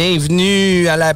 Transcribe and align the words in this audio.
Bienvenue 0.00 0.86
à 0.86 0.96
la 0.96 1.12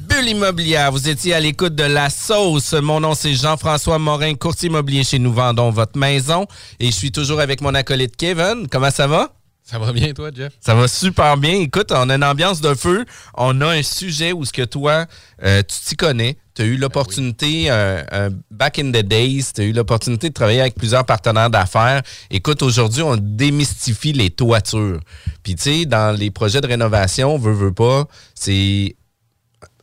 bulle 0.00 0.28
immobilière. 0.28 0.92
Vous 0.92 1.08
étiez 1.08 1.32
à 1.32 1.40
l'écoute 1.40 1.74
de 1.74 1.84
La 1.84 2.10
Sauce. 2.10 2.74
Mon 2.74 3.00
nom, 3.00 3.14
c'est 3.14 3.32
Jean-François 3.32 3.98
Morin, 3.98 4.34
courtier 4.34 4.68
immobilier 4.68 5.02
chez 5.02 5.18
Nous 5.18 5.32
Vendons 5.32 5.70
Votre 5.70 5.98
Maison. 5.98 6.46
Et 6.78 6.88
je 6.88 6.90
suis 6.90 7.10
toujours 7.10 7.40
avec 7.40 7.62
mon 7.62 7.74
acolyte 7.74 8.16
Kevin. 8.16 8.68
Comment 8.70 8.90
ça 8.90 9.06
va? 9.06 9.32
Ça 9.64 9.78
va 9.78 9.94
bien, 9.94 10.12
toi, 10.12 10.28
Jeff? 10.30 10.52
Ça 10.60 10.74
va 10.74 10.88
super 10.88 11.38
bien. 11.38 11.54
Écoute, 11.54 11.90
on 11.90 12.10
a 12.10 12.16
une 12.16 12.22
ambiance 12.22 12.60
de 12.60 12.74
feu. 12.74 13.06
On 13.34 13.62
a 13.62 13.68
un 13.68 13.82
sujet 13.82 14.34
où 14.34 14.44
ce 14.44 14.52
que 14.52 14.66
toi, 14.66 15.06
euh, 15.42 15.62
tu 15.62 15.80
t'y 15.86 15.96
connais. 15.96 16.36
Tu 16.58 16.64
as 16.64 16.66
eu 16.66 16.76
l'opportunité, 16.76 17.70
euh, 17.70 18.02
euh, 18.12 18.30
back 18.50 18.80
in 18.80 18.90
the 18.90 19.04
days, 19.04 19.52
tu 19.54 19.60
as 19.60 19.64
eu 19.64 19.72
l'opportunité 19.72 20.28
de 20.28 20.34
travailler 20.34 20.60
avec 20.60 20.74
plusieurs 20.74 21.04
partenaires 21.04 21.50
d'affaires. 21.50 22.02
Écoute, 22.32 22.64
aujourd'hui, 22.64 23.00
on 23.00 23.16
démystifie 23.16 24.12
les 24.12 24.30
toitures. 24.30 24.98
Puis, 25.44 25.54
tu 25.54 25.62
sais, 25.62 25.84
dans 25.84 26.10
les 26.18 26.32
projets 26.32 26.60
de 26.60 26.66
rénovation, 26.66 27.38
veut, 27.38 27.52
veut 27.52 27.72
pas, 27.72 28.08
c'est 28.34 28.96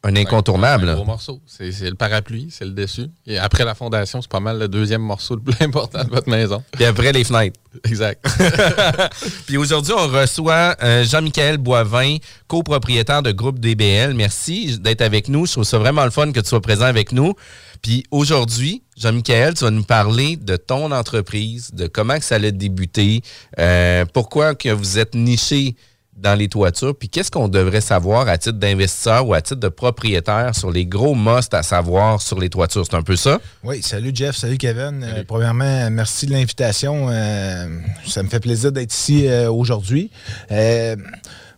un 0.05 0.15
incontournable. 0.15 0.89
Un 0.89 0.95
gros 0.95 1.05
morceau. 1.05 1.41
C'est 1.47 1.71
c'est 1.71 1.89
le 1.89 1.95
parapluie, 1.95 2.49
c'est 2.51 2.65
le 2.65 2.71
dessus. 2.71 3.07
Et 3.25 3.39
après 3.39 3.65
la 3.65 3.73
fondation, 3.73 4.21
c'est 4.21 4.29
pas 4.29 4.39
mal 4.39 4.59
le 4.59 4.67
deuxième 4.67 5.01
morceau 5.01 5.35
le 5.35 5.41
plus 5.41 5.55
important 5.65 6.03
de 6.03 6.09
votre 6.09 6.29
maison. 6.29 6.63
Puis 6.71 6.85
après, 6.85 7.11
les 7.11 7.23
fenêtres. 7.23 7.59
Exact. 7.83 8.23
Puis 9.47 9.57
aujourd'hui, 9.57 9.93
on 9.97 10.07
reçoit 10.07 10.75
euh, 10.83 11.03
Jean-Michel 11.03 11.57
Boivin, 11.57 12.17
copropriétaire 12.47 13.23
de 13.23 13.31
groupe 13.31 13.59
DBL. 13.59 14.13
Merci 14.13 14.77
d'être 14.79 15.01
avec 15.01 15.27
nous. 15.27 15.47
Je 15.47 15.53
trouve 15.53 15.63
ça 15.63 15.79
vraiment 15.79 16.05
le 16.05 16.11
fun 16.11 16.31
que 16.31 16.39
tu 16.39 16.47
sois 16.47 16.61
présent 16.61 16.85
avec 16.85 17.11
nous. 17.11 17.33
Puis 17.81 18.03
aujourd'hui, 18.11 18.83
Jean-Michel, 18.97 19.55
tu 19.55 19.63
vas 19.63 19.71
nous 19.71 19.83
parler 19.83 20.37
de 20.37 20.55
ton 20.55 20.91
entreprise, 20.91 21.71
de 21.73 21.87
comment 21.87 22.17
que 22.17 22.23
ça 22.23 22.35
a 22.35 22.51
débuté, 22.51 23.21
euh, 23.59 24.05
pourquoi 24.13 24.53
que 24.55 24.69
vous 24.69 24.99
êtes 24.99 25.15
niché 25.15 25.75
dans 26.16 26.33
les 26.33 26.47
toitures, 26.47 26.95
puis 26.95 27.09
qu'est-ce 27.09 27.30
qu'on 27.30 27.47
devrait 27.47 27.81
savoir 27.81 28.27
à 28.27 28.38
titre 28.38 28.58
d'investisseur 28.58 29.27
ou 29.27 29.33
à 29.33 29.41
titre 29.41 29.59
de 29.59 29.67
propriétaire 29.67 30.55
sur 30.55 30.72
les 30.72 30.85
gros 30.85 31.13
musts 31.13 31.53
à 31.53 31.61
savoir 31.61 32.22
sur 32.22 32.39
les 32.39 32.49
toitures? 32.49 32.85
C'est 32.89 32.95
un 32.95 33.03
peu 33.03 33.16
ça? 33.16 33.39
Oui, 33.63 33.81
salut 33.81 34.11
Jeff, 34.13 34.35
salut 34.35 34.57
Kevin. 34.57 35.03
Euh, 35.03 35.23
premièrement, 35.27 35.89
merci 35.91 36.25
de 36.25 36.31
l'invitation. 36.31 37.07
Euh, 37.09 37.67
ça 38.07 38.23
me 38.23 38.30
fait 38.30 38.39
plaisir 38.39 38.72
d'être 38.72 38.94
ici 38.94 39.27
euh, 39.27 39.52
aujourd'hui. 39.52 40.09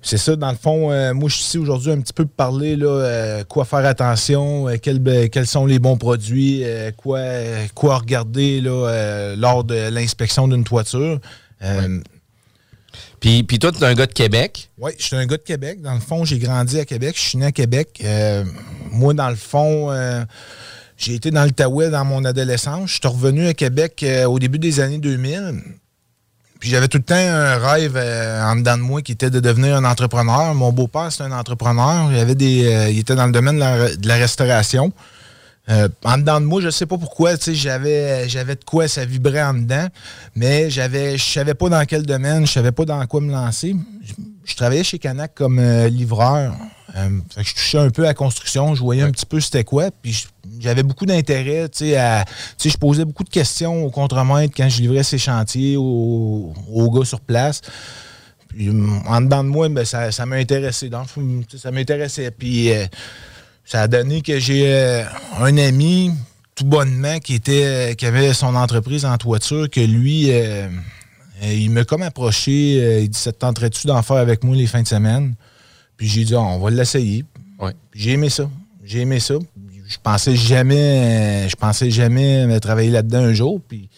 C'est 0.01 0.17
ça, 0.17 0.35
dans 0.35 0.51
le 0.51 0.57
fond, 0.57 0.91
euh, 0.91 1.13
moi 1.13 1.27
je 1.27 1.35
suis 1.35 1.43
ici 1.43 1.57
aujourd'hui 1.57 1.91
un 1.91 1.99
petit 1.99 2.13
peu 2.13 2.25
pour 2.25 2.35
parler 2.35 2.75
là, 2.77 2.87
euh, 2.87 3.43
quoi 3.43 3.65
faire 3.65 3.85
attention, 3.85 4.69
euh, 4.69 4.77
quels, 4.81 5.29
quels 5.29 5.47
sont 5.47 5.65
les 5.65 5.79
bons 5.79 5.97
produits, 5.97 6.63
quoi, 6.95 7.19
quoi 7.75 7.97
regarder 7.97 8.61
là, 8.61 9.35
lors 9.35 9.63
de 9.63 9.89
l'inspection 9.89 10.47
d'une 10.47 10.63
toiture. 10.63 11.19
Puis, 13.19 13.45
toi, 13.59 13.71
tu 13.71 13.79
es 13.79 13.83
un 13.83 13.95
gars 13.95 14.05
de 14.05 14.13
Québec. 14.13 14.69
oui, 14.77 14.91
je 14.97 15.05
suis 15.05 15.15
un 15.15 15.25
gars 15.25 15.37
de 15.37 15.41
Québec. 15.41 15.81
Dans 15.81 15.93
le 15.93 15.99
fond, 15.99 16.23
j'ai 16.23 16.37
grandi 16.37 16.79
à 16.79 16.85
Québec. 16.85 17.15
Je 17.15 17.21
suis 17.21 17.37
né 17.37 17.47
à 17.47 17.51
Québec. 17.51 17.99
Euh, 18.03 18.43
moi, 18.91 19.13
dans 19.13 19.29
le 19.29 19.35
fond, 19.35 19.91
euh, 19.91 20.23
j'ai 20.97 21.15
été 21.15 21.31
dans 21.31 21.43
l'Outaouais 21.43 21.89
dans 21.89 22.05
mon 22.05 22.23
adolescence. 22.25 22.91
Je 22.91 22.95
suis 22.95 23.07
revenu 23.07 23.47
à 23.47 23.53
Québec 23.53 24.03
euh, 24.03 24.25
au 24.25 24.37
début 24.37 24.59
des 24.59 24.79
années 24.79 24.99
2000. 24.99 25.63
Puis 26.59 26.69
j'avais 26.69 26.87
tout 26.87 26.97
le 26.97 27.03
temps 27.03 27.15
un 27.15 27.57
rêve 27.57 27.97
en 27.97 28.55
dedans 28.55 28.77
de 28.77 28.81
moi 28.81 29.03
qui 29.03 29.11
était 29.11 29.29
de 29.29 29.39
devenir 29.39 29.75
un 29.75 29.85
entrepreneur. 29.85 30.55
Mon 30.55 30.71
beau-père, 30.71 31.11
c'est 31.11 31.21
un 31.21 31.31
entrepreneur. 31.31 32.11
Il, 32.11 32.17
avait 32.17 32.33
des, 32.33 32.89
il 32.91 32.97
était 32.97 33.13
dans 33.13 33.27
le 33.27 33.31
domaine 33.31 33.57
de 33.57 34.07
la 34.07 34.15
restauration. 34.15 34.91
Euh, 35.69 35.89
en 36.05 36.17
dedans 36.17 36.39
de 36.39 36.45
moi, 36.45 36.61
je 36.61 36.69
sais 36.69 36.85
pas 36.85 36.97
pourquoi, 36.97 37.37
tu 37.37 37.43
sais, 37.45 37.55
j'avais, 37.55 38.29
j'avais 38.29 38.55
de 38.55 38.63
quoi 38.63 38.87
ça 38.87 39.03
vibrait 39.03 39.43
en 39.43 39.53
dedans, 39.53 39.87
mais 40.33 40.69
j'avais, 40.69 41.17
je 41.17 41.23
savais 41.29 41.55
pas 41.55 41.67
dans 41.67 41.83
quel 41.85 42.03
domaine, 42.03 42.47
je 42.47 42.53
savais 42.53 42.71
pas 42.71 42.85
dans 42.85 43.05
quoi 43.05 43.19
me 43.19 43.31
lancer. 43.31 43.75
Je, 44.01 44.13
je 44.45 44.55
travaillais 44.55 44.85
chez 44.85 44.97
Canac 44.97 45.33
comme 45.35 45.59
euh, 45.59 45.89
livreur. 45.89 46.55
Euh, 46.95 47.09
fait 47.35 47.43
que 47.43 47.49
je 47.49 47.53
touchais 47.53 47.77
un 47.79 47.89
peu 47.89 48.03
à 48.03 48.07
la 48.07 48.13
construction, 48.13 48.75
je 48.75 48.81
voyais 48.81 49.01
un 49.01 49.11
petit 49.11 49.25
peu 49.25 49.41
c'était 49.41 49.65
quoi, 49.65 49.89
puis 50.01 50.25
j'avais 50.59 50.83
beaucoup 50.83 51.05
d'intérêt, 51.05 51.67
tu 51.67 51.79
sais, 51.79 51.97
à- 51.97 52.23
tu 52.25 52.33
sais, 52.57 52.69
je 52.69 52.77
posais 52.77 53.03
beaucoup 53.03 53.25
de 53.25 53.29
questions 53.29 53.83
au 53.83 53.91
contremaître 53.91 54.53
quand 54.55 54.69
je 54.69 54.79
livrais 54.81 55.03
ces 55.03 55.17
chantiers 55.17 55.75
aux, 55.75 56.53
aux 56.71 56.91
gars 56.91 57.03
sur 57.05 57.19
place. 57.19 57.59
Puis, 58.47 58.69
hum, 58.69 59.03
en 59.05 59.19
dedans 59.19 59.43
de 59.43 59.49
moi, 59.49 59.67
ben, 59.67 59.83
ça, 59.83 60.13
ça 60.13 60.25
m'a 60.25 60.37
intéressé. 60.37 60.87
Dans 60.87 61.01
le 61.01 61.07
fond, 61.07 61.21
tu 61.47 61.57
sais, 61.57 61.63
ça 61.63 61.71
m'intéressait. 61.71 62.31
Puis, 62.31 62.71
ça 63.67 63.81
a 63.81 63.87
donné 63.89 64.21
que 64.21 64.39
j'ai 64.39 64.73
euh, 64.73 65.03
un 65.39 65.57
ami, 65.57 66.11
tout 66.55 66.63
bonnement, 66.63 67.19
qui, 67.19 67.35
était, 67.35 67.95
qui 67.97 68.05
avait 68.05 68.33
son 68.33 68.55
entreprise 68.55 69.03
en 69.03 69.17
toiture, 69.17 69.69
que 69.69 69.81
lui, 69.81 70.31
euh, 70.31 70.69
euh, 71.43 71.53
il 71.53 71.69
m'a 71.71 71.83
comme 71.83 72.01
approché. 72.01 72.79
euh, 72.81 73.01
il 73.01 73.09
dit 73.09 73.19
Ça 73.19 73.33
te 73.33 73.39
tenterait-tu 73.39 73.85
d'en 73.85 74.01
faire 74.01 74.17
avec 74.17 74.45
moi 74.45 74.55
les 74.55 74.67
fins 74.67 74.81
de 74.81 74.87
semaine? 74.87 75.35
Puis 75.97 76.07
j'ai 76.07 76.23
dit 76.23 76.33
Ah, 76.33 76.39
On 76.39 76.59
va 76.59 76.69
l'essayer. 76.69 77.25
Ouais. 77.59 77.73
J'ai 77.93 78.11
aimé 78.11 78.29
ça. 78.29 78.49
J'ai 78.85 79.01
aimé 79.01 79.19
ça. 79.19 79.35
Je 79.89 79.97
pensais 80.01 80.35
jamais, 80.35 81.47
je 81.49 81.55
pensais 81.55 81.89
jamais 81.91 82.45
me 82.47 82.59
travailler 82.59 82.89
là-dedans 82.89 83.19
un 83.19 83.33
jour. 83.33 83.61
Puis 83.67 83.89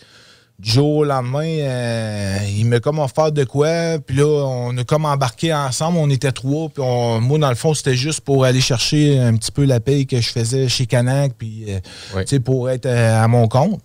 du 0.60 0.70
jour 0.72 0.98
au 0.98 1.04
lendemain, 1.06 1.46
euh, 1.46 2.38
il 2.50 2.66
m'a 2.66 2.80
comme 2.82 3.00
offert 3.00 3.32
de 3.32 3.46
quoi. 3.46 3.98
Puis 4.06 4.18
là, 4.18 4.26
on 4.26 4.78
a 4.78 4.84
comme 4.84 5.06
embarqué 5.06 5.54
ensemble. 5.54 5.98
On 6.00 6.10
était 6.10 6.34
trois. 6.34 6.68
Puis 6.68 6.84
on- 6.86 7.22
moi, 7.22 7.40
dans 7.40 7.50
le 7.50 7.56
fond, 7.56 7.74
c'était 7.74 7.96
juste 7.96 8.22
pour 8.22 8.44
aller 8.44 8.60
chercher 8.60 9.18
un 9.20 9.36
petit 9.38 9.52
peu 9.52 9.64
la 9.64 9.80
paye 9.80 10.06
que 10.06 10.20
je 10.20 10.30
faisais 10.30 10.68
chez 10.68 10.86
Canac. 10.86 11.32
Puis, 11.38 11.64
euh, 11.70 11.80
tu 12.24 12.28
sais, 12.28 12.40
pour 12.42 12.70
être 12.70 12.86
euh, 12.88 13.24
à 13.24 13.28
mon 13.30 13.48
compte. 13.48 13.80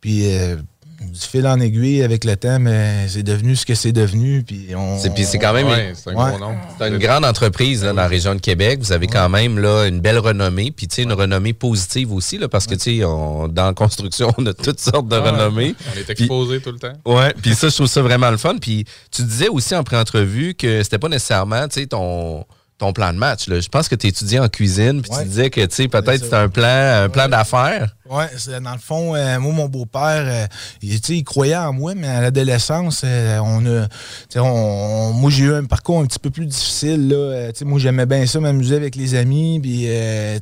Puis, 0.00 0.32
euh, 0.32 0.56
du 1.00 1.20
fil 1.20 1.46
en 1.46 1.60
aiguille 1.60 2.02
avec 2.02 2.24
le 2.24 2.36
temps, 2.36 2.58
mais 2.58 3.06
c'est 3.08 3.22
devenu 3.22 3.54
ce 3.54 3.64
que 3.64 3.74
c'est 3.76 3.92
devenu. 3.92 4.42
Puis, 4.42 4.68
on. 4.76 4.98
C'est, 4.98 5.14
puis 5.14 5.24
c'est 5.24 5.38
quand 5.38 5.52
même 5.52 5.68
Ouais, 5.68 5.92
c'est 5.94 6.10
un 6.10 6.14
Ouais. 6.14 6.30
gros 6.32 6.40
nom. 6.40 6.54
C'est 6.78 6.88
une 6.88 6.98
grande 6.98 7.24
entreprise 7.24 7.82
là, 7.84 7.90
dans 7.90 8.02
la 8.02 8.08
région 8.08 8.34
de 8.34 8.40
Québec. 8.40 8.80
Vous 8.80 8.90
avez 8.92 9.06
quand 9.06 9.28
même 9.28 9.58
là, 9.60 9.86
une 9.86 10.00
belle 10.00 10.18
renommée, 10.18 10.72
puis 10.72 10.88
tu 10.88 10.96
sais, 10.96 11.02
une 11.04 11.12
renommée 11.12 11.52
positive 11.52 12.12
aussi, 12.12 12.36
là, 12.38 12.48
parce 12.48 12.66
que 12.66 12.74
tu 12.74 12.98
sais, 12.98 13.04
on- 13.04 13.46
dans 13.46 13.66
la 13.66 13.74
construction, 13.74 14.32
on 14.38 14.46
a 14.46 14.52
toutes 14.54 14.80
sortes 14.80 15.06
de 15.08 15.16
renommées. 15.16 15.74
On 15.94 15.98
est 15.98 16.10
exposé 16.10 16.60
tout 16.60 16.72
le 16.72 16.78
temps. 16.78 16.94
Ouais, 17.04 17.32
puis 17.40 17.54
ça, 17.54 17.68
je 17.68 17.74
trouve 17.76 17.86
ça 17.86 18.02
vraiment 18.02 18.30
le 18.30 18.36
fun. 18.36 18.56
Puis 18.60 18.84
tu 19.12 19.22
disais 19.22 19.48
aussi 19.48 19.74
en 19.76 19.84
pré-entrevue 19.84 20.54
que 20.54 20.82
c'était 20.82 20.98
pas 20.98 21.08
nécessairement, 21.08 21.68
tu 21.68 21.80
sais, 21.80 21.86
ton, 21.86 22.44
ton 22.78 22.92
plan 22.92 23.12
de 23.12 23.18
match. 23.18 23.48
Là. 23.48 23.58
Je 23.60 23.68
pense 23.68 23.88
que 23.88 23.96
tu 23.96 24.06
étudiais 24.06 24.38
en 24.38 24.48
cuisine, 24.48 25.02
puis 25.02 25.10
Ouais. 25.10 25.22
tu 25.24 25.28
disais 25.28 25.50
que, 25.50 25.60
peut-être 25.88 26.22
c'était 26.24 26.36
un 26.36 26.48
plan, 26.48 27.02
un 27.04 27.08
plan 27.08 27.28
d'affaires. 27.28 27.94
Oui, 28.08 28.24
dans 28.62 28.72
le 28.72 28.78
fond, 28.78 29.14
euh, 29.16 29.38
moi, 29.40 29.52
mon 29.52 29.66
beau-père, 29.66 30.24
euh, 30.26 30.46
il, 30.80 30.94
il 31.10 31.24
croyait 31.24 31.56
en 31.56 31.72
moi, 31.72 31.94
mais 31.94 32.06
à 32.08 32.20
l'adolescence, 32.22 33.02
euh, 33.04 33.38
on 33.40 33.66
a. 33.66 33.88
on- 34.36 34.40
on- 34.40 35.12
moi, 35.12 35.30
j'ai 35.30 35.44
eu 35.44 35.52
un 35.54 35.64
parcours 35.64 36.00
un 36.00 36.06
petit 36.06 36.18
peu 36.20 36.30
plus 36.30 36.46
difficile. 36.46 37.08
Là. 37.08 37.50
Moi, 37.64 37.78
j'aimais 37.80 38.06
bien 38.06 38.24
ça, 38.26 38.40
m'amuser 38.40 38.76
avec 38.76 38.94
les 38.96 39.14
amis. 39.14 39.58
Puis, 39.60 39.86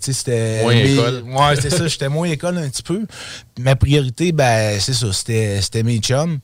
c'était. 0.01 0.63
Moins 0.63 0.75
mes- 0.75 0.93
école. 0.93 1.23
Ouais, 1.27 1.57
c'est 1.61 1.71
ça, 1.71 1.89
j'étais 1.89 2.09
moins 2.09 2.29
école 2.29 2.59
un 2.59 2.69
petit 2.69 2.83
peu. 2.83 3.01
Ma 3.59 3.75
priorité, 3.75 4.31
ben, 4.33 4.79
c'est 4.79 4.93
ça, 4.95 5.13
c'était 5.13 5.61
c'était 5.63 5.83
mes 5.83 5.99
chums. 5.99 6.39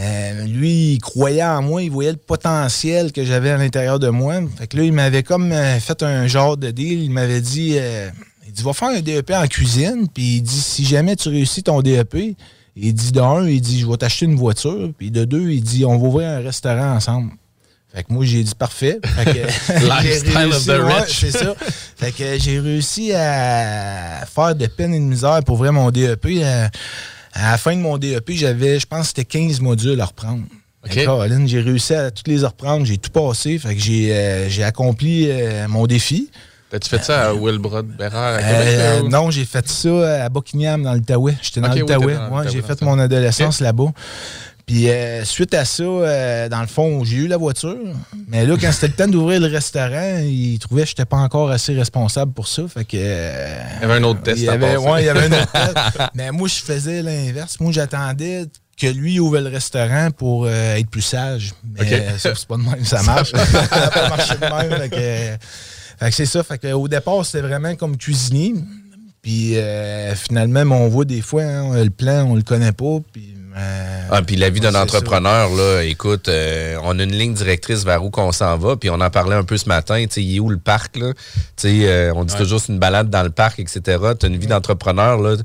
Euh, 0.00 0.46
lui, 0.46 0.94
il 0.94 0.98
croyait 1.00 1.44
en 1.44 1.62
moi, 1.62 1.82
il 1.82 1.90
voyait 1.90 2.12
le 2.12 2.16
potentiel 2.16 3.12
que 3.12 3.24
j'avais 3.24 3.50
à 3.50 3.58
l'intérieur 3.58 3.98
de 3.98 4.08
moi. 4.08 4.36
Fait 4.58 4.66
que 4.66 4.76
là, 4.76 4.84
il 4.84 4.92
m'avait 4.92 5.22
comme 5.22 5.52
euh, 5.52 5.78
fait 5.80 6.02
un 6.02 6.26
genre 6.26 6.56
de 6.56 6.70
deal. 6.70 7.02
Il 7.02 7.10
m'avait 7.10 7.40
dit, 7.40 7.76
euh, 7.76 8.08
il 8.46 8.52
dit, 8.52 8.62
va 8.62 8.72
faire 8.72 8.88
un 8.88 9.00
DEP 9.00 9.30
en 9.32 9.46
cuisine. 9.46 10.08
Puis 10.12 10.36
il 10.36 10.42
dit, 10.42 10.60
si 10.60 10.84
jamais 10.84 11.16
tu 11.16 11.28
réussis 11.28 11.62
ton 11.62 11.82
DEP, 11.82 12.36
il 12.74 12.94
dit, 12.94 13.12
d'un, 13.12 13.46
il 13.46 13.60
dit, 13.60 13.80
je 13.80 13.86
vais 13.86 13.96
t'acheter 13.96 14.24
une 14.24 14.36
voiture. 14.36 14.90
Puis 14.96 15.10
de 15.10 15.24
deux, 15.24 15.50
il 15.50 15.62
dit, 15.62 15.84
on 15.84 15.98
va 15.98 16.06
ouvrir 16.08 16.28
un 16.30 16.40
restaurant 16.40 16.94
ensemble. 16.94 17.32
Fait 17.94 18.04
que 18.04 18.12
moi, 18.12 18.24
j'ai 18.24 18.42
dit 18.42 18.54
parfait. 18.54 18.98
Fait 19.04 19.24
que 19.26 19.32
j'ai 19.78 19.86
Lifestyle 19.86 20.46
of 20.46 20.64
the 20.64 20.68
ouais, 20.68 21.00
rich. 21.02 21.18
c'est 21.20 21.30
ça. 21.30 21.54
Fait 21.96 22.10
que 22.10 22.38
j'ai 22.38 22.58
réussi 22.58 23.12
à 23.12 24.24
faire 24.24 24.54
de 24.54 24.66
peine 24.66 24.94
et 24.94 24.98
de 24.98 25.04
misère 25.04 25.40
pour 25.44 25.56
ouvrir 25.56 25.74
mon 25.74 25.90
DEP. 25.90 26.24
Euh, 26.24 26.68
À 27.32 27.52
la 27.52 27.58
fin 27.58 27.74
de 27.74 27.80
mon 27.80 27.98
DEP, 27.98 28.32
j'avais, 28.32 28.78
je 28.78 28.86
pense, 28.86 29.08
c'était 29.08 29.24
15 29.24 29.60
modules 29.60 30.00
à 30.00 30.04
reprendre. 30.06 30.42
Caroline, 30.90 31.46
j'ai 31.46 31.60
réussi 31.60 31.94
à 31.94 32.10
toutes 32.10 32.28
les 32.28 32.44
reprendre. 32.44 32.84
J'ai 32.84 32.98
tout 32.98 33.10
passé. 33.10 33.58
Fait 33.58 33.74
que 33.74 33.80
j'ai 33.80 34.12
euh, 34.12 34.48
j'ai 34.48 34.64
accompli 34.64 35.28
euh, 35.30 35.68
mon 35.68 35.86
défi. 35.86 36.28
As-tu 36.72 36.88
fait 36.88 37.04
ça 37.04 37.28
à 37.28 37.34
Wilbrod 37.34 37.86
Bérard 37.86 38.34
à 38.34 38.38
Euh, 38.40 39.02
non, 39.08 39.30
j'ai 39.30 39.44
fait 39.44 39.68
ça 39.68 40.24
à 40.24 40.28
Buckingham, 40.30 40.82
dans 40.82 40.94
l'Outaouais. 40.94 41.36
J'étais 41.42 41.60
dans 41.60 41.68
Ok, 41.68 41.74
oui, 41.74 41.80
l'Outaouais. 41.80 42.14
dans 42.14 42.36
Ouais, 42.38 42.48
j'ai 42.50 42.62
fait 42.62 42.80
mon 42.82 42.98
adolescence 42.98 43.60
là-bas. 43.60 43.92
Puis 44.66 44.88
euh, 44.88 45.24
suite 45.24 45.54
à 45.54 45.64
ça, 45.64 45.82
euh, 45.82 46.48
dans 46.48 46.60
le 46.60 46.66
fond, 46.68 47.02
j'ai 47.04 47.16
eu 47.16 47.26
la 47.26 47.36
voiture. 47.36 47.76
Mais 48.28 48.46
là, 48.46 48.56
quand 48.60 48.70
c'était 48.72 48.86
le 48.88 48.92
temps 48.92 49.08
d'ouvrir 49.08 49.40
le 49.40 49.48
restaurant, 49.48 50.18
ils 50.22 50.58
trouvaient 50.60 50.82
que 50.82 50.88
je 50.88 50.92
n'étais 50.92 51.04
pas 51.04 51.16
encore 51.16 51.50
assez 51.50 51.74
responsable 51.74 52.32
pour 52.32 52.46
ça. 52.48 52.62
Fait 52.68 52.84
que. 52.84 52.96
euh, 52.96 53.62
Il 53.78 53.82
y 53.82 53.84
avait 53.84 53.94
un 53.94 54.02
autre 54.04 54.22
test 54.22 54.38
il 54.38 54.44
y 54.44 54.48
avait, 54.48 54.76
ouais, 54.76 55.02
il 55.02 55.06
y 55.06 55.08
avait 55.08 55.26
un 55.26 55.32
autre 55.42 55.52
test. 55.52 55.76
Mais 56.14 56.30
moi, 56.30 56.46
je 56.48 56.54
faisais 56.62 57.02
l'inverse. 57.02 57.58
Moi, 57.60 57.72
j'attendais 57.72 58.46
que 58.80 58.86
lui 58.86 59.18
ouvre 59.20 59.38
le 59.40 59.48
restaurant 59.50 60.10
pour 60.12 60.48
être 60.48 60.88
plus 60.88 61.02
sage. 61.02 61.52
Mais 61.78 62.18
ça, 62.18 62.34
c'est 62.34 62.46
pas 62.48 62.56
de 62.56 62.62
même, 62.62 62.84
ça 62.84 63.02
marche. 63.02 63.32
ça 63.32 63.38
n'a 63.80 63.88
pas 63.90 64.08
marché 64.08 64.34
de 64.34 64.40
même. 64.70 64.80
Fait 65.98 66.08
que, 66.10 66.10
c'est 66.16 66.26
ça. 66.26 66.42
Fait 66.42 66.58
que, 66.58 66.72
au 66.72 66.88
départ, 66.88 67.24
c'était 67.26 67.46
vraiment 67.46 67.74
comme 67.74 67.96
cuisinier. 67.96 68.54
Puis 69.22 69.56
finalement, 70.16 70.62
on 70.76 70.88
voit 70.88 71.04
des 71.04 71.20
fois, 71.20 71.42
hein, 71.42 71.82
le 71.84 71.90
plan, 71.90 72.24
on 72.30 72.36
le 72.36 72.42
connaît 72.42 72.72
pas. 72.72 72.98
Puis, 73.12 73.31
Ah, 73.54 74.22
puis 74.22 74.36
la 74.36 74.50
vie 74.50 74.60
d'un 74.60 74.74
entrepreneur, 74.74 75.48
là, 75.50 75.82
écoute, 75.82 76.28
euh, 76.28 76.76
on 76.82 76.98
a 76.98 77.02
une 77.02 77.12
ligne 77.16 77.34
directrice 77.34 77.84
vers 77.84 78.04
où 78.04 78.10
qu'on 78.10 78.32
s'en 78.32 78.56
va, 78.58 78.76
puis 78.76 78.90
on 78.90 79.00
en 79.00 79.10
parlait 79.10 79.36
un 79.36 79.44
peu 79.44 79.56
ce 79.56 79.68
matin, 79.68 80.02
tu 80.06 80.14
sais, 80.14 80.22
il 80.22 80.36
est 80.36 80.40
où 80.40 80.48
le 80.48 80.58
parc, 80.58 80.96
là? 80.96 81.12
Tu 81.14 81.42
sais, 81.56 81.88
euh, 81.88 82.12
on 82.14 82.24
dit 82.24 82.34
toujours 82.36 82.60
c'est 82.60 82.72
une 82.72 82.78
balade 82.78 83.10
dans 83.10 83.22
le 83.22 83.30
parc, 83.30 83.58
etc. 83.58 83.80
Tu 84.18 84.26
as 84.26 84.28
une 84.28 84.36
vie 84.38 84.46
d'entrepreneur, 84.46 85.18
là, 85.18 85.36
tu 85.36 85.44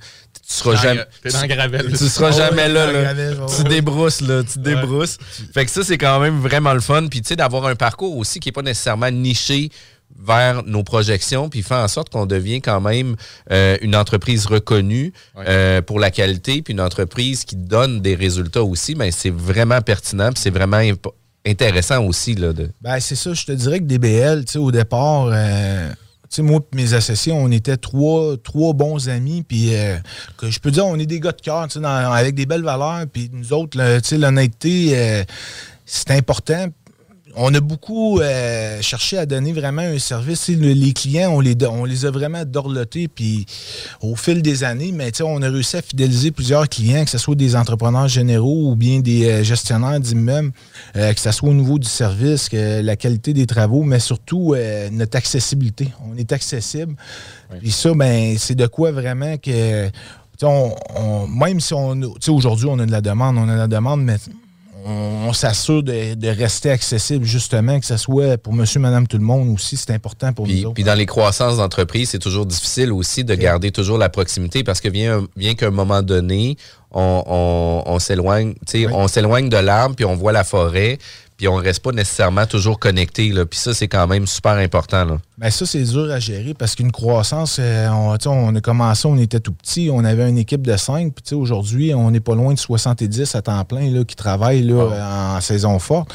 seras 0.53 0.75
Dans- 0.75 0.81
jamais... 0.81 1.01
T'es 1.21 1.29
dans 1.29 1.45
Gravel. 1.47 1.87
Tu 1.97 2.07
seras 2.07 2.29
Oh, 2.31 2.37
jamais 2.37 2.69
là, 2.69 2.91
là. 2.91 3.01
Gravel, 3.03 3.39
ouais, 3.41 3.45
Tu 3.57 3.63
débrousses, 3.65 4.21
là. 4.21 4.43
Tu 4.43 4.59
débrousses. 4.59 5.17
Fait 5.53 5.65
que 5.65 5.71
ça, 5.71 5.83
c'est 5.83 5.97
quand 5.97 6.19
même 6.21 6.39
vraiment 6.39 6.73
le 6.73 6.79
fun. 6.79 7.07
Puis, 7.07 7.21
tu 7.21 7.27
sais, 7.29 7.35
d'avoir 7.35 7.65
un 7.65 7.75
parcours 7.75 8.15
aussi 8.15 8.39
qui 8.39 8.47
n'est 8.47 8.53
pas 8.53 8.61
nécessairement 8.61 9.11
niché 9.11 9.69
vers 10.19 10.63
nos 10.65 10.83
projections, 10.83 11.47
puis 11.49 11.61
faire 11.61 11.77
en 11.77 11.87
sorte 11.87 12.09
qu'on 12.09 12.25
devient 12.25 12.61
quand 12.61 12.81
même 12.81 13.15
euh, 13.51 13.77
une 13.81 13.95
entreprise 13.95 14.45
reconnue 14.47 15.13
euh, 15.37 15.81
pour 15.81 15.99
la 15.99 16.11
qualité, 16.11 16.61
puis 16.61 16.73
une 16.73 16.81
entreprise 16.81 17.43
qui 17.45 17.55
donne 17.55 18.01
des 18.01 18.15
résultats 18.15 18.63
aussi, 18.63 18.95
mais 18.95 19.11
c'est 19.11 19.29
vraiment 19.29 19.81
pertinent, 19.81 20.31
puis 20.31 20.41
c'est 20.41 20.49
vraiment 20.49 20.81
intéressant 21.45 22.03
aussi. 22.03 22.35
Là, 22.35 22.51
de... 22.53 22.69
Ben, 22.81 22.99
c'est 22.99 23.15
ça, 23.15 23.33
je 23.33 23.45
te 23.45 23.51
dirais 23.51 23.79
que 23.79 23.85
DBL, 23.85 24.45
tu 24.45 24.53
sais, 24.53 24.59
au 24.59 24.71
départ, 24.71 25.29
euh, 25.31 25.89
moi 26.39 26.59
et 26.73 26.75
mes 26.75 26.93
associés, 26.93 27.31
on 27.31 27.49
était 27.51 27.77
trois, 27.77 28.35
trois 28.43 28.73
bons 28.73 29.07
amis, 29.09 29.43
puis 29.47 29.71
que 30.37 30.49
je 30.49 30.59
peux 30.59 30.71
dire, 30.71 30.85
on 30.85 30.97
est 30.99 31.05
des 31.05 31.19
gars 31.19 31.31
de 31.31 31.41
cœur, 31.41 31.67
tu 31.67 31.73
sais, 31.75 31.79
dans- 31.79 32.11
avec 32.11 32.35
des 32.35 32.45
belles 32.45 32.63
valeurs, 32.63 33.05
puis 33.11 33.29
nous 33.31 33.53
autres, 33.53 33.77
là, 33.77 34.01
tu 34.01 34.09
sais, 34.09 34.17
l'honnêteté, 34.17 35.23
c'est 35.85 36.11
important. 36.11 36.67
On 37.39 37.53
a 37.53 37.59
beaucoup 37.59 38.19
euh, 38.19 38.81
cherché 38.81 39.17
à 39.17 39.25
donner 39.27 39.53
vraiment 39.53 39.83
un 39.83 39.99
service. 39.99 40.47
Le- 40.49 40.73
les 40.73 40.91
clients, 40.93 41.31
on 41.33 41.39
les, 41.39 41.53
do- 41.53 41.69
on 41.69 41.85
les 41.85 42.05
a 42.05 42.11
vraiment 42.11 42.43
dorlotés, 42.45 43.07
puis 43.07 43.45
au 44.01 44.15
fil 44.15 44.41
des 44.41 44.63
années, 44.63 44.91
mais 44.91 45.11
on 45.21 45.41
a 45.43 45.49
réussi 45.49 45.77
à 45.77 45.81
fidéliser 45.83 46.31
plusieurs 46.31 46.67
clients, 46.67 47.03
que 47.03 47.11
ce 47.11 47.19
soit 47.19 47.35
des 47.35 47.55
entrepreneurs 47.55 48.07
généraux 48.07 48.71
ou 48.71 48.75
bien 48.75 49.01
des 49.01 49.25
euh, 49.29 49.43
gestionnaires 49.43 49.99
d'immeubles, 49.99 50.51
euh, 50.95 51.13
que 51.13 51.19
ce 51.19 51.31
soit 51.31 51.49
au 51.49 51.53
niveau 51.53 51.77
du 51.77 51.87
service, 51.87 52.49
que 52.49 52.81
la 52.81 52.95
qualité 52.95 53.33
des 53.33 53.45
travaux, 53.45 53.83
mais 53.83 53.99
surtout 53.99 54.55
notre 54.91 55.17
accessibilité. 55.17 55.89
On 56.11 56.17
est 56.17 56.31
accessible. 56.31 56.95
Puis 57.59 57.71
ça, 57.71 57.93
ben, 57.93 58.35
c'est 58.39 58.55
de 58.55 58.65
quoi 58.67 58.91
vraiment 58.91 59.37
que. 59.37 59.89
On, 60.41 60.75
on- 60.95 61.27
même 61.27 61.59
si 61.59 61.73
on. 61.73 61.99
Aujourd'hui, 62.29 62.67
on 62.69 62.79
a 62.79 62.85
de 62.85 62.91
la 62.91 63.01
demande, 63.01 63.37
on 63.37 63.47
a 63.47 63.53
de 63.53 63.57
la 63.59 63.67
demande, 63.67 64.03
mais 64.03 64.17
on, 64.87 65.27
on 65.29 65.33
s'assure 65.33 65.83
de, 65.83 66.13
de 66.13 66.27
rester 66.29 66.69
accessible, 66.71 67.25
justement, 67.25 67.79
que 67.79 67.85
ce 67.85 67.97
soit 67.97 68.37
pour 68.37 68.53
monsieur, 68.53 68.79
madame, 68.79 69.05
tout 69.07 69.17
le 69.17 69.23
monde 69.23 69.49
aussi. 69.53 69.75
C'est 69.77 69.91
important 69.91 70.31
pour 70.33 70.45
Puis, 70.45 70.61
nous 70.61 70.65
autres. 70.67 70.73
puis 70.75 70.83
dans 70.83 70.95
les 70.95 71.05
croissances 71.05 71.57
d'entreprise, 71.57 72.09
c'est 72.11 72.19
toujours 72.19 72.45
difficile 72.45 72.91
aussi 72.93 73.23
de 73.23 73.35
garder 73.35 73.71
toujours 73.71 73.97
la 73.97 74.09
proximité 74.09 74.63
parce 74.63 74.79
que 74.81 74.87
vient, 74.89 75.19
un- 75.19 75.27
vient 75.35 75.55
qu'à 75.55 75.67
un 75.67 75.71
moment 75.71 76.01
donné, 76.01 76.55
on, 76.91 77.23
on- 77.27 77.83
on 77.93 77.99
s'éloigne, 77.99 78.55
Oui. 78.73 78.87
on 78.93 79.07
s'éloigne 79.07 79.49
de 79.49 79.57
l'arbre, 79.57 79.95
puis 79.95 80.05
on 80.05 80.15
voit 80.15 80.31
la 80.31 80.43
forêt, 80.45 80.97
puis 81.37 81.47
on 81.47 81.55
reste 81.55 81.81
pas 81.83 81.91
nécessairement 81.91 82.47
toujours 82.47 82.79
connecté. 82.79 83.29
Là. 83.29 83.45
Puis 83.45 83.59
ça, 83.59 83.73
c'est 83.75 83.87
quand 83.87 84.07
même 84.07 84.25
super 84.25 84.53
important. 84.53 85.05
Là. 85.05 85.17
Ben 85.37 85.51
ça, 85.51 85.65
c'est 85.67 85.83
dur 85.83 86.11
à 86.11 86.19
gérer 86.19 86.55
parce 86.55 86.73
qu'une 86.75 86.91
croissance, 86.91 87.57
euh, 87.59 87.87
on, 87.89 88.55
a 88.55 88.61
commencé, 88.61 89.07
on 89.07 89.17
était 89.17 89.39
tout 89.39 89.53
petit, 89.53 89.89
on 89.91 90.03
avait 90.03 90.27
une 90.27 90.39
équipe 90.39 90.65
de 90.65 90.75
5, 90.75 91.13
puis 91.13 91.35
aujourd'hui, 91.35 91.93
on 91.93 92.09
n'est 92.09 92.19
pas 92.19 92.33
loin 92.33 92.53
de 92.55 92.59
70 92.59 93.35
à 93.35 93.41
temps 93.43 93.63
plein 93.65 93.91
là, 93.91 94.03
qui 94.03 94.15
travaillent 94.15 94.63
là, 94.63 95.35
en 95.37 95.41
saison 95.41 95.77
forte. 95.77 96.11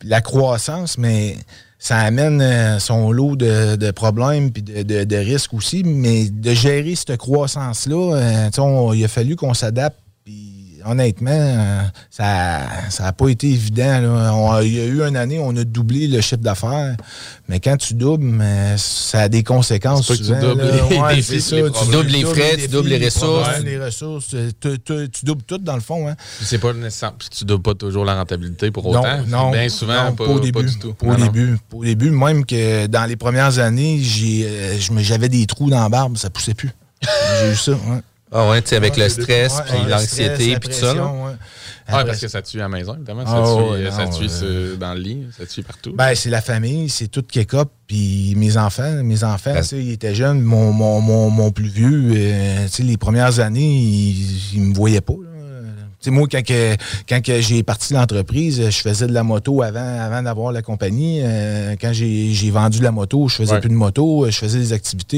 Puis 0.00 0.08
La 0.08 0.22
croissance, 0.22 0.96
mais 0.96 1.36
ça 1.78 1.98
amène 1.98 2.40
euh, 2.40 2.78
son 2.78 3.12
lot 3.12 3.36
de, 3.36 3.76
de 3.76 3.90
problèmes 3.90 4.50
puis 4.50 4.62
de, 4.62 4.82
de- 4.82 5.04
de 5.04 5.16
risques 5.16 5.52
aussi, 5.52 5.82
mais 5.84 6.30
de 6.30 6.54
gérer 6.54 6.94
cette 6.94 7.18
croissance-là, 7.18 8.16
euh, 8.16 8.92
il 8.94 9.04
a 9.04 9.08
fallu 9.08 9.36
qu'on 9.36 9.52
s'adapte. 9.52 9.98
Puis 10.24 10.53
honnêtement, 10.86 11.30
euh, 11.32 11.82
ça 12.10 12.60
n'a 13.00 13.12
pas 13.12 13.28
été 13.28 13.48
évident. 13.48 14.00
là. 14.00 14.34
On- 14.34 14.60
il 14.60 14.74
y 14.74 14.80
a 14.80 14.84
eu 14.84 15.02
une 15.02 15.16
année, 15.16 15.38
on 15.38 15.54
a 15.56 15.64
doublé 15.64 16.06
le 16.08 16.20
chiffre 16.20 16.42
d'affaires. 16.42 16.96
Mais 17.48 17.60
quand 17.60 17.76
tu 17.76 17.94
doubles, 17.94 18.24
mais 18.24 18.74
ça 18.78 19.22
a 19.22 19.28
des 19.28 19.42
conséquences. 19.42 20.06
Pas 20.06 20.16
que 20.16 20.22
tu 20.22 20.30
doubles 20.40 20.62
les 20.90 20.96
Ouais, 20.98 21.16
défis, 21.16 21.22
c'est 21.22 21.40
ça. 21.40 21.56
les 21.56 21.70
Tu 21.70 21.90
doubles 21.90 22.08
les 22.10 22.24
frais, 22.24 22.50
tu 22.52 22.56
défis, 22.56 22.68
doubles 22.68 22.88
les 22.88 23.04
ressources. 23.04 23.48
problèmes, 23.48 23.64
les 23.64 23.84
ressources. 23.84 24.28
Tu, 24.60 24.78
tu- 24.80 25.08
tu 25.10 25.24
doubles 25.24 25.42
tout 25.42 25.58
dans 25.58 25.74
le 25.74 25.80
fond. 25.80 26.08
Hein. 26.08 26.14
C'est 26.40 26.58
pas 26.58 26.72
nécessaire. 26.72 27.12
Tu 27.36 27.44
dois 27.44 27.62
pas 27.62 27.74
toujours 27.74 28.04
la 28.04 28.14
rentabilité 28.14 28.70
pour 28.70 28.84
Non, 28.92 29.00
autant. 29.00 29.18
non, 29.26 29.50
Bien 29.50 29.68
souvent, 29.68 30.04
non, 30.06 30.14
pas, 30.14 30.24
pas 30.24 30.30
au 30.30 30.38
pas 30.38 30.44
début. 30.44 30.64
du 30.64 30.78
tout. 30.78 30.94
Pas 30.94 31.06
au 31.06 31.10
Non, 31.10 31.18
non. 31.18 31.24
début. 31.26 31.58
Pas 31.70 31.76
au 31.76 31.84
début, 31.84 32.10
même 32.10 32.44
que 32.46 32.86
dans 32.86 33.04
les 33.04 33.16
premières 33.16 33.58
années, 33.58 33.98
j'ai, 34.02 34.46
euh, 34.48 34.76
j'avais 34.98 35.28
des 35.28 35.46
trous 35.46 35.70
dans 35.70 35.80
la 35.82 35.88
barbe, 35.88 36.16
ça 36.16 36.30
poussait 36.30 36.54
plus. 36.54 36.70
j'ai 37.02 37.52
eu 37.52 37.56
ça. 37.56 37.72
Ouais. 37.72 38.00
Ah 38.36 38.48
ouais, 38.50 38.60
tu 38.62 38.70
sais, 38.70 38.76
avec 38.76 38.96
le 38.96 39.08
stress, 39.08 39.62
puis 39.64 39.78
l'anxiété, 39.88 40.56
puis 40.58 40.68
tout 40.68 40.74
ça. 40.74 40.92
ouais. 40.94 41.32
Ah, 41.86 42.02
parce 42.04 42.18
que 42.18 42.28
ça 42.28 42.40
tue 42.42 42.58
à 42.60 42.62
la 42.62 42.68
maison, 42.70 42.94
évidemment. 42.96 43.24
Ça 43.26 43.32
Ah, 43.36 43.44
tue, 43.44 43.70
ouais, 43.84 43.90
ça 43.90 44.04
non, 44.06 44.10
tue 44.10 44.26
euh, 44.42 44.76
dans 44.76 44.94
le 44.94 45.00
lit, 45.00 45.26
ça 45.38 45.44
tue 45.46 45.62
partout. 45.62 45.92
Ben, 45.94 46.14
c'est 46.14 46.30
la 46.30 46.40
famille, 46.40 46.88
c'est 46.88 47.08
tout 47.08 47.22
kick-up. 47.22 47.68
Puis 47.86 48.32
mes 48.36 48.56
enfants, 48.56 49.02
mes 49.04 49.22
enfants, 49.22 49.52
Ben- 49.52 49.60
tu 49.60 49.68
sais, 49.68 49.82
ils 49.84 49.92
étaient 49.92 50.14
jeunes. 50.14 50.40
Mon, 50.40 50.72
mon, 50.72 51.00
mon, 51.02 51.28
mon 51.30 51.50
plus 51.52 51.68
vieux, 51.68 52.10
euh, 52.16 52.64
tu 52.64 52.72
sais, 52.72 52.82
les 52.82 52.96
premières 52.96 53.38
années, 53.38 53.60
il, 53.76 54.54
il 54.54 54.60
me 54.62 54.74
voyait 54.74 55.02
pas. 55.02 55.12
là. 55.12 55.28
Tu 56.04 56.10
sais, 56.10 56.14
moi, 56.16 56.26
quand, 56.30 56.44
que- 56.44 56.76
quand 57.08 57.22
que 57.24 57.40
j'ai 57.40 57.62
parti 57.62 57.94
l'entreprise, 57.94 58.62
je 58.68 58.76
faisais 58.82 59.06
de 59.06 59.12
la 59.14 59.22
moto 59.22 59.62
avant, 59.62 59.98
avant 59.98 60.20
d'avoir 60.22 60.52
la 60.52 60.60
compagnie. 60.60 61.20
Euh, 61.22 61.76
quand 61.80 61.94
j'ai 61.94 62.32
j'ai 62.34 62.50
vendu 62.50 62.82
la 62.82 62.90
moto, 62.90 63.26
je 63.28 63.36
faisais 63.36 63.54
Ouais. 63.54 63.60
plus 63.60 63.70
de 63.70 63.74
moto. 63.74 64.26
Je 64.28 64.36
faisais 64.36 64.58
des 64.58 64.72
activités. 64.74 65.16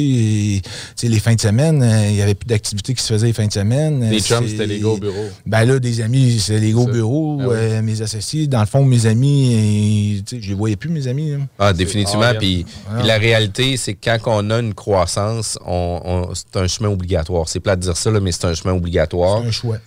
et, 0.56 0.62
sais, 0.94 1.08
les 1.08 1.18
fins 1.18 1.34
de 1.34 1.40
semaine, 1.40 1.82
euh, 1.82 2.06
il 2.08 2.14
n'y 2.14 2.22
avait 2.22 2.34
plus 2.36 2.46
d'activités 2.46 2.94
qui 2.94 3.02
se 3.02 3.12
faisaient 3.12 3.26
les 3.26 3.32
fins 3.32 3.46
de 3.48 3.52
semaine. 3.52 4.08
Les 4.10 4.18
Euh, 4.18 4.20
chums, 4.20 4.46
c'était 4.46 4.66
les 4.66 4.78
gars 4.78 4.88
au 4.88 4.96
bureau. 4.98 5.24
ben 5.44 5.64
là, 5.64 5.78
des 5.80 6.00
amis, 6.00 6.38
c'est 6.38 6.60
les 6.60 6.70
gros 6.70 6.86
bureaux, 6.86 7.38
Ah 7.42 7.48
ouais. 7.48 7.54
euh, 7.56 7.82
mes 7.82 8.00
associés. 8.02 8.46
Dans 8.46 8.60
le 8.60 8.66
fond, 8.66 8.84
mes 8.84 9.06
amis, 9.06 10.22
euh, 10.32 10.38
je 10.40 10.48
les 10.48 10.54
voyais 10.54 10.76
plus, 10.76 10.90
mes 10.90 11.08
amis. 11.08 11.30
là. 11.32 11.38
Ah, 11.58 11.72
définitivement. 11.72 12.32
Puis, 12.38 12.64
Ah. 12.88 12.98
puis 12.98 13.08
la 13.08 13.18
réalité, 13.18 13.76
c'est 13.76 13.94
que 13.94 14.04
quand 14.04 14.18
on 14.26 14.50
a 14.50 14.60
une 14.60 14.74
croissance, 14.74 15.58
on, 15.66 16.00
on- 16.04 16.34
c'est 16.34 16.56
un 16.60 16.66
chemin 16.68 16.90
obligatoire. 16.90 17.48
C'est 17.48 17.60
plat 17.60 17.74
de 17.74 17.80
dire 17.82 17.96
ça, 17.96 18.10
là, 18.10 18.20
mais 18.20 18.30
c'est 18.32 18.44
un 18.46 18.54
chemin 18.54 18.74
obligatoire. 18.74 19.40
C'est 19.42 19.48
un 19.48 19.52
choix. 19.52 19.78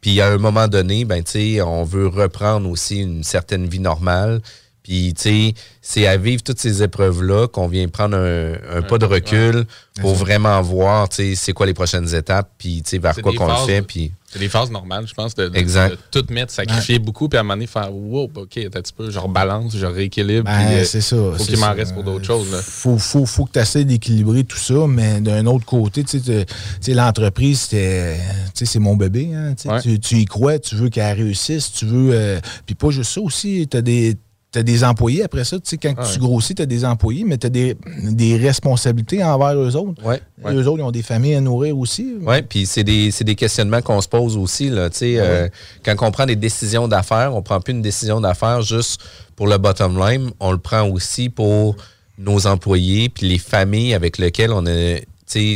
Puis, 0.00 0.20
à 0.20 0.28
un 0.28 0.38
moment 0.38 0.68
donné, 0.68 1.04
ben, 1.04 1.22
tu 1.22 1.32
sais, 1.32 1.62
on 1.62 1.84
veut 1.84 2.06
reprendre 2.06 2.68
aussi 2.70 2.98
une 2.98 3.24
certaine 3.24 3.66
vie 3.66 3.80
normale. 3.80 4.40
Puis, 4.82 5.14
tu 5.14 5.22
sais, 5.22 5.54
c'est 5.82 6.06
à 6.06 6.16
vivre 6.16 6.42
toutes 6.44 6.60
ces 6.60 6.80
épreuves-là 6.82 7.48
qu'on 7.48 7.66
vient 7.66 7.88
prendre 7.88 8.16
un, 8.16 8.52
un 8.76 8.82
pas 8.82 8.98
de 8.98 9.04
recul 9.04 9.64
pour 10.00 10.14
vraiment 10.14 10.60
voir, 10.62 11.08
tu 11.08 11.16
sais, 11.16 11.34
c'est 11.34 11.52
quoi 11.52 11.66
les 11.66 11.74
prochaines 11.74 12.14
étapes, 12.14 12.50
puis, 12.56 12.82
tu 12.84 12.90
sais, 12.90 12.98
vers 12.98 13.16
quoi 13.20 13.32
qu'on 13.32 13.48
le 13.48 13.66
fait. 13.66 13.82
Puis, 13.82 14.12
C'est 14.36 14.40
des 14.44 14.48
phases 14.50 14.70
normales, 14.70 15.06
je 15.06 15.14
pense, 15.14 15.34
de, 15.34 15.48
de- 15.48 15.56
Exact. 15.56 15.92
de 16.12 16.20
tout 16.20 16.32
mettre, 16.32 16.52
sacrifier 16.52 16.98
beaucoup, 16.98 17.26
puis 17.28 17.38
à 17.38 17.40
un 17.40 17.42
moment 17.42 17.54
donné, 17.54 17.66
faire 17.66 17.90
Wow, 17.94 18.30
OK, 18.34 18.58
un 18.58 18.68
petit 18.68 18.92
peu, 18.92 19.10
je 19.10 19.18
rebalance, 19.18 19.74
je 19.74 19.86
rééquilibre. 19.86 20.44
Ben, 20.44 20.66
puis, 20.66 20.74
euh, 20.76 20.84
c'est 20.84 21.00
ça. 21.00 21.16
Faut 21.38 21.44
qu'il 21.44 21.58
m'en 21.58 21.72
reste 21.72 21.94
pour 21.94 22.04
d'autres 22.04 22.24
choses. 22.26 22.52
Là. 22.52 22.58
Faut, 22.62 22.98
faut, 22.98 23.24
faut 23.24 23.46
que 23.46 23.52
tu 23.52 23.58
essaies 23.60 23.84
d'équilibrer 23.84 24.44
tout 24.44 24.58
ça, 24.58 24.86
mais 24.86 25.20
d'un 25.22 25.46
autre 25.46 25.64
côté, 25.64 26.04
tu 26.04 26.18
sais, 26.20 26.46
l'entreprise, 26.94 27.60
c'était- 27.60 28.18
tu 28.18 28.50
sais, 28.54 28.66
c'est 28.66 28.78
mon 28.78 28.96
bébé. 28.96 29.30
hein, 29.34 29.54
Ouais. 29.64 29.80
tu, 29.80 29.98
tu 29.98 30.16
y 30.16 30.24
crois, 30.26 30.58
tu 30.58 30.74
veux 30.76 30.88
qu'elle 30.90 31.16
réussisse, 31.16 31.72
tu 31.72 31.86
veux. 31.86 32.10
euh, 32.12 32.38
Puis 32.66 32.74
pas 32.74 32.90
juste 32.90 33.12
ça 33.12 33.20
aussi, 33.20 33.66
tu 33.70 33.76
as 33.76 33.82
des. 33.82 34.16
T'as 34.56 34.62
des 34.62 34.84
employés 34.84 35.22
après 35.22 35.44
ça, 35.44 35.56
tu 35.58 35.62
sais, 35.68 35.76
quand 35.76 35.90
Ouais. 35.98 36.10
tu 36.10 36.18
grossis, 36.18 36.54
tu 36.54 36.62
as 36.62 36.66
des 36.66 36.82
employés, 36.86 37.24
mais 37.24 37.36
tu 37.36 37.46
as 37.46 37.50
des, 37.50 37.76
des 38.10 38.38
responsabilités 38.38 39.22
envers 39.22 39.52
eux 39.54 39.76
autres. 39.76 40.02
ouais. 40.02 40.18
Ouais. 40.42 40.54
Eux 40.54 40.66
autres, 40.66 40.78
ils 40.78 40.82
ont 40.82 40.90
des 40.90 41.02
familles 41.02 41.34
à 41.34 41.42
nourrir 41.42 41.76
aussi. 41.76 42.14
Oui, 42.22 42.40
puis 42.40 42.64
c'est 42.64 42.82
des, 42.82 43.10
des 43.20 43.34
questionnements 43.34 43.82
qu'on 43.82 44.00
se 44.00 44.08
pose 44.08 44.34
aussi. 44.38 44.70
Là, 44.70 44.88
tu 44.88 44.96
sais, 44.98 45.14
euh, 45.18 45.48
quand 45.84 45.94
on 46.00 46.10
prend 46.10 46.24
des 46.24 46.36
décisions 46.36 46.88
d'affaires, 46.88 47.34
on 47.34 47.42
prend 47.42 47.60
plus 47.60 47.72
une 47.72 47.82
décision 47.82 48.18
d'affaires 48.18 48.62
juste 48.62 49.02
pour 49.34 49.46
le 49.46 49.58
bottom 49.58 49.98
line, 49.98 50.30
on 50.40 50.52
le 50.52 50.58
prend 50.58 50.88
aussi 50.88 51.28
pour 51.28 51.76
nos 52.18 52.46
employés 52.46 53.10
puis 53.10 53.28
les 53.28 53.38
familles 53.38 53.92
avec 53.92 54.16
lesquelles 54.16 54.52
on 54.52 54.64
a 54.64 54.96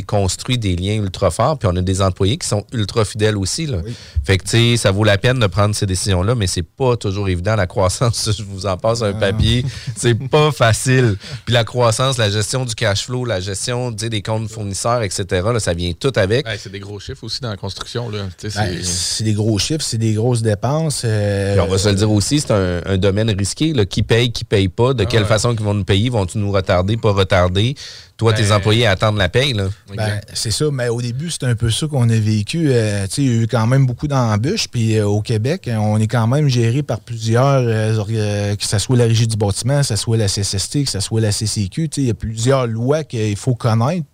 construit 0.06 0.58
des 0.58 0.76
liens 0.76 0.94
ultra 0.94 1.30
forts, 1.30 1.58
puis 1.58 1.68
on 1.72 1.76
a 1.76 1.82
des 1.82 2.02
employés 2.02 2.36
qui 2.36 2.46
sont 2.46 2.64
ultra 2.72 3.04
fidèles 3.04 3.36
aussi. 3.36 3.66
Là. 3.66 3.78
Fait 4.24 4.38
que, 4.38 4.76
ça 4.76 4.90
vaut 4.90 5.04
la 5.04 5.18
peine 5.18 5.38
de 5.38 5.46
prendre 5.46 5.74
ces 5.74 5.86
décisions-là, 5.86 6.34
mais 6.34 6.46
c'est 6.46 6.62
pas 6.62 6.96
toujours 6.96 7.28
évident. 7.28 7.56
La 7.56 7.66
croissance, 7.66 8.30
je 8.38 8.42
vous 8.42 8.66
en 8.66 8.76
passe 8.76 9.02
un 9.02 9.12
papier, 9.12 9.64
c'est 9.96 10.14
pas 10.14 10.50
facile. 10.52 11.16
Puis 11.44 11.54
la 11.54 11.64
croissance, 11.64 12.18
la 12.18 12.30
gestion 12.30 12.64
du 12.64 12.74
cash 12.74 13.06
flow, 13.06 13.24
la 13.24 13.40
gestion 13.40 13.90
des 13.90 14.22
comptes 14.22 14.50
fournisseurs, 14.50 15.02
etc., 15.02 15.24
là, 15.30 15.60
ça 15.60 15.74
vient 15.74 15.92
tout 15.92 16.12
avec. 16.16 16.46
c'est 16.58 16.72
des 16.72 16.80
gros 16.80 16.98
chiffres 16.98 17.24
aussi 17.24 17.40
dans 17.40 17.50
la 17.50 17.56
construction. 17.56 18.08
Là. 18.08 18.28
Ben, 18.42 18.82
c'est 18.82 19.24
des 19.24 19.32
gros 19.32 19.58
chiffres, 19.58 19.84
c'est 19.84 19.98
des 19.98 20.14
grosses 20.14 20.42
dépenses. 20.42 21.02
Euh, 21.04 21.52
puis 21.52 21.60
on 21.60 21.68
va 21.68 21.78
se 21.78 21.88
le 21.88 21.94
dire 21.94 22.10
aussi, 22.10 22.40
c'est 22.40 22.52
un, 22.52 22.98
domaine 22.98 23.30
risqué. 23.30 23.72
Là. 23.72 23.86
Qui 23.86 24.02
paye, 24.02 24.32
qui 24.32 24.44
paye 24.44 24.68
pas, 24.68 24.94
de 24.94 25.04
ah 25.04 25.06
quelle 25.06 25.24
façon 25.24 25.52
ils 25.52 25.60
vont 25.60 25.74
nous 25.74 25.84
payer, 25.84 26.10
vont-ils 26.10 26.40
nous 26.40 26.52
retarder, 26.52 26.96
pas 26.96 27.12
retarder? 27.12 27.74
Toi, 28.20 28.34
tes 28.34 28.42
ben, 28.42 28.52
employés 28.52 28.84
attendent 28.84 29.16
la 29.16 29.30
paye, 29.30 29.54
là. 29.54 29.70
Ben, 29.96 30.20
c'est 30.34 30.50
ça, 30.50 30.66
mais 30.70 30.90
au 30.90 31.00
début, 31.00 31.30
c'est 31.30 31.44
un 31.44 31.54
peu 31.54 31.70
ça 31.70 31.86
qu'on 31.86 32.06
a 32.10 32.16
vécu. 32.16 32.66
Euh, 32.68 33.06
il 33.16 33.24
y 33.24 33.30
a 33.30 33.42
eu 33.44 33.46
quand 33.46 33.66
même 33.66 33.86
beaucoup 33.86 34.08
d'embûches. 34.08 34.68
Puis 34.68 34.98
euh, 34.98 35.06
au 35.06 35.22
Québec, 35.22 35.70
on 35.72 35.98
est 35.98 36.06
quand 36.06 36.26
même 36.26 36.46
géré 36.46 36.82
par 36.82 37.00
plusieurs, 37.00 37.62
euh, 37.64 38.56
que 38.56 38.66
ce 38.66 38.78
soit 38.78 38.98
la 38.98 39.04
Régie 39.04 39.26
du 39.26 39.38
bâtiment, 39.38 39.80
que 39.80 39.86
ce 39.86 39.96
soit 39.96 40.18
la 40.18 40.26
CSST, 40.26 40.84
que 40.84 40.90
ce 40.90 41.00
soit 41.00 41.22
la 41.22 41.32
CCQ. 41.32 41.88
Il 41.96 42.04
y 42.08 42.10
a 42.10 42.14
plusieurs 42.14 42.66
lois 42.66 43.04
qu'il 43.04 43.36
faut 43.36 43.54
connaître 43.54 44.04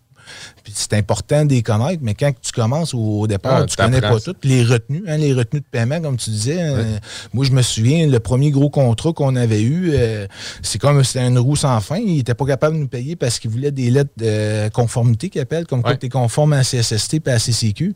c'est 0.73 0.92
important 0.95 1.45
de 1.45 1.54
les 1.54 1.62
connaître, 1.62 2.00
mais 2.02 2.14
quand 2.14 2.33
tu 2.40 2.52
commences 2.52 2.95
au, 2.95 3.26
départ, 3.26 3.62
ah, 3.62 3.66
tu 3.66 3.76
connais 3.76 4.00
pas 4.00 4.18
toutes. 4.21 4.45
Les 4.45 4.64
retenues, 4.64 5.04
hein, 5.06 5.16
les 5.16 5.33
retenues 5.33 5.61
de 5.61 5.66
paiement, 5.71 6.00
comme 6.00 6.16
tu 6.16 6.30
disais. 6.30 6.59
Euh, 6.61 6.99
moi, 7.33 7.45
je 7.45 7.52
me 7.52 7.62
souviens, 7.62 8.06
le 8.06 8.21
premier 8.21 8.50
gros 8.50 8.71
contrat 8.71 9.12
qu'on 9.12 9.37
avait 9.37 9.62
eu, 9.62 9.92
euh, 9.95 10.26
c'est 10.62 10.78
comme 10.78 11.02
c'était 11.04 11.26
une 11.26 11.38
roue 11.38 11.56
sans 11.56 11.80
fin. 11.80 11.97
Il 11.97 12.16
n'était 12.16 12.35
pas 12.35 12.47
capable 12.47 12.76
de 12.76 12.80
nous 12.80 12.88
payer 12.88 13.16
parce 13.16 13.38
qu'il 13.38 13.50
voulait 13.50 13.71
des 13.71 13.90
lettres 13.90 14.11
de 14.16 14.68
conformité 14.71 15.28
qu'il 15.28 15.40
appelle, 15.40 15.66
comme 15.66 15.83
quoi 15.83 15.97
tu 15.97 16.06
es 16.06 16.09
conforme 16.09 16.52
à 16.54 16.62
CSST 16.62 17.14
et 17.26 17.30
à 17.30 17.38
CCQ. 17.38 17.95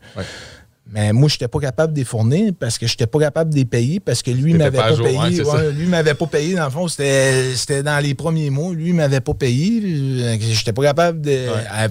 Mais 0.93 1.13
moi, 1.13 1.29
je 1.29 1.35
n'étais 1.35 1.49
pas 1.49 1.61
capable 1.61 1.93
de 1.93 1.99
les 1.99 2.05
fournir 2.05 2.53
parce 2.59 2.77
que 2.77 2.87
je 2.87 2.93
n'étais 2.93 3.07
pas 3.07 3.21
capable 3.21 3.51
de 3.51 3.57
les 3.57 3.65
payer 3.65 4.01
parce 4.01 4.23
que 4.23 4.31
lui 4.31 4.55
ne 4.55 4.59
m'avait 4.59 4.79
pas, 4.79 4.97
payé. 4.97 5.29
Lui 5.29 5.73
lui 5.79 5.87
m'avait 5.87 6.15
pas 6.15 6.27
payé. 6.27 6.55
Dans 6.57 6.65
le 6.65 6.71
fond, 6.71 6.89
c'était 6.89 7.83
dans 7.83 8.03
les 8.03 8.15
premiers 8.15 8.51
mois. 8.51 8.75
Lui, 8.75 8.89
il 8.89 8.95
m'avait 8.95 9.21
pas 9.21 9.35
payé. 9.35 9.81
Je 9.81 10.49
n'étais 10.49 10.73
pas 10.73 10.83
capable 10.83 11.21
de. 11.21 11.47
Ah, 11.71 11.87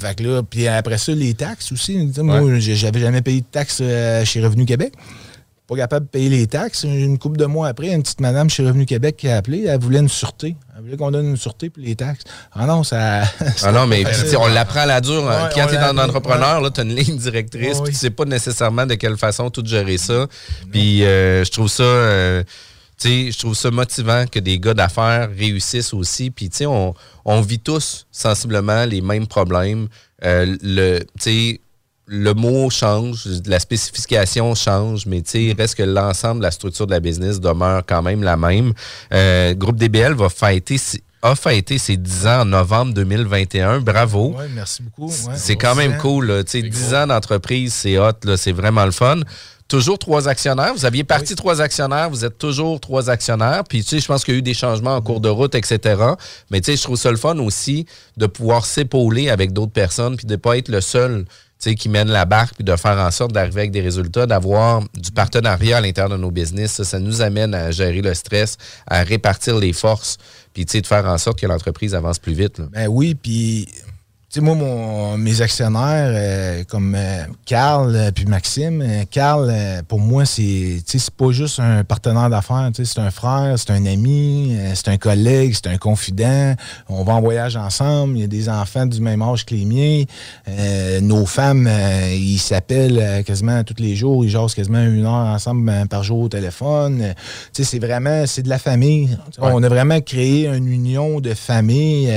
puis 0.50 0.68
après 0.68 0.98
ça, 0.98 1.14
les 1.14 1.34
taxes 1.34 1.72
aussi. 1.72 1.98
Moi, 2.18 2.60
j'avais 2.60 3.00
jamais 3.00 3.22
payé 3.22 3.42
de 3.42 3.46
taxes 3.50 3.80
euh, 3.82 4.26
chez 4.26 4.42
Revenu 4.42 4.66
Québec 4.66 4.94
pas 5.70 5.76
capable 5.76 6.08
de 6.08 6.10
payer 6.12 6.30
les 6.30 6.48
taxes. 6.48 6.84
Une 6.84 7.20
couple 7.20 7.38
de 7.38 7.46
mois 7.46 7.68
après, 7.68 7.90
une 7.90 8.02
petite 8.02 8.22
madame 8.22 8.50
chez 8.50 8.66
Revenu 8.66 8.88
Québec 8.88 9.18
qui 9.18 9.30
a 9.30 9.38
appelé, 9.38 9.66
elle 9.68 9.80
voulait 9.80 10.00
une 10.00 10.10
sûreté. 10.10 10.56
Elle 10.76 10.84
voulait 10.84 10.98
qu'on 10.98 11.12
donne 11.12 11.28
une 11.28 11.38
sûreté 11.38 11.70
pour 11.70 11.84
les 11.84 11.96
taxes. 11.96 12.24
Ah 12.54 12.66
non, 12.66 12.84
ça. 12.84 13.22
ah 13.64 13.72
non, 13.72 13.86
mais 13.86 14.04
on 14.40 14.48
l'apprend 14.48 14.82
à 14.82 14.86
la 14.88 15.00
dure. 15.00 15.30
Hein. 15.30 15.50
Quand 15.54 15.68
tu 15.68 15.76
es 15.76 15.78
un 15.78 15.98
entrepreneur, 16.00 16.74
tu 16.74 16.82
as 16.82 16.84
une 16.84 16.96
ligne 16.96 17.18
directrice, 17.18 17.84
tu 17.86 17.94
sais 17.94 18.10
pas 18.10 18.26
nécessairement 18.26 18.88
de 18.88 18.96
quelle 18.96 19.18
façon 19.18 19.52
tout 19.52 19.64
gérer 19.64 20.00
ça. 20.00 20.26
Puis 20.72 21.04
euh, 21.04 21.44
je 21.44 21.52
trouve 21.52 21.70
ça. 21.70 21.84
Euh, 21.84 22.44
je 23.02 23.38
trouve 23.38 23.56
ça 23.56 23.72
motivant 23.72 24.26
que 24.30 24.40
des 24.40 24.60
gars 24.60 24.74
d'affaires 24.74 25.30
réussissent 25.38 25.94
aussi. 25.94 26.32
Puis, 26.32 26.50
on, 26.66 26.94
on 27.24 27.40
vit 27.40 27.60
tous 27.60 28.08
sensiblement 28.12 28.84
les 28.84 29.00
mêmes 29.00 29.26
problèmes. 29.26 29.88
Euh, 30.26 30.58
le, 30.62 31.00
le 32.12 32.34
mot 32.34 32.70
change, 32.72 33.28
la 33.46 33.60
spécification 33.60 34.56
change, 34.56 35.06
mais 35.06 35.20
il 35.20 35.54
reste 35.54 35.76
que 35.76 35.84
l'ensemble 35.84 36.40
de 36.40 36.46
la 36.46 36.52
structure 36.52 36.88
de 36.88 36.92
la 36.92 37.00
business 37.00 37.40
demeure 37.40 37.84
quand 37.88 38.02
même 38.02 38.24
la 38.24 38.36
même. 38.36 38.74
Euh, 39.14 39.54
Groupe 39.54 39.78
DBL 39.78 40.14
va 40.14 40.30
fêter 40.30 40.78
a 41.22 41.36
fêté 41.36 41.78
ses 41.78 41.98
10 41.98 42.28
ans 42.28 42.42
en 42.42 42.46
novembre 42.46 42.94
2021. 42.94 43.82
Bravo. 43.82 44.34
Oui, 44.38 44.46
merci 44.56 44.82
beaucoup. 44.82 45.12
c'est 45.36 45.58
quand 45.58 45.76
même 45.76 45.98
cool. 45.98 46.28
Là. 46.28 46.44
10 46.44 46.94
ans 46.94 47.08
d'entreprise, 47.08 47.74
c'est 47.74 47.98
hot. 47.98 48.14
C'est 48.38 48.54
vraiment 48.54 48.86
le 48.86 48.92
fun. 48.92 49.20
Toujours 49.68 50.00
trois 50.00 50.30
actionnaires. 50.30 50.74
Vous 50.74 50.86
aviez 50.86 51.04
parti 51.04 51.36
trois 51.36 51.62
actionnaires. 51.62 52.10
Vous 52.10 52.24
êtes 52.24 52.38
toujours 52.38 52.80
trois 52.80 53.10
actionnaires. 53.10 53.64
Puis, 53.68 53.84
tu 53.84 53.90
sais, 53.90 54.00
je 54.00 54.08
pense 54.08 54.24
qu'il 54.24 54.34
y 54.34 54.38
a 54.38 54.40
eu 54.40 54.42
des 54.42 54.54
changements 54.54 54.96
en 54.96 55.02
cours 55.02 55.20
de 55.20 55.30
route, 55.30 55.56
etc. 55.56 56.02
Mais, 56.50 56.62
tu 56.62 56.72
sais, 56.72 56.78
je 56.78 56.84
trouve 56.84 56.98
ça 56.98 57.12
le 57.12 57.18
fun 57.18 57.38
aussi 57.40 57.86
de 58.16 58.26
pouvoir 58.26 58.66
s'épauler 58.66 59.30
avec 59.30 59.52
d'autres 59.52 59.74
personnes 59.74 60.16
puis 60.16 60.26
de 60.26 60.32
ne 60.32 60.38
pas 60.38 60.58
être 60.58 60.70
le 60.70 60.82
seul 60.82 61.26
qui 61.60 61.90
mène 61.90 62.10
la 62.10 62.26
barque, 62.26 62.56
puis 62.56 62.64
de 62.64 62.76
faire 62.76 62.98
en 62.98 63.12
sorte 63.12 63.34
d'arriver 63.34 63.62
avec 63.62 63.72
des 63.72 63.82
résultats, 63.82 64.26
d'avoir 64.26 64.82
du 64.94 65.12
partenariat 65.12 65.78
à 65.78 65.82
l'intérieur 65.82 66.10
de 66.10 66.22
nos 66.22 66.32
business. 66.32 66.82
Ça, 66.84 67.00
nous 67.00 67.22
amène 67.22 67.54
à 67.54 67.72
gérer 67.72 68.02
le 68.02 68.14
stress, 68.14 68.58
à 68.88 69.04
répartir 69.04 69.58
les 69.58 69.74
forces, 69.74 70.18
puis 70.54 70.66
de 70.66 70.88
faire 70.88 71.06
en 71.06 71.18
sorte 71.18 71.40
que 71.40 71.48
l'entreprise 71.48 71.94
avance 71.96 72.20
plus 72.20 72.34
vite. 72.34 72.62
Ben 72.72 72.88
oui, 72.88 73.16
puis 73.16 73.68
sais, 74.30 74.42
moi, 74.42 74.54
mon, 74.54 75.18
mes 75.18 75.42
actionnaires, 75.42 76.12
euh, 76.14 76.64
comme 76.68 76.94
euh, 76.96 77.24
Carl 77.46 77.96
euh, 77.96 78.12
puis 78.12 78.26
Maxime, 78.26 78.84
Carl, 79.10 79.52
pour 79.88 80.00
moi, 80.00 80.26
c'est 80.26 80.84
pas 81.18 81.32
juste 81.32 81.60
un 81.60 81.84
partenaire 81.84 82.30
d'affaires, 82.30 82.70
c'est 82.74 83.00
un 83.00 83.10
frère, 83.10 83.58
c'est 83.58 83.72
un 83.72 83.86
ami, 83.86 84.56
c'est 84.76 84.90
un 84.90 84.98
collègue, 84.98 85.54
c'est 85.56 85.68
un 85.68 85.78
confident. 85.78 86.56
On 86.88 87.04
va 87.04 87.14
en 87.14 87.22
voyage 87.22 87.56
ensemble, 87.56 88.18
il 88.18 88.22
y 88.22 88.24
a 88.24 88.28
des 88.28 88.50
enfants 88.50 88.86
du 88.86 89.02
même 89.02 89.22
âge 89.22 89.46
que 89.46 89.56
les 89.56 89.66
miens. 89.66 90.04
nos 91.02 91.26
femmes, 91.26 91.70
ils 92.12 92.38
s'appellent 92.38 93.24
quasiment 93.26 93.64
tous 93.64 93.82
les 93.82 93.96
jours, 93.96 94.24
ils 94.24 94.30
jasent 94.30 94.54
quasiment 94.54 94.84
une 94.84 95.06
heure 95.06 95.14
ensemble 95.14 95.66
ben, 95.66 95.88
par 95.88 96.04
jour 96.04 96.20
au 96.20 96.30
téléphone. 96.30 97.16
c'est 97.54 97.80
vraiment, 97.80 98.26
c'est 98.28 98.44
de 98.44 98.50
la 98.50 98.60
famille. 98.60 99.18
On 99.40 99.64
a 99.64 99.70
vraiment 99.70 100.02
créé 100.02 100.48
une 100.48 100.68
union 100.68 101.20
de 101.20 101.34
famille 101.34 102.12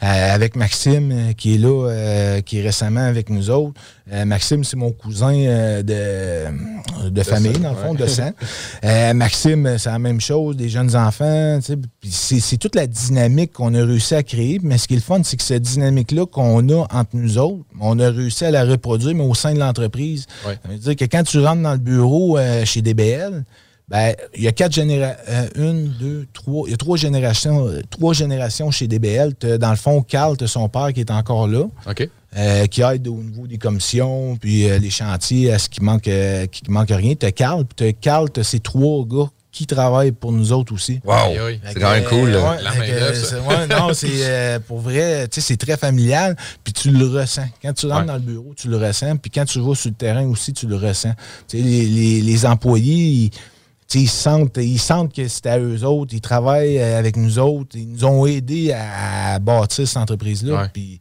avec 0.00 0.56
Maxime 0.56 1.34
qui 1.36 1.49
est 1.54 1.58
là, 1.58 1.88
euh, 1.88 2.40
qui 2.40 2.58
est 2.58 2.62
récemment 2.62 3.00
avec 3.00 3.30
nous 3.30 3.50
autres. 3.50 3.74
Euh, 4.12 4.24
Maxime, 4.24 4.64
c'est 4.64 4.76
mon 4.76 4.90
cousin 4.92 5.34
euh, 5.34 5.82
de, 5.82 7.08
de, 7.08 7.22
famille, 7.22 7.52
dans 7.52 7.70
le 7.70 7.76
fond, 7.76 7.94
de 7.94 8.06
sang. 8.06 8.30
Maxime, 9.14 9.76
c'est 9.78 9.90
la 9.90 9.98
même 9.98 10.20
chose, 10.20 10.56
des 10.56 10.68
jeunes 10.68 10.96
enfants. 10.96 11.58
C'est 12.02 12.56
toute 12.56 12.74
la 12.74 12.86
dynamique 12.86 13.52
qu'on 13.52 13.74
a 13.74 13.84
réussi 13.84 14.14
à 14.14 14.22
créer. 14.22 14.58
Mais 14.62 14.78
ce 14.78 14.88
qui 14.88 14.94
est 14.94 14.98
le 14.98 15.02
fun, 15.02 15.20
c'est 15.22 15.36
que 15.36 15.42
cette 15.42 15.62
dynamique-là 15.62 16.26
qu'on 16.26 16.68
a 16.68 16.86
entre 16.90 17.14
nous 17.14 17.38
autres, 17.38 17.64
on 17.80 17.98
a 17.98 18.10
réussi 18.10 18.44
à 18.44 18.50
la 18.50 18.64
reproduire, 18.64 19.14
mais 19.14 19.24
au 19.24 19.34
sein 19.34 19.54
de 19.54 19.58
l'entreprise. 19.58 20.26
Ça 20.44 20.50
veut 20.68 20.78
dire 20.78 20.96
que 20.96 21.04
quand 21.04 21.22
tu 21.22 21.38
rentres 21.38 21.62
dans 21.62 21.72
le 21.72 21.78
bureau 21.78 22.38
chez 22.64 22.82
DBL, 22.82 23.44
ben, 23.90 24.14
il 24.34 24.42
y 24.42 24.48
a 24.48 24.52
quatre 24.52 24.72
générations. 24.72 25.50
une, 25.56 25.88
deux, 25.88 26.26
trois. 26.32 26.68
Il 26.68 26.70
y 26.70 26.74
a 26.74 26.76
trois 26.76 26.96
générations, 26.96 27.68
trois 27.90 28.14
générations 28.14 28.70
chez 28.70 28.86
DBL. 28.86 29.34
Dans 29.58 29.70
le 29.70 29.76
fond, 29.76 30.02
Carl, 30.02 30.36
tu 30.36 30.46
son 30.46 30.68
père 30.68 30.92
qui 30.92 31.00
est 31.00 31.10
encore 31.10 31.48
là. 31.48 31.64
OK. 31.88 32.08
Euh, 32.36 32.66
qui 32.66 32.80
aide 32.82 33.08
au 33.08 33.16
niveau 33.16 33.48
des 33.48 33.58
commissions, 33.58 34.36
puis 34.40 34.70
euh, 34.70 34.78
les 34.78 34.90
chantiers, 34.90 35.52
à 35.52 35.58
ce 35.58 35.68
qui 35.68 35.82
manque, 35.82 36.06
euh, 36.06 36.46
qui 36.46 36.62
manque 36.70 36.90
rien. 36.90 37.14
Tu 37.16 37.26
as 37.26 37.32
Carl, 37.32 37.64
puis 37.64 37.74
tu 37.76 37.84
as 37.84 37.92
Carl, 37.92 38.30
tu 38.30 38.44
ces 38.44 38.60
trois 38.60 39.04
gars 39.04 39.28
qui 39.50 39.66
travaillent 39.66 40.12
pour 40.12 40.30
nous 40.30 40.52
autres 40.52 40.72
aussi. 40.72 41.00
Wow! 41.04 41.34
C'est 41.66 41.80
quand 41.80 41.90
même 41.90 42.04
cool. 42.04 42.30
Là. 42.30 42.56
non, 43.68 43.92
c'est 43.94 44.60
pour 44.68 44.78
vrai, 44.78 45.26
tu 45.26 45.40
sais, 45.40 45.48
c'est 45.48 45.56
très 45.56 45.76
familial, 45.76 46.36
puis 46.62 46.72
tu 46.72 46.92
le 46.92 47.08
ressens. 47.08 47.48
Quand 47.60 47.72
tu 47.72 47.86
rentres 47.88 48.06
dans 48.06 48.14
le 48.14 48.20
bureau, 48.20 48.54
tu 48.56 48.68
le 48.68 48.76
ressens, 48.76 49.16
puis 49.16 49.32
quand 49.32 49.44
tu 49.44 49.58
vas 49.58 49.74
sur 49.74 49.90
le 49.90 49.96
terrain 49.96 50.24
aussi, 50.28 50.52
tu 50.52 50.68
le 50.68 50.76
ressens. 50.76 51.14
Tu 51.48 51.58
sais, 51.58 51.64
les, 51.64 51.84
les, 51.84 52.20
les 52.20 52.46
employés, 52.46 52.94
ils 52.94 53.30
sentent, 54.08 54.56
ils 54.56 54.78
sentent 54.78 55.14
que 55.14 55.26
c'est 55.28 55.46
à 55.46 55.58
eux 55.58 55.84
autres, 55.84 56.14
ils 56.14 56.20
travaillent 56.20 56.78
euh, 56.78 56.98
avec 56.98 57.16
nous 57.16 57.38
autres, 57.38 57.76
ils 57.76 57.88
nous 57.88 58.04
ont 58.04 58.26
aidés 58.26 58.72
à, 58.72 59.38
bâtir 59.38 59.86
cette 59.86 59.96
entreprise-là. 59.96 60.70
Puis 60.72 61.00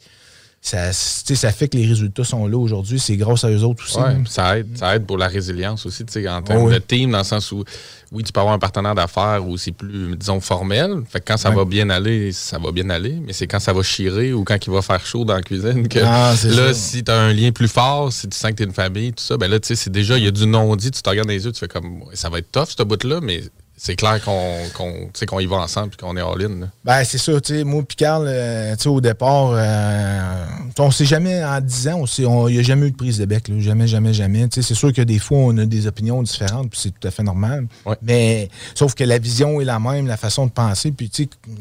ça, 0.61 0.91
ça 0.91 1.51
fait 1.51 1.69
que 1.69 1.77
les 1.77 1.85
résultats 1.85 2.25
sont 2.25 2.45
là 2.45 2.57
aujourd'hui. 2.57 2.99
C'est 2.99 3.15
grâce 3.15 3.45
à 3.45 3.49
eux 3.49 3.63
autres 3.63 3.83
aussi. 3.83 3.97
ça, 4.29 4.57
aide, 4.57 4.77
ça 4.77 4.95
aide 4.95 5.05
pour 5.05 5.17
la 5.17 5.27
résilience 5.27 5.85
aussi, 5.85 6.03
en 6.27 6.41
termes 6.41 6.71
de 6.71 6.77
team, 6.79 7.11
dans 7.11 7.19
le 7.19 7.23
sens 7.23 7.51
où, 7.53 7.63
oui, 8.11 8.23
tu 8.23 8.33
peux 8.33 8.41
avoir 8.41 8.55
un 8.55 8.59
partenaire 8.59 8.93
d'affaires 8.93 9.47
où 9.47 9.57
c'est 9.57 9.71
plus, 9.71 10.17
disons, 10.17 10.41
formel. 10.41 11.03
Fait 11.09 11.19
que 11.21 11.25
quand 11.27 11.37
ça 11.37 11.49
va 11.49 11.63
bien 11.63 11.89
aller, 11.89 12.33
ça 12.33 12.59
va 12.59 12.71
bien 12.71 12.89
aller. 12.89 13.17
Mais 13.25 13.31
c'est 13.31 13.47
quand 13.47 13.59
ça 13.59 13.71
va 13.71 13.83
chirer 13.83 14.33
ou 14.33 14.43
quand 14.43 14.57
il 14.65 14.71
va 14.71 14.81
faire 14.81 15.05
chaud 15.05 15.23
dans 15.23 15.35
la 15.35 15.41
cuisine 15.41 15.87
que 15.87 15.99
ah, 16.03 16.33
là, 16.43 16.73
si 16.73 17.03
tu 17.03 17.11
as 17.11 17.19
un 17.19 17.33
lien 17.33 17.51
plus 17.51 17.69
fort, 17.69 18.11
si 18.11 18.27
tu 18.27 18.37
sens 18.37 18.51
que 18.51 18.57
tu 18.57 18.63
es 18.63 18.65
une 18.65 18.73
famille, 18.73 19.13
tout 19.13 19.23
ça, 19.23 19.37
ben 19.37 19.49
là, 19.49 19.59
tu 19.59 19.67
sais, 19.67 19.75
c'est 19.75 19.91
déjà, 19.91 20.17
il 20.17 20.25
y 20.25 20.27
a 20.27 20.31
du 20.31 20.45
non-dit, 20.45 20.91
tu 20.91 21.01
te 21.01 21.09
regardes 21.09 21.27
dans 21.27 21.33
les 21.33 21.45
yeux, 21.45 21.53
tu 21.53 21.59
fais 21.59 21.67
comme, 21.69 22.03
ça 22.13 22.29
va 22.29 22.39
être 22.39 22.51
tough, 22.51 22.67
ce 22.77 22.83
bout-là, 22.83 23.21
mais 23.21 23.43
c'est 23.81 23.95
clair 23.95 24.21
qu'on 24.21 25.39
y 25.39 25.45
va 25.45 25.55
ensemble 25.55 25.93
et 25.93 26.01
qu'on 26.01 26.17
est 26.17 26.21
all-in. 26.21 26.67
Ben, 26.83 27.05
c'est 27.05 27.17
ça. 27.17 27.31
Moi 27.63 27.83
et 27.89 27.95
Carl, 27.95 28.25
euh, 28.27 28.75
au 28.85 28.99
départ, 28.99 29.51
euh, 29.53 30.45
on 30.77 30.91
sait 30.91 31.05
jamais, 31.05 31.41
en 31.41 31.61
10 31.61 31.87
ans, 31.87 32.03
il 32.17 32.53
n'y 32.53 32.59
a 32.59 32.61
jamais 32.61 32.87
eu 32.87 32.91
de 32.91 32.97
prise 32.97 33.17
de 33.19 33.25
bec. 33.25 33.49
jamais, 33.59 33.87
jamais, 33.87 34.13
jamais. 34.13 34.47
C'est 34.51 34.73
sûr 34.73 34.91
que 34.91 35.01
des 35.01 35.17
fois, 35.17 35.37
on 35.37 35.57
a 35.57 35.65
des 35.65 35.87
opinions 35.87 36.21
différentes, 36.21 36.71
puis 36.71 36.79
c'est 36.83 36.89
tout 36.89 37.07
à 37.07 37.11
fait 37.11 37.23
normal. 37.23 37.67
Mais 38.01 38.49
sauf 38.75 38.95
que 38.95 39.05
la 39.05 39.17
vision 39.17 39.61
est 39.61 39.65
la 39.65 39.79
même, 39.79 40.07
la 40.07 40.17
façon 40.17 40.45
de 40.45 40.51
penser. 40.51 40.91
Puis 40.91 41.09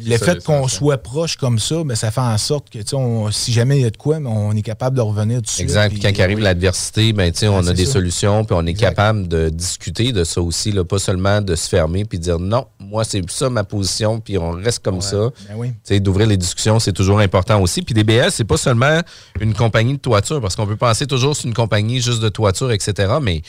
le 0.05 0.17
fait 0.17 0.43
qu'on 0.43 0.67
soit 0.67 0.99
proche 0.99 1.37
comme 1.37 1.61
ça, 1.61 1.85
ben, 1.85 1.95
ça 1.95 2.11
fait 2.11 2.21
en 2.21 2.39
sorte 2.39 2.69
que 2.69 2.81
si 3.31 3.53
jamais 3.53 3.79
il 3.79 3.83
y 3.83 3.87
a 3.87 3.91
de 3.91 3.97
quoi, 3.97 4.19
ben, 4.19 4.27
on 4.27 4.57
est 4.57 4.63
capable 4.63 4.97
de 4.97 5.03
revenir 5.03 5.41
dessus. 5.41 5.63
Exact. 5.63 5.91
Puis 5.91 6.01
quand 6.01 6.21
arrive 6.21 6.41
l'adversité, 6.41 7.13
ben, 7.13 7.33
on 7.45 7.65
a 7.65 7.73
des 7.73 7.87
solutions, 7.87 8.45
puis 8.45 8.57
on 8.59 8.67
est 8.67 8.75
capable 8.75 9.29
de 9.29 9.51
discuter 9.51 10.11
de 10.11 10.25
ça 10.25 10.43
aussi, 10.43 10.73
là, 10.73 10.85
pas 10.85 10.99
seulement 10.99 11.41
de 11.41 11.55
se 11.55 11.69
fermer 11.69 12.07
puis 12.09 12.19
dire 12.19 12.38
non, 12.38 12.67
moi, 12.81 13.05
c'est 13.05 13.23
ça 13.31 13.50
ma 13.50 13.65
position, 13.65 14.21
puis 14.21 14.38
on 14.38 14.53
reste 14.53 14.85
comme 14.85 15.00
ça. 15.00 15.31
Ben 15.49 15.55
oui. 15.57 16.00
D'ouvrir 16.00 16.27
les 16.27 16.37
discussions, 16.37 16.79
c'est 16.79 16.93
toujours 16.93 17.21
important 17.21 17.61
aussi. 17.61 17.83
Puis 17.83 17.95
DBL, 17.95 18.31
c'est 18.31 18.45
pas 18.45 18.57
seulement 18.57 19.00
une 19.41 19.55
compagnie 19.55 19.95
de 19.95 19.99
toiture, 19.99 20.41
parce 20.41 20.57
qu'on 20.57 20.67
peut 20.67 20.77
penser 20.77 21.07
toujours 21.07 21.37
c'est 21.37 21.47
une 21.47 21.55
compagnie 21.55 22.00
juste 22.00 22.21
de 22.21 22.29
toiture, 22.29 22.73
etc. 22.73 23.15
Mais 23.23 23.43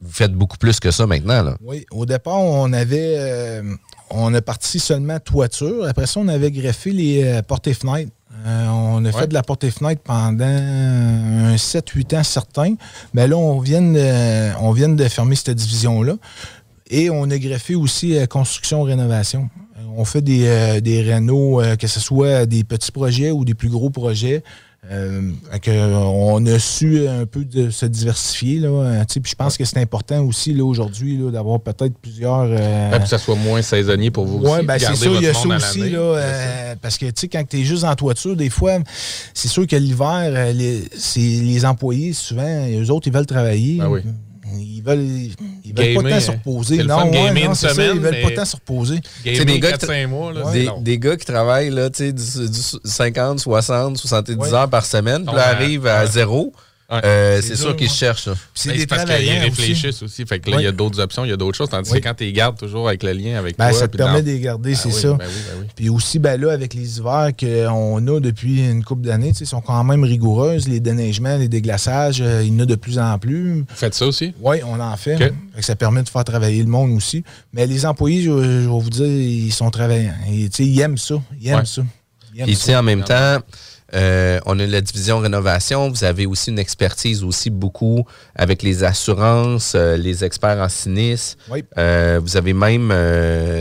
vous 0.00 0.12
faites 0.12 0.32
beaucoup 0.32 0.58
plus 0.58 0.78
que 0.80 0.90
ça 0.90 1.06
maintenant. 1.06 1.42
Là. 1.42 1.56
Oui, 1.62 1.86
au 1.90 2.06
départ, 2.06 2.40
on 2.40 2.72
avait. 2.72 3.14
Euh, 3.18 3.62
on 4.10 4.32
a 4.34 4.42
parti 4.42 4.78
seulement 4.78 5.18
toiture. 5.18 5.86
Après 5.88 6.06
ça, 6.06 6.20
on 6.20 6.28
avait 6.28 6.50
greffé 6.50 6.92
les 6.92 7.24
euh, 7.24 7.42
portes 7.42 7.66
et 7.66 7.74
fenêtres. 7.74 8.12
Euh, 8.44 8.66
on 8.68 9.04
a 9.04 9.12
fait 9.12 9.26
de 9.26 9.34
la 9.34 9.42
porte 9.42 9.64
et 9.64 9.70
fenêtre 9.70 10.02
pendant 10.02 10.44
un 10.44 11.56
7-8 11.56 12.18
ans 12.18 12.22
certains. 12.22 12.74
Mais 13.14 13.26
là, 13.26 13.36
on 13.36 13.58
vient, 13.60 13.80
de, 13.80 14.54
on 14.60 14.72
vient 14.72 14.90
de 14.90 15.08
fermer 15.08 15.36
cette 15.36 15.56
division-là. 15.56 16.14
Et 16.88 17.10
on 17.10 17.30
a 17.30 17.38
greffé 17.38 17.74
aussi 17.74 18.16
construction-rénovation. 18.28 19.48
On 19.96 20.04
fait 20.04 20.20
des, 20.20 20.80
des 20.82 21.02
rénaux, 21.02 21.62
que 21.78 21.86
ce 21.86 22.00
soit 22.00 22.46
des 22.46 22.64
petits 22.64 22.92
projets 22.92 23.30
ou 23.30 23.44
des 23.44 23.54
plus 23.54 23.68
gros 23.68 23.90
projets. 23.90 24.42
Euh, 24.90 25.32
on 25.66 26.46
a 26.46 26.58
su 26.58 27.08
un 27.08 27.26
peu 27.26 27.44
de 27.44 27.70
se 27.70 27.86
diversifier. 27.86 28.60
Là, 28.60 28.68
euh, 28.68 29.04
puis 29.08 29.30
je 29.30 29.34
pense 29.34 29.56
que 29.56 29.64
c'est 29.64 29.80
important 29.80 30.22
aussi 30.24 30.54
là, 30.54 30.64
aujourd'hui 30.64 31.18
d'avoir 31.32 31.60
peut-être 31.60 31.98
plusieurs. 31.98 32.46
Euh, 32.48 32.98
que 32.98 33.08
ça 33.08 33.18
soit 33.18 33.34
moins 33.34 33.62
saisonnier 33.62 34.10
pour 34.10 34.26
vous 34.26 34.38
aussi. 34.38 34.64
Ben 34.64 34.78
c'est 34.78 34.94
ça, 34.94 35.06
il 35.06 35.22
y 35.22 35.26
a 35.26 35.34
ça 35.34 35.48
aussi. 35.48 35.90
Là, 35.90 36.76
parce 36.80 36.98
que 36.98 37.06
quand 37.26 37.42
tu 37.48 37.60
es 37.60 37.64
juste 37.64 37.84
en 37.84 37.94
toiture, 37.94 38.36
des 38.36 38.50
fois, 38.50 38.78
c'est 39.34 39.48
sûr 39.48 39.66
que 39.66 39.76
l'hiver, 39.76 40.52
les, 40.52 40.84
les 41.16 41.64
employés, 41.64 42.12
souvent, 42.12 42.68
eux 42.68 42.90
autres, 42.90 43.08
ils 43.08 43.12
veulent 43.12 43.26
travailler. 43.26 43.78
Ben 43.78 43.88
oui. 43.88 44.02
Ils 44.54 44.82
veulent, 44.82 45.00
ils 45.64 45.74
veulent 45.74 46.02
pas 46.02 46.10
tant 46.10 46.20
se 46.20 46.30
reposer. 46.30 46.84
Non, 46.84 47.10
ouais, 47.10 47.46
non 47.46 47.54
c'est 47.54 47.68
ça, 47.68 47.84
ils 47.84 48.00
veulent 48.00 48.22
pas 48.22 48.30
tant 48.30 48.44
se 48.44 48.56
reposer. 48.56 49.00
C'est 49.24 49.44
des, 49.44 49.58
gars 49.58 49.72
qui 49.76 50.06
mois, 50.06 50.32
là, 50.32 50.50
des, 50.52 50.68
des, 50.80 50.98
gars 50.98 51.16
qui 51.16 51.26
travaillent 51.26 51.70
là, 51.70 51.88
du, 51.88 52.12
du 52.12 52.60
50, 52.84 53.40
60, 53.40 53.96
70 53.96 54.54
heures 54.54 54.70
par 54.70 54.86
semaine, 54.86 55.24
puis 55.26 55.36
arrivent 55.36 55.86
à 55.86 56.06
zéro. 56.06 56.52
Euh, 56.90 57.40
c'est 57.42 57.56
sûr 57.56 57.74
qu'ils 57.74 57.90
cherchent. 57.90 58.28
C'est 58.54 58.72
des 58.72 58.86
parce 58.86 59.04
qu'ils 59.04 59.38
réfléchissent 59.38 60.02
aussi. 60.02 60.24
Fait 60.24 60.38
que 60.38 60.50
là, 60.50 60.58
il 60.60 60.64
y 60.64 60.68
a 60.68 60.72
d'autres 60.72 61.00
options, 61.00 61.24
il 61.24 61.30
y 61.30 61.32
a 61.32 61.36
d'autres 61.36 61.56
choses. 61.56 61.68
Tandis 61.68 61.90
que 61.90 61.98
quand 61.98 62.14
tu 62.14 62.24
les 62.24 62.32
gardes 62.32 62.56
toujours 62.56 62.88
avec 62.88 63.02
le 63.02 63.12
lien 63.12 63.38
avec 63.38 63.58
ben, 63.58 63.70
toi. 63.70 63.78
Ça 63.78 63.88
te 63.88 63.96
permet 63.96 64.22
de 64.22 64.30
les 64.30 64.40
garder, 64.40 64.70
ben 64.70 64.76
c'est 64.76 64.92
ça. 64.92 65.14
Ben 65.14 65.26
puis 65.74 65.88
aussi, 65.88 66.18
ben 66.18 66.40
là, 66.40 66.52
avec 66.52 66.74
les 66.74 66.98
hivers 66.98 67.30
qu'on 67.38 68.06
a 68.06 68.20
depuis 68.20 68.68
une 68.68 68.84
couple 68.84 69.02
d'années, 69.02 69.32
ils 69.38 69.46
sont 69.46 69.60
quand 69.60 69.82
même 69.84 70.04
rigoureuses. 70.04 70.68
Les 70.68 70.80
déneigements, 70.80 71.36
les 71.36 71.48
déglaçages, 71.48 72.20
euh, 72.20 72.42
il 72.44 72.54
y 72.54 72.56
en 72.56 72.60
a 72.60 72.66
de 72.66 72.76
plus 72.76 72.98
en 72.98 73.18
plus. 73.18 73.60
Vous 73.60 73.64
faites 73.74 73.94
ça 73.94 74.06
aussi? 74.06 74.32
Oui, 74.40 74.58
on 74.64 74.78
en 74.78 74.96
fait. 74.96 75.16
fait 75.16 75.32
ça 75.60 75.74
permet 75.74 76.02
de 76.02 76.08
faire 76.08 76.24
travailler 76.24 76.62
le 76.62 76.68
monde 76.68 76.92
aussi. 76.92 77.24
Mais 77.52 77.66
les 77.66 77.84
employés, 77.84 78.22
je, 78.22 78.30
vais 78.30 78.66
vous 78.66 78.90
dire, 78.90 79.06
ils 79.06 79.52
sont 79.52 79.70
travaillants. 79.70 80.14
ils 80.28 80.80
aiment 80.80 80.98
ça. 80.98 81.16
Ils 81.40 81.48
aiment 81.48 81.66
ça. 81.66 81.82
Ils 82.34 82.50
Ici, 82.50 82.76
en 82.76 82.82
même 82.82 83.02
temps, 83.02 83.38
euh, 83.94 84.40
on 84.46 84.58
a 84.58 84.66
la 84.66 84.80
division 84.80 85.18
rénovation. 85.18 85.88
Vous 85.88 86.04
avez 86.04 86.26
aussi 86.26 86.50
une 86.50 86.58
expertise 86.58 87.22
aussi 87.22 87.50
beaucoup 87.50 88.04
avec 88.34 88.62
les 88.62 88.84
assurances, 88.84 89.74
euh, 89.74 89.96
les 89.96 90.24
experts 90.24 90.58
en 90.58 90.68
sinistre. 90.68 91.36
Euh, 91.78 92.20
vous 92.22 92.36
avez 92.36 92.52
même 92.52 92.88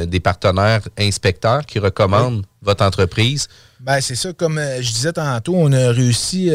des 0.05 0.19
partenaires 0.19 0.81
inspecteurs 0.97 1.65
qui 1.65 1.79
recommandent 1.79 2.45
votre 2.61 2.83
entreprise. 2.83 3.47
Ben, 3.81 3.99
c'est 4.01 4.15
ça, 4.15 4.33
comme 4.33 4.59
je 4.79 4.93
disais 4.93 5.13
tantôt, 5.13 5.53
on 5.55 5.71
a 5.71 5.91
réussi, 5.91 6.49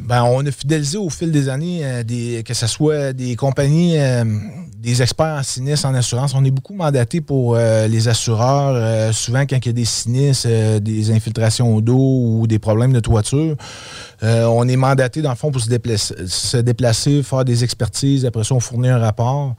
ben, 0.00 0.24
on 0.24 0.44
a 0.44 0.50
fidélisé 0.50 0.98
au 0.98 1.08
fil 1.08 1.30
des 1.30 1.48
années 1.48 2.04
des, 2.04 2.42
que 2.44 2.54
ce 2.54 2.66
soit 2.66 3.12
des 3.12 3.36
compagnies 3.36 3.96
des 4.84 5.00
experts 5.00 5.38
en 5.38 5.42
sinistres, 5.42 5.86
en 5.88 5.94
assurance. 5.94 6.34
On 6.34 6.44
est 6.44 6.50
beaucoup 6.50 6.74
mandaté 6.74 7.22
pour 7.22 7.56
euh, 7.56 7.88
les 7.88 8.06
assureurs. 8.06 8.74
Euh, 8.74 9.12
souvent, 9.12 9.46
quand 9.46 9.56
il 9.56 9.66
y 9.66 9.68
a 9.70 9.72
des 9.72 9.84
sinistres, 9.86 10.46
euh, 10.50 10.78
des 10.78 11.10
infiltrations 11.10 11.80
d'eau 11.80 11.96
ou 11.96 12.46
des 12.46 12.58
problèmes 12.58 12.92
de 12.92 13.00
toiture, 13.00 13.56
on 14.22 14.66
est 14.68 14.76
mandaté, 14.76 15.22
dans 15.22 15.30
le 15.30 15.36
fond, 15.36 15.50
pour 15.50 15.60
se 15.60 15.68
déplacer, 15.68 16.14
se 16.26 16.56
déplacer, 16.58 17.22
faire 17.22 17.44
des 17.44 17.64
expertises. 17.64 18.24
Après 18.26 18.44
ça, 18.44 18.54
on 18.54 18.60
fournit 18.60 18.88
un 18.88 18.98
rapport. 18.98 19.54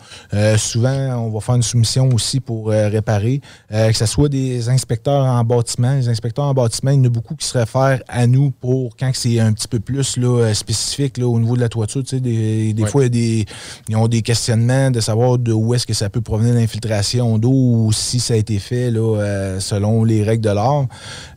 souvent, 0.58 1.26
on 1.26 1.30
va 1.30 1.40
faire 1.40 1.56
une 1.56 1.64
soumission 1.64 2.10
aussi 2.10 2.40
pour 2.40 2.70
réparer. 2.70 3.42
que 3.70 3.94
ce 3.94 4.06
soit 4.06 4.30
des 4.30 4.70
inspecteurs 4.70 5.26
en 5.26 5.44
bâtiment. 5.44 5.94
Les 5.94 6.10
inspecteurs 6.10 6.46
en 6.46 6.54
bâtiment, 6.54 6.92
il 6.92 6.98
y 6.98 7.02
en 7.02 7.06
a 7.06 7.10
beaucoup 7.10 7.36
qui 7.36 7.46
se 7.48 7.58
réfèrent 7.58 8.02
à 8.08 8.28
nous 8.28 8.52
pour 8.52 8.96
quand 8.98 9.12
c'est 9.14 9.40
un 9.40 9.54
petit 9.54 9.68
peu 9.68 9.80
plus 9.80 10.18
là, 10.18 10.54
spécifique 10.54 11.18
là, 11.18 11.28
au 11.28 11.40
niveau 11.40 11.56
de 11.56 11.62
la 11.62 11.70
toiture. 11.70 12.04
des, 12.12 12.74
des 12.74 12.86
fois, 12.86 13.02
il 13.02 13.06
y 13.06 13.08
a 13.08 13.10
des, 13.10 13.46
ils 13.90 13.96
ont 13.96 14.08
des 14.08 14.22
questionnements 14.22 14.92
de 14.92 15.00
savoir 15.00 15.38
de 15.38 15.52
où 15.52 15.74
est-ce 15.74 15.86
que 15.86 15.94
ça 15.94 16.10
peut 16.10 16.22
provenir 16.22 16.54
d'infiltration 16.54 17.38
d'eau 17.38 17.52
ou 17.52 17.92
si 17.92 18.20
ça 18.20 18.34
a 18.34 18.38
été 18.38 18.60
fait 18.60 18.92
là, 18.92 19.00
euh, 19.00 19.60
selon 19.60 20.04
les 20.04 20.24
règles 20.24 20.44
de 20.44 20.50
l'art. 20.50 20.86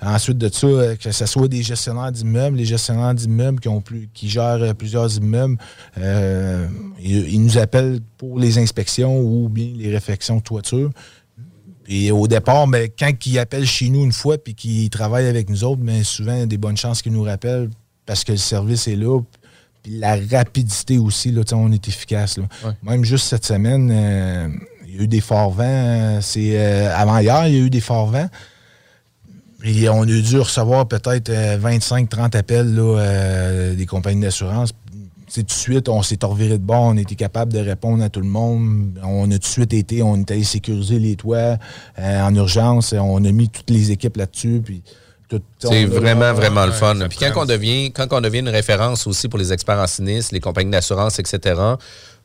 Ensuite 0.02 0.38
de 0.38 0.48
ça, 0.52 0.66
euh, 0.66 0.96
que 0.96 1.11
ce 1.11 1.26
soit 1.26 1.48
des 1.48 1.62
gestionnaires 1.62 2.12
d'immeubles, 2.12 2.57
les 2.57 2.64
gestionnaires 2.64 3.08
d'immeubles 3.14 3.61
qui, 3.61 3.68
ont 3.68 3.81
plus, 3.81 4.09
qui 4.12 4.29
gèrent 4.29 4.62
euh, 4.62 4.75
plusieurs 4.75 5.16
immeubles, 5.16 5.57
ils, 7.01 7.42
nous 7.42 7.59
appellent 7.59 8.01
pour 8.16 8.38
les 8.38 8.59
inspections 8.59 9.21
ou 9.21 9.49
bien 9.49 9.73
les 9.77 9.90
réfections 9.92 10.37
de 10.37 10.42
toiture. 10.42 10.90
Et 11.90 12.11
au 12.11 12.27
départ, 12.29 12.66
ben, 12.66 12.88
quand 12.99 13.12
ils 13.27 13.38
appellent 13.38 13.66
chez 13.66 13.88
nous 13.88 14.05
une 14.05 14.12
fois 14.12 14.37
puis 14.37 14.55
qu'ils 14.55 14.90
travaillent 14.90 15.27
avec 15.27 15.49
nous 15.49 15.64
autres, 15.64 15.81
ben, 15.83 16.05
souvent, 16.05 16.35
il 16.35 16.40
y 16.40 16.42
a 16.42 16.47
des 16.47 16.59
bonnes 16.59 16.77
chances 16.77 17.01
qu'ils 17.01 17.12
nous 17.12 17.23
rappellent 17.23 17.71
parce 18.05 18.25
que 18.25 18.33
le 18.33 18.38
service 18.38 18.88
est 18.88 18.97
là 18.97 19.21
la 19.90 20.16
rapidité 20.31 20.99
aussi, 20.99 21.31
là, 21.31 21.42
on 21.53 21.73
est 21.73 21.88
efficace. 21.88 22.38
Même 22.83 23.05
juste 23.05 23.27
cette 23.27 23.44
semaine, 23.44 23.90
euh, 23.92 24.49
il 24.87 24.97
y 24.97 24.99
a 24.99 25.03
eu 25.03 25.09
des 25.09 25.21
forts 25.21 25.51
vents. 25.51 25.64
Euh, 25.64 26.18
c'est 26.21 26.59
euh, 26.59 26.94
avant 26.97 27.18
hier, 27.18 27.47
il 27.47 27.55
y 27.55 27.57
a 27.57 27.61
eu 27.61 27.71
des 27.71 27.81
forts 27.81 28.09
vents. 28.09 28.29
Et 29.64 29.88
on 29.88 30.03
a 30.03 30.07
dû 30.07 30.38
recevoir 30.38 30.87
peut-être 30.87 31.31
25-30 31.31 32.37
appels 32.37 33.77
des 33.77 33.87
compagnies 33.87 34.21
d'assurance. 34.21 34.71
tout 35.35 35.42
de 35.42 35.51
suite, 35.51 35.88
on 35.88 36.03
s'est 36.03 36.18
reviré 36.23 36.59
de 36.59 36.62
bord, 36.62 36.83
on 36.83 36.97
était 36.97 37.16
capable 37.16 37.53
de 37.53 37.59
répondre 37.59 38.05
à 38.05 38.09
tout 38.09 38.21
le 38.21 38.29
monde. 38.29 38.99
On 39.03 39.29
a 39.31 39.35
tout 39.35 39.38
de 39.38 39.44
suite 39.44 39.73
été, 39.73 40.03
on 40.03 40.16
est 40.16 40.31
allé 40.31 40.44
sécuriser 40.44 41.01
les 41.01 41.16
toits 41.16 41.59
en 41.99 42.35
urgence. 42.35 42.92
On 42.92 43.25
a 43.25 43.33
mis 43.33 43.49
toutes 43.49 43.71
les 43.71 43.90
équipes 43.90 44.16
là-dessus. 44.16 44.62
Puis 44.64 44.83
c'est 45.59 45.85
vraiment, 45.87 46.33
vraiment 46.33 46.66
le 46.66 46.73
fun. 46.73 46.97
Puis 47.09 47.18
quand 47.18 47.42
on, 47.42 47.44
devient, 47.44 47.92
quand 47.92 48.07
on 48.12 48.21
devient 48.21 48.38
une 48.38 48.49
référence 48.49 49.07
aussi 49.07 49.29
pour 49.29 49.38
les 49.38 49.53
experts 49.53 49.79
en 49.79 49.87
sinistre, 49.87 50.33
les 50.35 50.40
compagnies 50.40 50.71
d'assurance, 50.71 51.18
etc., 51.18 51.61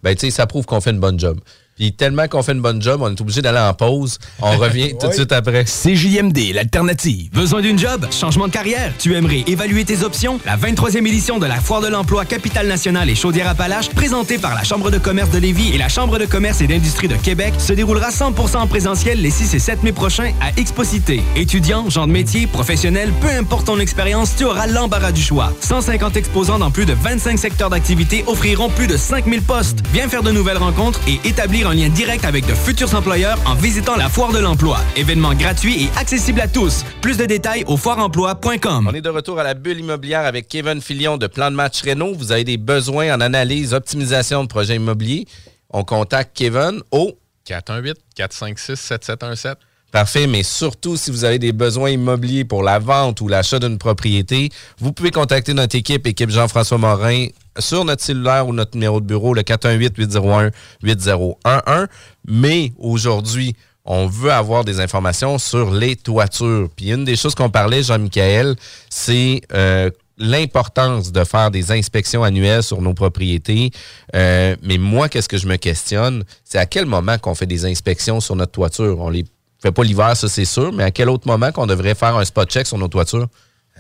ben, 0.02 0.18
ça 0.18 0.48
prouve 0.48 0.66
qu'on 0.66 0.82
fait 0.82 0.92
une 0.92 1.00
bonne 1.00 1.20
job. 1.20 1.40
Puis 1.76 1.92
tellement 1.92 2.28
qu'on 2.28 2.44
fait 2.44 2.52
une 2.52 2.62
bonne 2.62 2.82
job, 2.82 3.02
on 3.02 3.10
est 3.10 3.20
obligé 3.20 3.42
d'aller 3.42 3.58
en 3.60 3.74
pause. 3.74 4.20
On 4.40 4.58
revient 4.58 4.94
tout 5.00 5.08
de 5.08 5.14
suite 5.14 5.32
après. 5.32 5.64
CJMD, 5.66 6.54
l'alternative. 6.54 7.32
Besoin 7.32 7.62
d'une 7.62 7.80
job? 7.80 8.06
Changement 8.12 8.48
de 8.48 8.54
carrière? 8.54 8.94
Tu 9.00 9.16
aimerais 9.16 9.44
évaluer 9.48 9.84
tes 9.84 10.04
options? 10.04 10.40
La 10.46 10.56
23e 10.56 11.00
édition 11.08 11.40
de 11.40 11.48
la 11.48 11.56
Foire 11.56 11.82
de 11.82 11.88
l'emploi 11.88 12.26
Capitale 12.26 12.68
Nationale 12.68 13.10
et 13.10 13.16
Chaudière-Appalaches, 13.16 13.90
présentée 13.90 14.38
par 14.38 14.54
la 14.54 14.64
Chambre 14.64 14.92
de 14.92 15.00
commerce 15.00 15.32
de 15.32 15.40
Lévis 15.40 15.74
et 15.74 15.80
la 15.80 15.90
Chambre 15.90 16.20
de 16.20 16.26
commerce 16.26 16.62
et 16.62 16.68
d'industrie 16.68 17.08
de 17.08 17.16
Québec, 17.16 17.56
se 17.58 17.74
déroulera 17.74 18.12
100% 18.12 18.58
en 18.58 18.68
présentiel 18.68 19.20
les 19.20 19.32
6 19.32 19.56
et 19.56 19.60
7 19.60 19.82
mai 19.82 19.94
prochains 19.94 20.32
à 20.42 20.52
Exposité. 20.60 21.24
Étudiants, 21.36 21.90
gens 21.90 22.06
de 22.06 22.12
métier, 22.12 22.46
professionnels, 22.46 23.12
peu 23.20 23.30
importe 23.30 23.66
ton 23.66 23.80
expérience, 23.80 24.36
tu 24.38 24.44
auras 24.46 24.68
l'embarras 24.68 25.12
du 25.12 25.24
choix. 25.24 25.52
150 25.62 26.18
exposants 26.18 26.60
dans 26.60 26.70
plus 26.70 26.86
de 26.86 26.94
25 26.94 27.40
secteurs 27.40 27.72
d'activité 27.72 28.24
offriront 28.28 28.70
plus 28.70 28.86
de 28.86 28.96
5000 28.96 29.42
postes. 29.42 29.80
Viens 29.92 30.08
faire 30.08 30.22
de 30.22 30.32
nouvelles 30.32 30.58
rencontres 30.58 31.00
et 31.08 31.20
établir 31.28 31.63
un 31.66 31.74
lien 31.74 31.90
direct 31.90 32.26
avec 32.26 32.46
de 32.46 32.54
futurs 32.54 32.94
employeurs 32.96 33.40
en 33.46 33.56
visitant 33.56 33.96
la 33.96 34.10
Foire 34.10 34.32
de 34.32 34.40
l'Emploi. 34.40 34.80
Événement 34.96 35.34
gratuit 35.34 35.84
et 35.84 35.90
accessible 35.98 36.42
à 36.42 36.48
tous. 36.48 36.84
Plus 37.02 37.18
de 37.18 37.26
détails 37.26 37.64
au 37.68 37.78
foireemploi.com. 37.78 38.88
On 38.90 38.94
est 38.94 39.02
de 39.02 39.10
retour 39.10 39.40
à 39.40 39.44
la 39.44 39.54
bulle 39.54 39.80
immobilière 39.80 40.26
avec 40.26 40.48
Kevin 40.48 40.82
Filion 40.82 41.18
de 41.18 41.28
Plan 41.28 41.52
de 41.52 41.56
match 41.56 41.82
Renault. 41.82 42.16
Vous 42.16 42.32
avez 42.32 42.44
des 42.44 42.58
besoins 42.58 43.16
en 43.16 43.22
analyse, 43.22 43.74
optimisation 43.74 44.44
de 44.44 44.48
projets 44.48 44.76
immobiliers? 44.76 45.26
On 45.70 45.84
contacte 45.84 46.36
Kevin 46.36 46.82
au 46.92 47.14
418-456-7717. 47.48 49.56
Parfait, 49.92 50.26
mais 50.26 50.42
surtout 50.42 50.98
si 50.98 51.12
vous 51.12 51.24
avez 51.24 51.38
des 51.38 51.52
besoins 51.52 51.92
immobiliers 51.92 52.46
pour 52.46 52.64
la 52.64 52.80
vente 52.80 53.22
ou 53.22 53.28
l'achat 53.28 53.60
d'une 53.60 53.78
propriété, 53.78 54.50
vous 54.80 54.92
pouvez 54.92 55.12
contacter 55.12 55.54
notre 55.54 55.76
équipe, 55.76 56.08
équipe 56.08 56.32
Jean-François 56.32 56.80
Morin, 56.80 57.28
sur 57.60 57.86
notre 57.86 58.04
cellulaire 58.04 58.48
ou 58.48 58.54
notre 58.54 58.76
numéro 58.76 59.00
de 59.00 59.06
bureau, 59.06 59.34
le 59.34 59.42
418-801-8011. 59.42 61.88
Mais 62.28 62.74
aujourd'hui, 62.78 63.56
on 63.86 64.08
veut 64.08 64.32
avoir 64.32 64.64
des 64.64 64.80
informations 64.80 65.38
sur 65.38 65.72
les 65.72 65.96
toitures. 65.96 66.70
Puis 66.76 66.92
une 66.92 67.06
des 67.06 67.16
choses 67.16 67.36
qu'on 67.36 67.50
parlait, 67.50 67.84
Jean-Michel, 67.84 68.56
c'est 68.90 69.42
euh, 69.54 69.90
l'importance 70.18 71.12
de 71.12 71.24
faire 71.24 71.52
des 71.52 71.72
inspections 71.72 72.24
annuelles 72.24 72.64
sur 72.64 72.82
nos 72.82 72.94
propriétés. 72.94 73.72
Euh, 74.16 74.56
mais 74.62 74.78
moi, 74.78 75.10
qu'est-ce 75.10 75.30
que 75.30 75.38
je 75.38 75.48
me 75.48 75.58
questionne, 75.58 76.24
c'est 76.44 76.60
à 76.60 76.66
quel 76.66 76.86
moment 76.86 77.18
qu'on 77.18 77.36
fait 77.36 77.46
des 77.46 77.66
inspections 77.66 78.20
sur 78.20 78.36
notre 78.36 78.52
toiture? 78.52 79.00
On 79.00 79.10
les 79.10 79.26
fait 79.62 79.72
pas 79.72 79.84
l'hiver, 79.84 80.16
ça 80.16 80.28
c'est 80.28 80.46
sûr, 80.46 80.72
mais 80.74 80.84
à 80.84 80.92
quel 80.92 81.10
autre 81.10 81.28
moment 81.28 81.52
qu'on 81.52 81.66
devrait 81.66 81.96
faire 81.96 82.16
un 82.16 82.26
spot 82.26 82.50
check 82.50 82.68
sur 82.68 82.78
nos 82.78 82.88
toitures? 82.88 83.28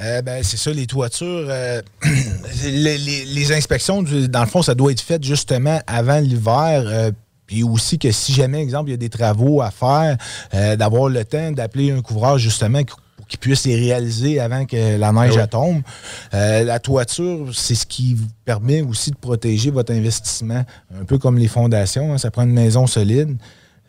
Euh, 0.01 0.21
ben, 0.21 0.43
c'est 0.43 0.57
ça, 0.57 0.71
les 0.71 0.87
toitures. 0.87 1.47
Euh, 1.49 1.81
les, 2.65 3.51
inspections, 3.53 4.03
dans 4.03 4.41
le 4.41 4.47
fond, 4.47 4.61
ça 4.61 4.75
doit 4.75 4.91
être 4.91 5.01
fait 5.01 5.23
justement 5.23 5.79
avant 5.85 6.19
l'hiver. 6.19 6.83
Euh, 6.87 7.11
Puis 7.45 7.63
aussi 7.63 7.99
que 7.99 8.11
si 8.11 8.33
jamais, 8.33 8.61
exemple, 8.61 8.89
il 8.89 8.93
y 8.93 8.95
a 8.95 8.97
des 8.97 9.09
travaux 9.09 9.61
à 9.61 9.69
faire, 9.69 10.17
euh, 10.53 10.75
d'avoir 10.75 11.09
le 11.09 11.23
temps 11.23 11.51
d'appeler 11.51 11.91
un 11.91 12.01
couvreur 12.01 12.37
justement 12.39 12.81
pour 12.83 13.27
qu'il 13.27 13.39
puisse 13.39 13.65
les 13.65 13.75
réaliser 13.75 14.39
avant 14.39 14.65
que 14.65 14.97
la 14.97 15.11
neige 15.11 15.37
ah 15.37 15.47
tombe. 15.47 15.81
La 16.31 16.79
toiture, 16.79 17.49
c'est 17.53 17.75
ce 17.75 17.85
qui 17.85 18.15
vous 18.15 18.27
permet 18.43 18.81
aussi 18.81 19.11
de 19.11 19.15
protéger 19.15 19.71
votre 19.71 19.93
investissement. 19.93 20.65
Un 20.99 21.05
peu 21.05 21.17
comme 21.17 21.37
les 21.37 21.47
fondations, 21.47 22.13
hein, 22.13 22.17
ça 22.17 22.31
prend 22.31 22.43
une 22.43 22.51
maison 22.51 22.85
solide. 22.85 23.37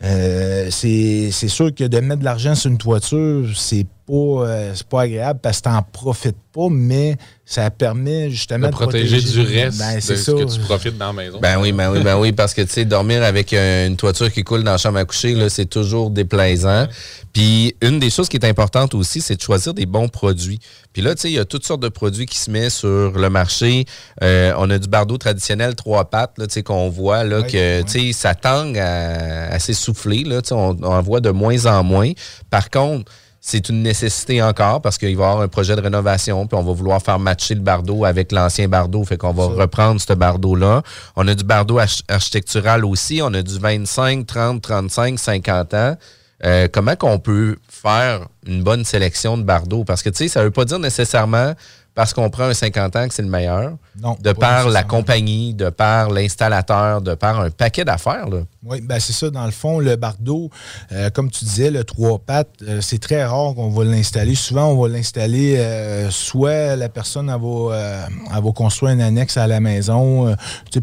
C'est 0.01 1.31
sûr 1.31 1.73
que 1.75 1.83
de 1.83 1.99
mettre 1.99 2.19
de 2.19 2.25
l'argent 2.25 2.55
sur 2.55 2.71
une 2.71 2.77
toiture, 2.77 3.49
c'est 3.55 3.85
pas, 4.05 4.13
euh, 4.13 4.73
pas 4.89 5.01
agréable 5.01 5.39
parce 5.41 5.59
que 5.59 5.63
tu 5.63 5.69
n'en 5.69 5.81
profites 5.81 6.37
pas, 6.53 6.67
mais 6.69 7.17
ça 7.43 7.69
permet 7.69 8.29
justement 8.29 8.67
de, 8.67 8.71
protéger, 8.71 9.19
du 9.19 9.41
reste 9.41 9.77
ben, 9.77 9.95
de 9.95 9.99
ce 9.99 10.31
que 10.31 10.53
tu 10.53 10.59
profites 10.61 10.97
dans 10.97 11.07
la 11.07 11.13
maison. 11.13 11.39
Ben 11.39 11.59
oui, 11.59 11.71
ben 11.71 11.91
oui, 11.91 12.01
ben 12.01 12.17
oui, 12.17 12.31
parce 12.31 12.53
que 12.53 12.61
tu 12.61 12.69
sais, 12.69 12.85
dormir 12.85 13.23
avec 13.23 13.53
une 13.53 13.95
toiture 13.97 14.31
qui 14.31 14.43
coule 14.43 14.63
dans 14.63 14.71
la 14.71 14.77
chambre 14.77 14.99
à 14.99 15.05
coucher, 15.05 15.49
c'est 15.49 15.65
toujours 15.65 16.11
déplaisant. 16.11 16.87
Puis 17.33 17.75
une 17.81 17.99
des 17.99 18.09
choses 18.09 18.29
qui 18.29 18.37
est 18.37 18.45
importante 18.45 18.93
aussi, 18.93 19.21
c'est 19.21 19.35
de 19.35 19.41
choisir 19.41 19.73
des 19.73 19.85
bons 19.85 20.07
produits. 20.07 20.59
Puis 20.93 21.01
là, 21.01 21.13
tu 21.13 21.21
sais, 21.21 21.29
il 21.29 21.33
y 21.33 21.39
a 21.39 21.45
toutes 21.45 21.65
sortes 21.65 21.81
de 21.81 21.89
produits 21.89 22.25
qui 22.25 22.37
se 22.37 22.49
mettent 22.49 22.71
sur 22.71 23.11
le 23.11 23.29
marché. 23.29 23.85
Euh, 24.23 24.53
on 24.57 24.69
a 24.69 24.79
du 24.79 24.87
bardeau 24.87 25.17
traditionnel 25.17 25.75
trois 25.75 26.05
pattes, 26.05 26.35
tu 26.37 26.45
sais, 26.49 26.63
qu'on 26.63 26.89
voit 26.89 27.23
là 27.23 27.43
que, 27.43 27.81
tu 27.81 27.89
sais, 27.89 28.13
ça 28.13 28.33
tangue 28.33 28.77
à, 28.77 29.59
s'essouffler, 29.59 30.23
là, 30.23 30.41
tu 30.41 30.49
sais, 30.49 30.55
on 30.55 30.81
en 30.83 31.01
voit 31.01 31.19
de 31.19 31.31
moins 31.31 31.65
en 31.65 31.83
moins. 31.83 32.11
Par 32.49 32.69
contre, 32.69 33.11
c'est 33.47 33.69
une 33.69 33.83
nécessité 33.83 34.41
encore 34.41 34.81
parce 34.81 34.97
qu'il 34.97 35.15
va 35.15 35.23
y 35.23 35.27
avoir 35.27 35.41
un 35.41 35.47
projet 35.47 35.75
de 35.75 35.81
rénovation, 35.81 36.47
puis 36.47 36.57
on 36.57 36.63
va 36.63 36.73
vouloir 36.73 36.99
faire 36.99 37.19
matcher 37.19 37.53
le 37.53 37.61
bardeau 37.61 38.03
avec 38.03 38.31
l'ancien 38.31 38.67
bardeau, 38.67 39.03
fait 39.03 39.17
qu'on 39.17 39.33
va 39.33 39.45
reprendre 39.45 40.01
ce 40.01 40.13
bardeau-là. 40.13 40.81
On 41.15 41.27
a 41.27 41.35
du 41.35 41.43
bardeau 41.43 41.77
architectural 42.09 42.83
aussi, 42.83 43.21
on 43.21 43.31
a 43.35 43.43
du 43.43 43.59
25, 43.59 44.25
30, 44.25 44.61
35, 44.63 45.19
50 45.19 45.73
ans. 45.75 45.95
Euh, 46.43 46.67
comment 46.71 46.95
qu'on 46.95 47.19
peut 47.19 47.57
faire 47.69 48.27
une 48.47 48.63
bonne 48.63 48.83
sélection 48.83 49.37
de 49.37 49.43
bardeaux? 49.43 49.83
Parce 49.83 50.01
que, 50.01 50.09
tu 50.09 50.17
sais, 50.17 50.27
ça 50.27 50.39
ne 50.39 50.45
veut 50.45 50.51
pas 50.51 50.65
dire 50.65 50.79
nécessairement 50.79 51.53
parce 51.95 52.13
qu'on 52.13 52.29
prend 52.29 52.43
un 52.43 52.53
50 52.53 52.95
ans 52.97 53.07
que 53.07 53.13
c'est 53.13 53.21
le 53.21 53.29
meilleur. 53.29 53.77
Non. 54.01 54.17
De 54.21 54.33
par 54.33 54.69
la 54.69 54.83
compagnie, 54.83 55.53
de 55.53 55.69
par 55.69 56.09
l'installateur, 56.09 57.01
de 57.01 57.15
par 57.15 57.39
un 57.39 57.49
paquet 57.49 57.85
d'affaires. 57.85 58.27
Oui, 58.65 58.81
ben 58.81 58.99
c'est 58.99 59.13
ça. 59.13 59.29
Dans 59.29 59.45
le 59.45 59.51
fond, 59.51 59.79
le 59.79 59.95
bardeau, 59.95 60.49
euh, 60.91 61.09
comme 61.09 61.31
tu 61.31 61.45
disais, 61.45 61.71
le 61.71 61.85
trois 61.85 62.19
pattes, 62.19 62.49
euh, 62.63 62.81
c'est 62.81 62.97
très 62.97 63.23
rare 63.23 63.55
qu'on 63.55 63.69
va 63.69 63.85
l'installer. 63.85 64.35
Souvent, 64.35 64.73
on 64.73 64.81
va 64.81 64.89
l'installer, 64.89 65.55
euh, 65.57 66.09
soit 66.09 66.75
la 66.75 66.89
personne 66.89 67.29
elle 67.29 67.39
va, 67.41 68.41
va, 68.41 68.51
construire 68.51 68.91
un 68.91 68.99
annexe 68.99 69.37
à 69.37 69.47
la 69.47 69.61
maison 69.61 70.35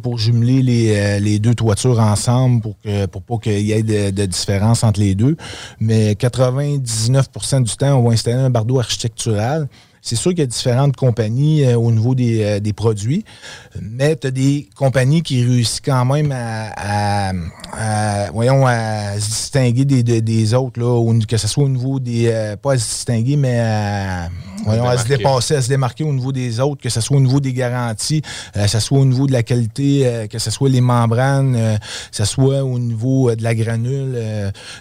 pour 0.03 0.17
jumeler 0.17 0.63
les, 1.21 1.39
deux 1.39 1.55
toitures 1.55 2.01
ensemble 2.01 2.63
pour, 2.63 2.81
que, 2.83 3.05
pour 3.05 3.23
pas 3.23 3.37
qu'il 3.37 3.61
y 3.61 3.73
ait 3.73 3.83
de, 3.83 4.11
de, 4.11 4.25
différence 4.25 4.83
entre 4.83 5.01
les 5.01 5.15
deux. 5.15 5.37
Mais 5.79 6.13
99% 6.13 7.63
du 7.65 7.77
temps, 7.77 7.99
on 7.99 8.09
va 8.09 8.15
installer 8.15 8.39
un 8.39 8.51
bardeau 8.51 8.79
architectural. 8.79 9.69
C'est 10.05 10.17
sûr 10.17 10.33
qu'il 10.33 10.41
y 10.41 10.43
a 10.43 10.47
différentes 10.47 10.97
compagnies 10.97 11.65
euh, 11.65 11.77
au 11.79 11.93
niveau 11.93 12.13
euh, 12.19 12.59
des, 12.59 12.73
produits, 12.73 13.25
mais 13.81 14.17
tu 14.17 14.27
as 14.27 14.31
des 14.33 14.69
compagnies 14.75 15.23
qui 15.23 15.45
réussissent 15.45 15.81
quand 15.81 16.05
même 16.05 16.35
à, 16.35 17.33
voyons, 18.33 18.67
à 18.67 19.13
se 19.21 19.29
distinguer 19.29 19.85
des, 19.85 20.55
autres, 20.55 20.81
là, 20.81 21.21
que 21.29 21.37
ce 21.37 21.47
soit 21.47 21.63
au 21.63 21.69
niveau 21.69 22.01
des. 22.01 22.27
Euh, 22.27 22.57
pas 22.57 22.73
à 22.73 22.79
se 22.79 22.89
distinguer, 22.89 23.37
mais 23.37 23.61
à, 23.61 24.29
voyons, 24.65 24.89
à 24.89 24.99
se 24.99 25.07
dépasser, 25.07 25.55
à 25.55 25.63
se 25.63 25.69
démarquer 25.69 26.03
au 26.03 26.13
niveau 26.13 26.33
des 26.33 26.59
autres, 26.59 26.83
que 26.83 26.89
ce 26.91 27.01
soit 27.01 27.17
au 27.17 27.21
niveau 27.21 27.39
des 27.39 27.53
garanties, 27.53 28.23
que 28.55 28.67
ce 28.67 28.81
soit 28.81 28.99
au 28.99 29.05
niveau 29.05 29.29
de 29.29 29.33
la 29.33 29.45
qualité, 29.45 30.27
que 30.29 30.41
ce 30.41 30.51
soit 30.51 30.69
les 30.69 30.81
membranes, 30.81 31.55
que 31.55 32.17
ce 32.17 32.25
soit 32.25 32.65
au 32.65 32.81
niveau 32.81 33.33
de 33.33 33.43
la 33.45 33.55
granule, 33.55 34.19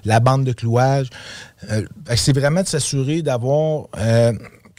la 0.04 0.20
bande 0.20 0.46
de 0.46 0.52
clouage. 0.52 1.12
c'est 2.16 2.36
vraiment 2.36 2.64
de 2.64 2.68
s'assurer 2.68 3.22
d'avoir 3.22 3.86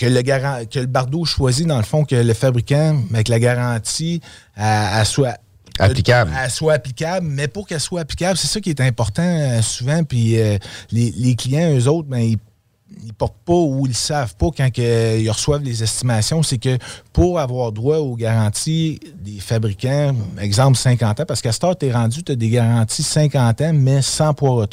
que 0.02 0.08
le, 0.08 0.66
que 0.66 0.80
le 0.80 0.86
bardeau 0.86 1.24
choisit, 1.24 1.66
dans 1.66 1.76
le 1.76 1.84
fond, 1.84 2.04
que 2.04 2.16
le 2.16 2.34
fabricant, 2.34 3.00
avec 3.14 3.28
la 3.28 3.38
garantie, 3.38 4.20
elle, 4.56 5.06
soit 5.06 5.38
applicable. 5.78 6.32
soit 6.50 6.72
applicable, 6.72 7.28
mais 7.30 7.46
pour 7.46 7.68
qu'elle 7.68 7.80
soit 7.80 8.00
applicable, 8.00 8.36
c'est 8.36 8.48
ça 8.48 8.60
qui 8.60 8.70
est 8.70 8.80
important 8.80 9.22
euh, 9.22 9.62
souvent. 9.62 10.02
Puis 10.02 10.40
euh, 10.40 10.58
les, 10.90 11.36
clients, 11.36 11.72
eux 11.72 11.86
autres, 11.86 12.08
ben, 12.08 12.18
ils 12.18 13.06
ne 13.06 13.12
portent 13.12 13.38
pas 13.44 13.54
ou 13.54 13.86
ils 13.86 13.90
ne 13.90 13.94
savent 13.94 14.34
pas 14.34 14.48
quand 14.56 14.68
ils 14.76 15.30
reçoivent 15.30 15.62
les 15.62 15.84
estimations, 15.84 16.42
c'est 16.42 16.58
que 16.58 16.78
pour 17.12 17.38
avoir 17.38 17.70
droit 17.70 17.98
aux 17.98 18.16
garanties 18.16 18.98
des 19.20 19.38
fabricants, 19.38 20.16
exemple 20.40 20.76
50 20.76 21.20
ans, 21.20 21.24
parce 21.26 21.40
qu'à 21.40 21.52
ce 21.52 21.60
tu 21.78 21.86
es 21.86 21.92
rendu, 21.92 22.24
tu 22.24 22.32
as 22.32 22.36
des 22.36 22.50
garanties 22.50 23.04
50 23.04 23.60
ans, 23.60 23.72
mais 23.72 24.02
sans 24.02 24.34
poids 24.34 24.66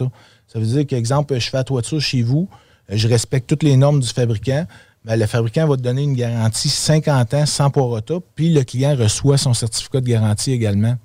Ça 0.48 0.60
veut 0.60 0.65
dire 0.65 0.88
qu'exemple, 0.88 1.38
je 1.39 1.50
fais 1.52 1.58
la 1.58 1.63
toiture 1.63 2.02
chez 2.02 2.24
vous, 2.24 2.50
je 2.89 3.08
respecte 3.08 3.48
toutes 3.48 3.63
les 3.63 3.78
normes 3.78 4.00
du 4.00 4.08
fabricant, 4.08 4.65
ben, 5.06 5.16
le 5.18 5.26
fabricant 5.26 5.68
va 5.68 5.78
te 5.78 5.82
donner 5.82 6.04
une 6.04 6.16
garantie 6.16 6.70
50 6.70 7.34
ans 7.34 7.46
sans 7.46 7.70
rota, 7.70 8.16
puis 8.36 8.54
le 8.54 8.64
client 8.64 8.96
reçoit 8.96 9.38
son 9.38 9.54
certificat 9.54 10.02
de 10.02 10.08
garantie 10.08 10.52
également. 10.52 10.98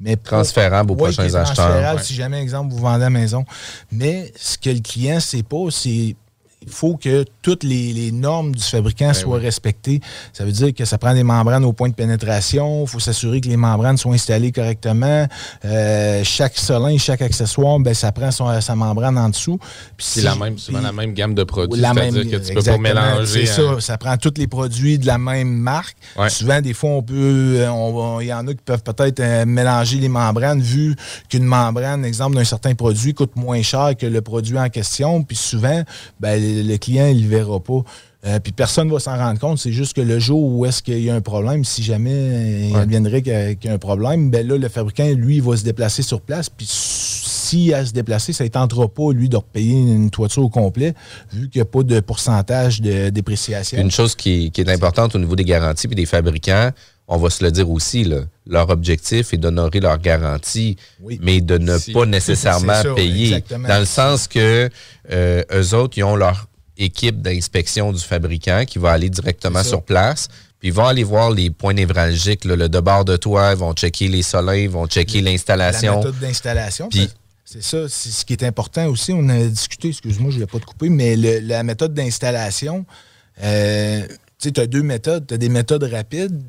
Mais 0.00 0.16
transférable 0.16 0.92
aux 0.92 0.96
prochains 0.96 1.32
acheteurs. 1.34 2.00
Si 2.00 2.14
jamais, 2.14 2.40
exemple, 2.40 2.72
vous 2.72 2.80
vendez 2.80 3.04
la 3.04 3.10
maison. 3.10 3.44
Mais 3.92 4.32
ce 4.36 4.58
que 4.58 4.70
le 4.70 4.80
client 4.80 5.16
ne 5.16 5.20
sait 5.20 5.44
pas, 5.44 5.70
c'est 5.70 6.16
il 6.64 6.72
faut 6.72 6.96
que 6.96 7.24
toutes 7.42 7.64
les, 7.64 8.12
normes 8.12 8.54
du 8.54 8.62
fabricant 8.62 9.08
ben 9.08 9.14
soient 9.14 9.38
respectées. 9.38 10.00
Ça 10.32 10.44
veut 10.44 10.52
dire 10.52 10.74
que 10.74 10.84
ça 10.84 10.98
prend 10.98 11.14
des 11.14 11.22
membranes 11.22 11.64
au 11.64 11.72
point 11.72 11.88
de 11.88 11.94
pénétration. 11.94 12.82
Il 12.82 12.88
faut 12.88 13.00
s'assurer 13.00 13.40
que 13.40 13.48
les 13.48 13.56
membranes 13.56 13.96
soient 13.96 14.14
installées 14.14 14.52
correctement. 14.52 15.26
Euh, 15.64 16.22
chaque 16.24 16.56
solin, 16.56 16.96
chaque 16.98 17.22
accessoire, 17.22 17.78
ben, 17.80 17.94
ça 17.94 18.12
prend 18.12 18.30
sa 18.30 18.74
membrane 18.74 19.18
en 19.18 19.28
dessous. 19.28 19.58
C'est 19.98 20.22
la 20.22 20.34
même, 20.34 20.58
souvent 20.58 20.80
la 20.80 20.92
même 20.92 21.14
gamme 21.14 21.34
de 21.34 21.44
produits. 21.44 21.80
C'est-à-dire 21.80 22.30
que 22.30 22.46
tu 22.46 22.54
peux 22.54 22.62
pas 22.62 22.78
mélanger. 22.78 23.46
C'est 23.46 23.62
ça. 23.62 23.80
Ça 23.80 23.98
prend 23.98 24.16
tous 24.16 24.34
les 24.36 24.46
produits 24.46 24.98
de 24.98 25.06
la 25.06 25.18
même 25.18 25.52
marque. 25.52 25.96
Souvent, 26.28 26.60
des 26.60 26.74
fois, 26.74 26.90
on 26.90 27.02
peut. 27.02 27.64
Il 28.20 28.26
y 28.26 28.32
en 28.32 28.46
a 28.46 28.52
qui 28.52 28.62
peuvent 28.64 28.82
peut-être 28.82 29.20
euh, 29.20 29.44
mélanger 29.46 29.98
les 29.98 30.08
membranes, 30.08 30.60
vu 30.60 30.94
qu'une 31.28 31.44
membrane, 31.44 32.04
exemple 32.04 32.36
d'un 32.36 32.44
certain 32.44 32.74
produit, 32.74 33.14
coûte 33.14 33.36
moins 33.36 33.62
cher 33.62 33.92
que 33.98 34.06
le 34.06 34.20
produit 34.20 34.58
en 34.58 34.68
question. 34.68 35.22
Puis 35.22 35.36
souvent, 35.36 35.82
ben, 36.20 36.40
le 36.52 36.76
client, 36.76 37.06
il 37.06 37.24
ne 37.24 37.28
verra 37.28 37.60
pas. 37.60 37.82
Euh, 38.24 38.38
puis 38.38 38.52
personne 38.52 38.86
ne 38.86 38.92
va 38.92 39.00
s'en 39.00 39.16
rendre 39.16 39.40
compte. 39.40 39.58
C'est 39.58 39.72
juste 39.72 39.94
que 39.94 40.00
le 40.00 40.18
jour 40.20 40.40
où 40.40 40.64
est-ce 40.64 40.82
qu'il 40.82 41.02
y 41.02 41.10
a 41.10 41.14
un 41.14 41.20
problème, 41.20 41.64
si 41.64 41.82
jamais 41.82 42.70
il 42.70 42.88
viendrait 42.88 43.20
qu'il 43.22 43.58
y, 43.64 43.68
a 43.68 43.72
un 43.72 43.78
problème, 43.78 44.30
ben 44.30 44.46
là, 44.46 44.56
le 44.56 44.68
fabricant, 44.68 45.08
lui, 45.16 45.36
il 45.36 45.42
va 45.42 45.56
se 45.56 45.64
déplacer 45.64 46.02
sur 46.02 46.20
place. 46.20 46.48
Puis 46.48 46.66
s'il 46.68 47.74
a 47.74 47.78
à 47.78 47.86
se 47.86 47.92
déplacer, 47.92 48.32
ça 48.32 48.44
ne 48.44 48.48
tentera 48.48 48.86
pas, 48.86 49.12
lui, 49.12 49.28
de 49.28 49.36
repayer 49.36 49.72
une 49.72 50.10
toiture 50.10 50.44
au 50.44 50.48
complet, 50.48 50.94
vu 51.32 51.48
qu'il 51.48 51.60
n'y 51.60 51.62
a 51.62 51.70
pas 51.70 51.82
de 51.82 51.98
pourcentage 51.98 52.80
de 52.80 53.10
dépréciation. 53.10 53.80
Une 53.80 53.90
chose 53.90 54.14
qui, 54.14 54.52
est 54.56 54.68
importante 54.68 55.16
au 55.16 55.18
niveau 55.18 55.34
des 55.34 55.44
garanties 55.44 55.88
et 55.90 55.94
des 55.94 56.06
fabricants, 56.06 56.70
on 57.08 57.16
va 57.16 57.30
se 57.30 57.44
le 57.44 57.50
dire 57.50 57.68
aussi, 57.68 58.10
leur 58.46 58.70
objectif 58.70 59.34
est 59.34 59.36
d'honorer 59.36 59.80
leur 59.80 59.98
garantie, 59.98 60.76
mais 61.20 61.40
de 61.40 61.58
ne 61.58 61.76
pas 61.92 62.06
nécessairement 62.06 62.80
payer. 62.94 63.42
Dans 63.50 63.80
le 63.80 63.84
sens 63.84 64.28
que 64.28 64.70
euh, 65.10 65.42
eux 65.52 65.74
autres, 65.74 65.98
ils 65.98 66.04
ont 66.04 66.16
leur 66.16 66.46
équipe 66.78 67.20
d'inspection 67.20 67.92
du 67.92 68.00
fabricant 68.00 68.64
qui 68.64 68.78
va 68.78 68.92
aller 68.92 69.10
directement 69.10 69.62
sur 69.62 69.82
place. 69.82 70.28
Puis 70.58 70.68
ils 70.68 70.74
vont 70.74 70.86
aller 70.86 71.02
voir 71.02 71.32
les 71.32 71.50
points 71.50 71.74
névralgiques, 71.74 72.44
le 72.44 72.68
debord 72.68 73.04
de 73.04 73.16
toit, 73.16 73.50
ils 73.52 73.58
vont 73.58 73.72
checker 73.72 74.06
les 74.08 74.22
soleils, 74.22 74.64
ils 74.64 74.70
vont 74.70 74.86
checker 74.86 75.20
l'installation. 75.20 75.92
La 75.92 75.98
méthode 75.98 76.18
d'installation. 76.20 76.88
C'est 77.44 77.62
ça, 77.62 77.88
c'est 77.88 78.10
ce 78.10 78.24
qui 78.24 78.32
est 78.32 78.44
important 78.44 78.86
aussi. 78.86 79.12
On 79.12 79.28
a 79.28 79.44
discuté, 79.44 79.88
excuse-moi, 79.88 80.30
je 80.30 80.36
ne 80.36 80.40
vais 80.42 80.46
pas 80.46 80.60
te 80.60 80.64
couper, 80.64 80.88
mais 80.88 81.16
la 81.16 81.62
méthode 81.64 81.92
d'installation, 81.92 82.86
euh, 83.42 84.06
tu 84.38 84.52
as 84.58 84.66
deux 84.66 84.82
méthodes. 84.82 85.26
Tu 85.26 85.34
as 85.34 85.38
des 85.38 85.48
méthodes 85.48 85.82
rapides 85.82 86.40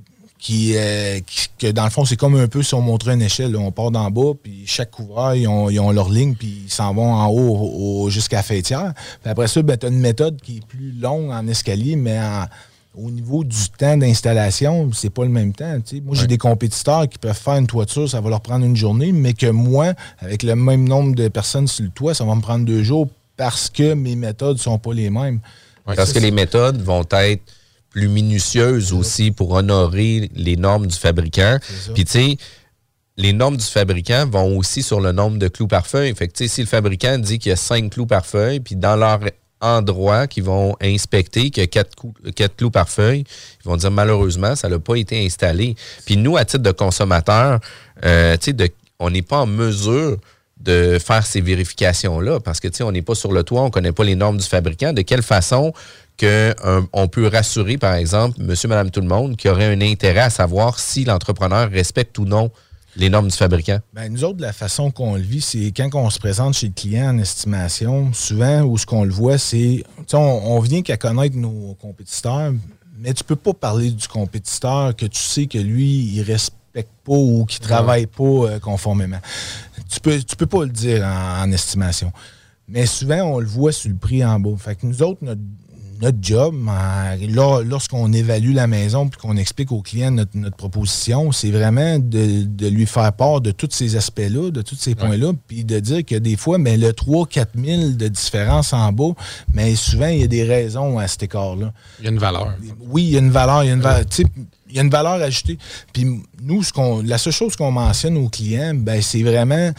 euh, 0.52 1.20
qui, 1.26 1.48
que 1.58 1.72
dans 1.72 1.86
le 1.86 1.90
fond, 1.90 2.06
c'est 2.06 2.16
comme 2.16 2.36
un 2.36 2.48
peu 2.48 2.64
si 2.64 2.74
on 2.74 2.82
montrait 2.82 3.14
une 3.14 3.22
échelle. 3.22 3.56
On 3.56 3.72
part 3.72 3.92
d'en 3.92 4.12
bas, 4.12 4.34
puis 4.42 4.64
chaque 4.66 4.92
couvreur, 4.92 5.36
ils 5.36 5.48
ont, 5.48 5.92
leur 5.92 6.10
ligne, 6.10 6.36
puis 6.36 6.64
ils 6.66 6.72
s'en 6.72 6.94
vont 6.94 7.14
en 7.14 7.28
haut 7.30 8.10
jusqu'à 8.10 8.38
la 8.38 8.44
fêtière. 8.44 8.94
Puis 9.22 9.32
après 9.32 9.48
ça, 9.48 9.62
ben, 9.62 9.78
tu 9.78 9.86
as 9.86 9.90
une 9.90 10.00
méthode 10.00 10.42
qui 10.42 10.58
est 10.58 10.66
plus 10.66 10.92
longue 10.92 11.32
en 11.32 11.48
escalier, 11.48 11.96
mais 11.96 12.20
au 12.96 13.10
niveau 13.10 13.44
du 13.44 13.70
temps 13.78 13.98
d'installation, 13.98 14.92
c'est 14.94 15.10
pas 15.10 15.24
le 15.24 15.30
même 15.30 15.54
temps. 15.54 15.78
Moi, 16.04 16.16
j'ai 16.16 16.28
des 16.28 16.38
compétiteurs 16.38 17.08
qui 17.10 17.18
peuvent 17.18 17.38
faire 17.38 17.56
une 17.56 17.68
toiture, 17.68 18.10
ça 18.10 18.22
va 18.22 18.30
leur 18.30 18.42
prendre 18.42 18.66
une 18.66 18.76
journée, 18.76 19.12
mais 19.12 19.34
que 19.34 19.48
moi, 19.48 19.94
avec 20.20 20.44
le 20.44 20.56
même 20.56 20.88
nombre 20.88 21.16
de 21.16 21.28
personnes 21.28 21.68
sur 21.68 21.86
le 21.86 21.90
toit, 21.90 22.14
ça 22.14 22.24
va 22.24 22.36
me 22.36 22.42
prendre 22.42 22.66
deux 22.66 22.84
jours 22.84 23.08
parce 23.36 23.70
que 23.70 23.94
mes 23.94 24.16
méthodes 24.16 24.60
sont 24.60 24.78
pas 24.78 24.94
les 24.94 25.10
mêmes. 25.10 25.40
parce 25.86 26.14
que 26.14 26.20
les 26.20 26.32
méthodes 26.32 26.82
vont 26.82 27.06
être 27.12 27.42
plus 27.94 28.10
minutieuse 28.10 28.92
aussi 28.92 29.32
pour 29.32 29.52
honorer 29.52 30.30
les 30.36 30.58
normes 30.58 30.88
du 30.88 30.98
fabricant. 30.98 31.58
Puis 31.94 32.04
tu 32.04 32.12
sais, 32.12 32.38
les 33.16 33.32
normes 33.32 33.56
du 33.56 33.66
fabricant 33.66 34.28
vont 34.28 34.58
aussi 34.58 34.82
sur 34.82 35.00
le 35.00 35.12
nombre 35.12 35.38
de 35.38 35.48
clous 35.48 35.68
par 35.68 35.86
feuille. 35.88 36.14
Fait 36.16 36.28
que, 36.28 36.48
si 36.48 36.62
le 36.62 36.68
fabricant 36.68 37.18
dit 37.20 37.38
qu'il 37.40 37.52
y 37.52 37.54
a 37.54 37.56
cinq 37.56 37.92
clous 37.92 38.08
par 38.08 38.26
feuille, 38.26 38.60
puis 38.60 38.76
dans 38.76 38.96
leur 38.96 39.20
endroit 39.62 40.28
qu'ils 40.28 40.44
vont 40.44 40.76
inspecter 40.82 41.52
qu'il 41.52 41.62
y 41.62 41.64
a 41.64 41.68
quatre, 41.68 42.56
clous 42.58 42.72
par 42.72 42.90
feuille, 42.90 43.24
ils 43.64 43.70
vont 43.70 43.78
dire 43.78 43.92
malheureusement, 43.92 44.56
ça 44.56 44.68
n'a 44.68 44.80
pas 44.80 44.96
été 44.96 45.24
installé. 45.24 45.76
Puis 46.06 46.18
nous, 46.18 46.36
à 46.36 46.46
titre 46.46 46.64
de 46.64 46.72
consommateur, 46.72 47.60
euh, 48.04 48.36
de 48.36 48.70
on 49.00 49.10
n'est 49.12 49.22
pas 49.22 49.38
en 49.38 49.48
mesure 49.48 50.18
de 50.60 50.98
faire 50.98 51.26
ces 51.26 51.42
vérifications-là 51.42 52.40
parce 52.40 52.60
que, 52.60 52.68
tu 52.70 52.78
sais, 52.78 52.84
on 52.84 52.92
n'est 52.92 53.02
pas 53.02 53.16
sur 53.16 53.34
le 53.34 53.44
toit, 53.44 53.62
on 53.62 53.66
ne 53.66 53.70
connaît 53.70 53.92
pas 53.92 54.04
les 54.04 54.16
normes 54.16 54.38
du 54.38 54.46
fabricant. 54.46 54.94
De 54.94 55.02
quelle 55.02 55.22
façon 55.22 55.74
que 56.18 56.54
on 56.94 57.08
peut 57.08 57.28
rassurer, 57.28 57.78
par 57.78 57.96
exemple, 57.96 58.42
monsieur, 58.42 58.68
madame, 58.68 58.92
tout 58.92 59.02
le 59.02 59.08
monde, 59.08 59.36
qui 59.36 59.50
aurait 59.50 59.74
un 59.74 59.82
intérêt 59.82 60.22
à 60.22 60.30
savoir 60.30 60.80
si 60.80 61.06
l'entrepreneur 61.06 61.70
respecte 61.70 62.18
ou 62.18 62.26
non 62.26 62.52
les 62.96 63.10
normes 63.10 63.28
du 63.28 63.36
fabricant? 63.36 63.80
Ben, 63.94 64.12
nous 64.12 64.24
autres, 64.24 64.42
la 64.42 64.54
façon 64.54 64.92
qu'on 64.92 65.16
le 65.16 65.22
vit, 65.22 65.42
c'est 65.42 65.72
quand 65.76 65.90
on 65.96 66.10
se 66.10 66.20
présente 66.20 66.54
chez 66.54 66.68
le 66.68 66.74
client 66.74 67.10
en 67.10 67.18
estimation, 67.18 68.14
souvent, 68.14 68.62
où 68.62 68.78
ce 68.78 68.86
qu'on 68.86 69.04
le 69.04 69.12
voit, 69.12 69.38
c'est. 69.38 69.84
On, 70.14 70.18
on 70.18 70.60
vient 70.60 70.82
qu'à 70.82 70.98
connaître 70.98 71.36
nos 71.36 71.76
compétiteurs, 71.76 72.54
mais 72.98 73.14
tu 73.14 73.24
peux 73.24 73.36
pas 73.36 73.54
parler 73.54 73.92
du 73.92 74.08
compétiteur 74.08 74.96
que 74.96 75.06
tu 75.06 75.20
sais 75.20 75.48
que 75.48 75.58
lui, 75.58 76.12
il 76.14 76.22
respecte 76.22 76.92
pas 77.04 77.14
ou 77.14 77.46
qu'il 77.46 77.60
travaille 77.60 78.08
pas 78.08 78.24
euh, 78.24 78.60
conformément. 78.60 79.20
Tu 79.90 80.00
peux, 80.00 80.22
tu 80.22 80.36
peux 80.36 80.46
pas 80.46 80.64
le 80.64 80.72
dire 80.72 81.04
en, 81.04 81.44
en, 81.44 81.52
estimation. 81.52 82.12
Mais 82.68 82.86
souvent, 82.86 83.22
on 83.24 83.40
le 83.40 83.46
voit 83.46 83.72
sur 83.72 83.90
le 83.90 83.98
prix 83.98 84.24
en 84.24 84.40
bas. 84.40 84.56
Fait 84.58 84.76
que 84.76 84.86
nous 84.86 85.04
autres, 85.04 85.20
notre, 85.22 85.42
notre 86.04 86.18
job, 86.22 86.56
lorsqu'on 87.66 88.12
évalue 88.12 88.54
la 88.54 88.68
maison 88.68 89.08
puis 89.08 89.20
qu'on 89.22 89.38
explique 89.38 89.72
au 89.72 89.82
client 89.82 90.12
notre, 90.12 90.58
proposition, 90.58 91.32
c'est 91.32 91.50
vraiment 91.50 91.98
de, 91.98 92.68
lui 92.68 92.86
faire 92.86 93.14
part 93.14 93.40
de 93.40 93.52
tous 93.52 93.70
ces 93.72 93.96
aspects-là, 93.96 94.52
de 94.52 94.62
tous 94.62 94.76
ces 94.76 94.96
points-là, 94.96 95.32
puis 95.48 95.64
de 95.64 95.80
dire 95.80 96.06
que 96.06 96.16
des 96.16 96.36
fois, 96.36 96.58
mais 96.58 96.76
le 96.76 96.90
3-4 96.90 97.46
000 97.56 97.90
de 97.92 98.08
différence 98.10 98.74
en 98.74 98.92
bas, 98.92 99.14
mais 99.54 99.76
souvent, 99.76 100.08
il 100.08 100.22
y 100.22 100.24
a 100.24 100.28
des 100.28 100.44
raisons 100.44 101.00
à 101.00 101.08
cet 101.08 101.24
écart-là. 101.24 101.72
Il 102.00 102.06
y 102.06 102.08
a 102.08 102.12
une 102.12 102.20
valeur. 102.20 102.54
Oui, 102.82 103.04
il 103.04 103.10
y 103.12 103.16
a 103.16 103.20
une 103.20 103.32
valeur. 103.32 103.64
Il 103.64 103.68
y 103.68 103.72
a 103.72 103.74
une 103.74 103.82
valeur. 103.82 104.04
Il 104.70 104.76
y 104.76 104.80
a 104.80 104.82
une 104.82 104.90
valeur 104.90 105.14
ajoutée. 105.14 105.58
Puis 105.94 106.06
nous, 106.42 106.64
ce 106.64 106.74
qu'on, 106.74 107.02
la 107.02 107.18
seule 107.18 107.32
chose 107.32 107.56
qu'on 107.56 107.72
mentionne 107.72 108.18
aux 108.18 108.28
clients, 108.28 108.74
ben, 108.74 109.02
c'est 109.02 109.24
vraiment 109.24 109.72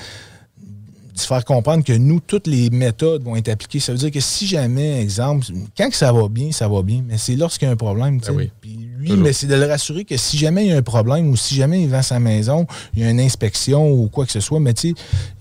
de 1.15 1.21
faire 1.21 1.45
comprendre 1.45 1.85
que 1.85 1.93
nous, 1.93 2.21
toutes 2.21 2.47
les 2.47 2.71
méthodes 2.71 3.23
vont 3.23 3.37
être 3.37 3.49
appliquées. 3.49 3.81
Ça 3.81 3.93
veut 3.93 3.99
dire 3.99 4.11
que 4.11 4.21
si 4.21 4.47
jamais, 4.47 5.01
exemple, 5.01 5.47
quand 5.77 5.89
que 5.89 5.97
ça 5.97 6.13
va 6.13 6.29
bien, 6.29 6.51
ça 6.51 6.69
va 6.69 6.83
bien, 6.83 7.05
mais 7.07 7.19
c'est 7.19 7.37
lorsqu'il 7.37 7.67
y 7.67 7.69
a 7.69 7.73
un 7.73 7.77
problème. 7.77 8.21
Ben 8.21 8.51
Puis 8.61 8.89
lui, 9.05 9.17
mais 9.17 9.33
c'est 9.33 9.47
de 9.47 9.55
le 9.55 9.67
rassurer 9.67 10.05
que 10.05 10.17
si 10.17 10.39
jamais 10.39 10.65
il 10.65 10.69
y 10.71 10.73
a 10.73 10.77
un 10.77 10.83
problème 10.83 11.29
ou 11.29 11.37
si 11.37 11.55
jamais 11.55 11.83
il 11.83 11.89
vend 11.89 12.03
sa 12.03 12.19
maison, 12.19 12.67
il 12.95 13.03
y 13.03 13.07
a 13.07 13.11
une 13.11 13.21
inspection 13.21 13.91
ou 13.91 14.09
quoi 14.09 14.27
que 14.27 14.33
ce 14.33 14.41
soit, 14.41 14.61
mais 14.61 14.75
tu 14.75 14.91
sais, 14.91 14.95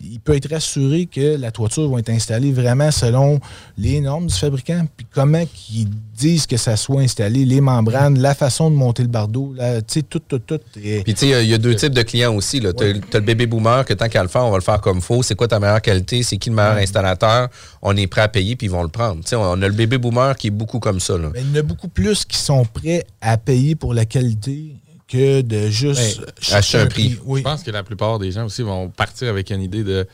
il 0.03 0.19
peut 0.19 0.35
être 0.35 0.49
rassuré 0.49 1.05
que 1.05 1.37
la 1.37 1.51
toiture 1.51 1.89
va 1.89 1.99
être 1.99 2.09
installée 2.09 2.51
vraiment 2.51 2.91
selon 2.91 3.39
les 3.77 4.01
normes 4.01 4.27
du 4.27 4.35
fabricant, 4.35 4.85
puis 4.95 5.05
comment 5.11 5.43
qu'ils 5.45 5.87
disent 6.15 6.45
que 6.45 6.57
ça 6.57 6.77
soit 6.77 7.01
installé, 7.01 7.45
les 7.45 7.61
membranes, 7.61 8.19
la 8.19 8.35
façon 8.35 8.69
de 8.69 8.75
monter 8.75 9.03
le 9.03 9.09
bardeau, 9.09 9.55
tu 9.57 9.63
sais, 9.87 10.01
tout, 10.03 10.19
tout, 10.19 10.39
tout. 10.39 10.59
Puis 10.73 11.03
tu 11.05 11.15
sais, 11.15 11.43
il 11.43 11.49
y 11.49 11.53
a 11.53 11.57
deux 11.57 11.75
types 11.75 11.93
de 11.93 12.01
clients 12.01 12.35
aussi. 12.35 12.59
Tu 12.59 12.67
as, 12.67 12.93
le 12.93 13.19
bébé 13.19 13.45
boomer 13.47 13.85
que 13.85 13.93
tant 13.93 14.07
qu'à 14.07 14.21
le 14.21 14.29
faire, 14.29 14.45
on 14.45 14.51
va 14.51 14.57
le 14.57 14.63
faire 14.63 14.81
comme 14.81 15.01
faut. 15.01 15.23
C'est 15.23 15.35
quoi 15.35 15.47
ta 15.47 15.59
meilleure 15.59 15.81
qualité? 15.81 16.23
C'est 16.23 16.37
qui 16.37 16.49
le 16.49 16.55
meilleur 16.55 16.77
installateur? 16.77 17.49
On 17.81 17.95
est 17.97 18.07
prêt 18.07 18.21
à 18.21 18.27
payer, 18.27 18.55
puis 18.55 18.67
ils 18.67 18.71
vont 18.71 18.83
le 18.83 18.89
prendre. 18.89 19.21
sais, 19.25 19.35
on 19.35 19.53
a 19.53 19.67
le 19.67 19.73
bébé 19.73 19.97
boomer 19.97 20.35
qui 20.35 20.47
est 20.47 20.51
beaucoup 20.51 20.79
comme 20.79 20.99
ça. 20.99 21.17
Là. 21.17 21.29
Mais 21.33 21.41
il 21.41 21.49
y 21.49 21.51
en 21.53 21.59
a 21.59 21.61
beaucoup 21.63 21.87
plus 21.87 22.25
qui 22.25 22.37
sont 22.37 22.65
prêts 22.65 23.05
à 23.21 23.37
payer 23.37 23.52
pour 23.79 23.93
la 23.93 24.05
qualité 24.05 24.75
que 25.07 25.41
de 25.41 25.69
juste 25.69 26.21
acheter 26.51 26.77
un 26.77 26.87
prix. 26.87 27.17
Je 27.35 27.41
pense 27.41 27.63
que 27.63 27.71
la 27.71 27.83
plupart 27.83 28.19
des 28.19 28.31
gens 28.31 28.45
aussi 28.45 28.63
vont 28.63 28.89
partir 28.89 29.29
avec 29.29 29.51
une 29.51 29.61
idée 29.61 29.83
de 29.83 30.07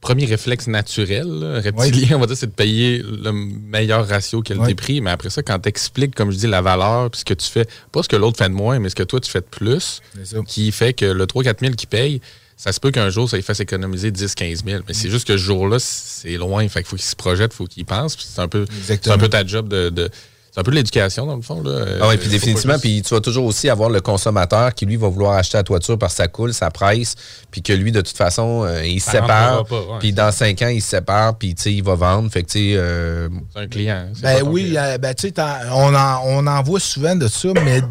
premier 0.00 0.24
réflexe 0.24 0.66
naturel, 0.66 1.60
reptilien, 1.62 2.16
on 2.16 2.20
va 2.20 2.26
dire, 2.26 2.36
c'est 2.36 2.46
de 2.46 2.52
payer 2.52 3.02
le 3.02 3.32
meilleur 3.32 4.08
ratio 4.08 4.40
qualité-prix. 4.40 5.00
Mais 5.02 5.10
après 5.10 5.30
ça, 5.30 5.42
quand 5.42 5.58
tu 5.58 5.68
expliques, 5.68 6.14
comme 6.14 6.30
je 6.30 6.38
dis, 6.38 6.46
la 6.46 6.62
valeur, 6.62 7.10
puis 7.10 7.20
ce 7.20 7.24
que 7.24 7.34
tu 7.34 7.46
fais, 7.46 7.66
pas 7.92 8.02
ce 8.02 8.08
que 8.08 8.16
l'autre 8.16 8.38
fait 8.38 8.48
de 8.48 8.54
moins, 8.54 8.78
mais 8.78 8.88
ce 8.88 8.94
que 8.94 9.02
toi, 9.02 9.20
tu 9.20 9.30
fais 9.30 9.40
de 9.40 9.46
plus, 9.46 10.00
qui 10.46 10.72
fait 10.72 10.94
que 10.94 11.04
le 11.04 11.26
3-4 11.26 11.60
000 11.60 11.74
qui 11.74 11.86
paye, 11.86 12.20
ça 12.56 12.72
se 12.72 12.80
peut 12.80 12.90
qu'un 12.90 13.08
jour, 13.08 13.28
ça 13.28 13.36
lui 13.36 13.42
fasse 13.42 13.60
économiser 13.60 14.10
10-15 14.10 14.64
000. 14.64 14.82
Mais 14.88 14.94
c'est 14.94 15.10
juste 15.10 15.26
que 15.26 15.36
ce 15.36 15.42
jour-là, 15.42 15.78
c'est 15.78 16.36
loin. 16.36 16.66
Fait 16.68 16.80
qu'il 16.80 16.88
faut 16.88 16.96
qu'il 16.96 17.04
se 17.04 17.16
projette, 17.16 17.52
il 17.52 17.56
faut 17.56 17.66
qu'il 17.66 17.84
pense. 17.84 18.16
C'est 18.18 18.40
un, 18.40 18.48
peu, 18.48 18.66
un 19.06 19.18
peu 19.18 19.28
ta 19.28 19.46
job 19.46 19.68
de 19.68 20.10
c'est 20.50 20.60
un 20.60 20.64
peu 20.64 20.72
de 20.72 20.76
l'éducation, 20.76 21.26
dans 21.26 21.36
le 21.36 21.42
fond. 21.42 21.62
Là. 21.62 21.84
Ah 22.00 22.08
oui, 22.08 22.16
puis 22.16 22.28
définitivement, 22.28 22.78
puis 22.78 23.02
tu 23.02 23.14
vas 23.14 23.20
toujours 23.20 23.44
aussi 23.44 23.68
avoir 23.68 23.88
le 23.88 24.00
consommateur 24.00 24.74
qui, 24.74 24.84
lui, 24.84 24.96
va 24.96 25.08
vouloir 25.08 25.34
acheter 25.34 25.56
la 25.58 25.62
toiture 25.62 25.96
parce 25.96 26.14
que 26.14 26.16
ça 26.18 26.28
coule, 26.28 26.52
ça 26.52 26.70
presse, 26.70 27.14
puis 27.50 27.62
que 27.62 27.72
lui, 27.72 27.92
de 27.92 28.00
toute 28.00 28.16
façon, 28.16 28.64
euh, 28.64 28.84
il 28.84 29.00
se 29.00 29.12
sépare, 29.12 29.64
puis 30.00 30.12
dans 30.12 30.32
cinq 30.32 30.62
ans, 30.62 30.68
il 30.68 30.82
se 30.82 30.88
sépare, 30.88 31.38
puis 31.38 31.50
il 31.50 31.84
va 31.84 31.94
vendre. 31.94 32.30
Fait 32.32 32.42
que, 32.42 32.50
tu 32.50 32.74
euh, 32.74 33.28
C'est 33.54 33.60
un 33.60 33.68
client. 33.68 34.08
Ben 34.22 34.42
oui, 34.44 34.76
ben, 35.00 35.14
tu 35.14 35.28
sais, 35.28 35.34
on 35.72 35.94
en, 35.94 36.20
on 36.24 36.46
en 36.46 36.62
voit 36.62 36.80
souvent 36.80 37.14
de 37.14 37.28
ça, 37.28 37.48
mais 37.64 37.82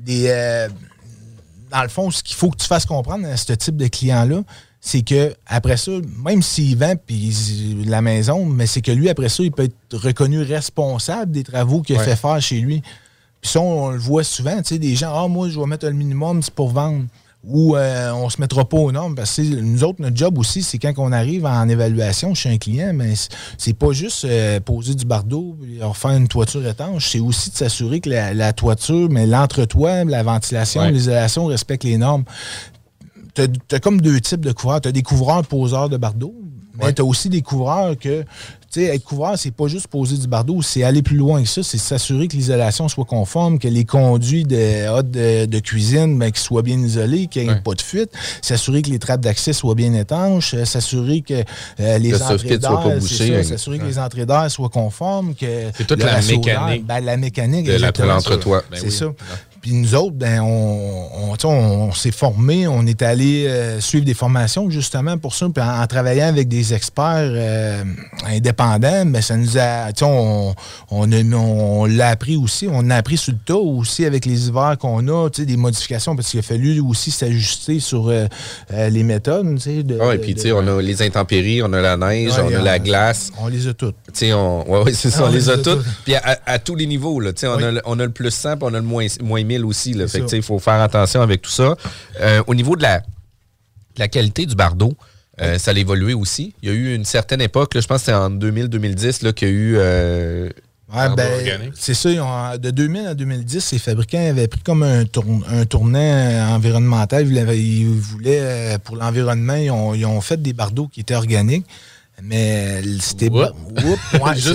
des, 0.00 0.28
euh, 0.28 0.68
dans 1.70 1.82
le 1.82 1.88
fond, 1.88 2.10
ce 2.10 2.22
qu'il 2.22 2.36
faut 2.36 2.50
que 2.50 2.56
tu 2.56 2.66
fasses 2.66 2.86
comprendre 2.86 3.26
à 3.26 3.36
ce 3.36 3.52
type 3.52 3.76
de 3.76 3.86
client-là, 3.86 4.42
c'est 4.84 5.02
que 5.02 5.32
après 5.46 5.76
ça, 5.76 5.92
même 6.24 6.42
s'il 6.42 6.76
vend 6.76 6.94
puis 6.96 7.32
la 7.86 8.02
maison, 8.02 8.44
mais 8.44 8.66
c'est 8.66 8.80
que 8.80 8.90
lui, 8.90 9.08
après 9.08 9.28
ça, 9.28 9.44
il 9.44 9.52
peut 9.52 9.62
être 9.62 9.96
reconnu 9.96 10.42
responsable 10.42 11.30
des 11.30 11.44
travaux 11.44 11.82
qu'il 11.82 11.96
a 11.96 12.00
fait 12.00 12.16
faire 12.16 12.42
chez 12.42 12.60
lui. 12.60 12.82
Puis 13.40 13.50
ça, 13.52 13.60
on, 13.60 13.90
le 13.90 13.98
voit 13.98 14.24
souvent, 14.24 14.56
tu 14.58 14.74
sais, 14.74 14.78
des 14.78 14.96
gens, 14.96 15.12
ah, 15.14 15.28
moi, 15.28 15.48
je 15.48 15.58
vais 15.58 15.66
mettre 15.66 15.86
le 15.86 15.92
minimum, 15.92 16.42
c'est 16.42 16.52
pour 16.52 16.70
vendre. 16.70 17.04
Ou 17.44 17.76
euh, 17.76 18.12
on 18.12 18.30
se 18.30 18.40
mettra 18.40 18.64
pas 18.64 18.76
aux 18.76 18.92
normes. 18.92 19.16
Parce 19.16 19.36
que 19.36 19.42
nous 19.42 19.82
autres, 19.82 20.00
notre 20.00 20.16
job 20.16 20.38
aussi, 20.38 20.62
c'est 20.62 20.78
quand 20.78 20.92
on 20.98 21.10
arrive 21.10 21.44
en 21.44 21.68
évaluation 21.68 22.34
chez 22.34 22.50
un 22.50 22.58
client, 22.58 22.92
mais 22.94 23.14
c'est 23.58 23.72
pas 23.72 23.92
juste 23.92 24.24
euh, 24.24 24.60
poser 24.60 24.94
du 24.94 25.04
bardeau 25.04 25.56
et 25.68 25.82
refaire 25.82 26.12
une 26.12 26.28
toiture 26.28 26.64
étanche. 26.66 27.10
C'est 27.10 27.18
aussi 27.20 27.50
de 27.50 27.56
s'assurer 27.56 28.00
que 28.00 28.10
la, 28.10 28.52
toiture, 28.52 29.08
mais 29.10 29.26
l'entretoit, 29.26 30.04
la 30.04 30.22
ventilation, 30.22 30.84
l'isolation 30.84 31.46
respectent 31.46 31.84
les 31.84 31.98
normes 31.98 32.24
tu 33.34 33.42
as, 33.70 33.80
comme 33.80 34.00
deux 34.00 34.20
types 34.20 34.40
de 34.40 34.52
couvreurs. 34.52 34.80
Tu 34.80 34.88
as 34.88 34.92
des 34.92 35.02
couvreurs 35.02 35.44
poseurs 35.46 35.88
de 35.88 35.96
bardeau, 35.96 36.34
mais 36.78 36.92
tu 36.92 37.02
as 37.02 37.04
aussi 37.04 37.28
des 37.28 37.42
couvreurs 37.42 37.96
que, 37.98 38.22
tu 38.22 38.80
sais, 38.80 38.84
être 38.84 39.04
couvreur, 39.04 39.38
c'est 39.38 39.50
pas 39.50 39.66
juste 39.66 39.88
poser 39.88 40.16
du 40.16 40.26
bardeau, 40.26 40.62
c'est 40.62 40.82
aller 40.82 41.02
plus 41.02 41.16
loin 41.16 41.42
que 41.42 41.48
ça, 41.48 41.62
c'est 41.62 41.78
s'assurer 41.78 42.28
que 42.28 42.36
l'isolation 42.36 42.88
soit 42.88 43.04
conforme, 43.04 43.58
que 43.58 43.68
les 43.68 43.84
conduits 43.84 44.44
de, 44.44 45.44
de, 45.46 45.58
cuisine, 45.58 46.18
ben, 46.18 46.32
soient 46.34 46.62
bien 46.62 46.78
isolés, 46.78 47.26
qu'il 47.26 47.44
n'y 47.44 47.50
ait 47.50 47.56
pas 47.56 47.74
de 47.74 47.82
fuite, 47.82 48.10
s'assurer 48.40 48.82
que 48.82 48.90
les 48.90 48.98
trappes 48.98 49.20
d'accès 49.20 49.52
soient 49.52 49.74
bien 49.74 49.92
étanches, 49.94 50.54
euh, 50.54 50.64
s'assurer 50.64 51.20
que 51.20 51.44
euh, 51.80 51.98
les 51.98 52.22
entrées 52.22 52.58
d'air, 52.58 52.80
s'assurer 53.44 53.78
que 53.78 53.84
les 53.84 53.98
entrées 53.98 54.26
d'air 54.26 54.50
soient 54.50 54.70
conformes, 54.70 55.34
que 55.34 55.70
c'est 55.76 55.86
toute 55.86 56.02
la 56.02 56.22
mécanique, 56.22 56.86
ben, 56.86 57.04
la 57.04 57.16
mécanique, 57.16 57.66
de 57.66 58.02
l'entretoit. 58.02 58.62
c'est 58.72 58.84
ben 58.84 58.90
ça. 58.90 59.06
Puis 59.62 59.74
nous 59.74 59.94
autres, 59.94 60.16
ben, 60.16 60.40
on, 60.40 61.36
on, 61.44 61.92
s'est 61.92 62.10
formés, 62.10 62.66
on 62.66 62.84
est 62.84 63.00
allé 63.00 63.46
euh, 63.46 63.80
suivre 63.80 64.04
des 64.04 64.12
formations 64.12 64.68
justement 64.70 65.18
pour 65.18 65.36
ça. 65.36 65.46
Puis 65.54 65.62
en, 65.62 65.86
travaillant 65.86 66.26
avec 66.26 66.48
des 66.48 66.74
experts 66.74 67.30
euh, 67.30 67.84
indépendants, 68.26 69.06
ben, 69.06 69.22
ça 69.22 69.36
nous 69.36 69.56
a. 69.58 69.90
On, 70.02 70.52
on, 70.90 71.84
l'a 71.86 72.08
appris 72.08 72.34
aussi. 72.34 72.66
On 72.68 72.90
a 72.90 72.96
appris 72.96 73.16
sur 73.16 73.34
le 73.34 73.38
tas 73.38 73.54
aussi 73.54 74.04
avec 74.04 74.26
les 74.26 74.48
hivers 74.48 74.76
qu'on 74.78 75.06
a, 75.06 75.28
des 75.30 75.56
modifications, 75.56 76.16
parce 76.16 76.30
qu'il 76.30 76.40
a 76.40 76.42
fallu 76.42 76.80
aussi 76.80 77.12
s'ajuster 77.12 77.78
sur 77.78 78.08
euh, 78.08 78.26
les 78.72 79.04
méthodes. 79.04 79.54
De, 79.54 79.96
ah 80.00 80.08
oui, 80.08 80.18
puis 80.18 80.34
tu 80.34 80.40
sais, 80.40 80.52
on 80.52 80.66
a 80.66 80.82
les 80.82 81.02
intempéries, 81.02 81.62
on 81.62 81.72
a 81.72 81.80
la 81.80 81.96
neige, 81.96 82.32
on 82.36 82.52
a 82.52 82.62
la 82.62 82.80
glace. 82.80 83.30
On 83.40 83.46
les 83.46 83.68
a 83.68 83.74
toutes. 83.74 83.94
On, 84.24 84.64
ouais, 84.66 84.92
c'est 84.92 85.10
ça, 85.10 85.24
on, 85.24 85.30
les 85.30 85.48
a, 85.48 85.56
toutes. 85.56 85.84
Puis 86.04 86.16
à, 86.16 86.58
tous 86.58 86.74
les 86.74 86.86
niveaux, 86.86 87.20
là, 87.20 87.30
on, 87.44 87.62
a, 87.62 87.80
on 87.84 88.00
a 88.00 88.04
le 88.04 88.10
plus 88.10 88.32
100 88.32 88.56
puis 88.56 88.68
on 88.68 88.74
a 88.74 88.78
le 88.78 88.82
moins, 88.82 89.06
moins 89.22 89.44
aussi. 89.60 89.94
Là. 89.94 90.08
Fait 90.08 90.24
il 90.32 90.42
faut 90.42 90.58
faire 90.58 90.80
attention 90.80 91.20
avec 91.22 91.42
tout 91.42 91.50
ça. 91.50 91.76
Euh, 92.20 92.42
au 92.46 92.54
niveau 92.54 92.76
de 92.76 92.82
la, 92.82 93.02
la 93.96 94.08
qualité 94.08 94.46
du 94.46 94.54
bardeau, 94.54 94.94
euh, 95.40 95.58
ça 95.58 95.70
a 95.70 95.74
évolué 95.74 96.14
aussi. 96.14 96.54
Il 96.62 96.68
y 96.68 96.72
a 96.72 96.74
eu 96.74 96.94
une 96.94 97.04
certaine 97.04 97.40
époque, 97.40 97.72
je 97.74 97.86
pense 97.86 98.00
que 98.00 98.06
c'est 98.06 98.14
en 98.14 98.30
2000-2010 98.30 99.32
qu'il 99.32 99.48
y 99.48 99.50
a 99.50 99.54
eu. 99.54 99.74
Euh, 99.76 100.50
ben, 100.94 101.14
c'est 101.74 101.94
ça. 101.94 102.58
de 102.58 102.70
2000 102.70 103.06
à 103.06 103.14
2010, 103.14 103.72
les 103.72 103.78
fabricants 103.78 104.28
avaient 104.28 104.46
pris 104.46 104.60
comme 104.60 104.82
un, 104.82 105.04
un 105.48 105.64
tournant 105.64 106.54
environnemental. 106.54 107.26
Ils, 107.26 107.88
voulaient, 107.88 108.76
pour 108.84 108.96
l'environnement, 108.96 109.54
ils 109.54 109.70
ont, 109.70 109.94
ils 109.94 110.04
ont, 110.04 110.20
fait 110.20 110.42
des 110.42 110.52
bardeaux 110.52 110.88
qui 110.88 111.00
étaient 111.00 111.14
organiques. 111.14 111.64
Mais 112.24 112.80
c'était 113.00 113.30
ouais, 113.30 113.48
ça. 114.36 114.54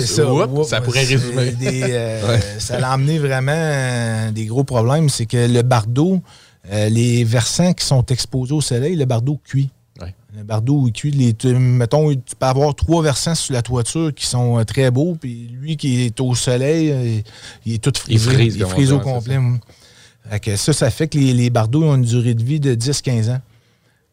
ça 0.64 0.80
pourrait 0.80 1.04
résumer. 1.04 1.54
Euh, 1.62 2.38
ça 2.58 2.80
l'a 2.80 2.92
amené 2.92 3.18
vraiment 3.18 3.52
euh, 3.54 4.30
des 4.30 4.46
gros 4.46 4.64
problèmes. 4.64 5.08
C'est 5.10 5.26
que 5.26 5.36
le 5.36 5.62
bardeau, 5.62 6.22
euh, 6.72 6.88
les 6.88 7.24
versants 7.24 7.74
qui 7.74 7.84
sont 7.84 8.04
exposés 8.06 8.54
au 8.54 8.62
soleil, 8.62 8.96
le 8.96 9.04
bardeau 9.04 9.38
cuit. 9.44 9.70
Le 10.36 10.44
bardeau, 10.44 10.84
il 10.86 10.92
cuit. 10.92 11.10
Les, 11.10 11.34
mettons, 11.54 12.10
tu 12.10 12.36
peux 12.38 12.46
avoir 12.46 12.74
trois 12.74 13.02
versants 13.02 13.34
sur 13.34 13.54
la 13.54 13.62
toiture 13.62 14.14
qui 14.14 14.26
sont 14.26 14.62
très 14.64 14.90
beaux, 14.90 15.16
puis 15.18 15.50
lui 15.52 15.76
qui 15.76 16.02
est 16.02 16.20
au 16.20 16.34
soleil, 16.34 17.24
il 17.64 17.74
est 17.74 17.78
tout 17.78 17.92
frisé. 17.98 18.30
Il 18.44 18.64
frise, 18.66 18.92
au 18.92 19.00
complet. 19.00 19.38
ça, 20.56 20.72
ça 20.74 20.90
fait 20.90 21.08
que 21.08 21.18
les, 21.18 21.32
les 21.32 21.50
bardeaux 21.50 21.82
ont 21.82 21.96
une 21.96 22.02
durée 22.02 22.34
de 22.34 22.44
vie 22.44 22.60
de 22.60 22.74
10-15 22.74 23.30
ans. 23.30 23.40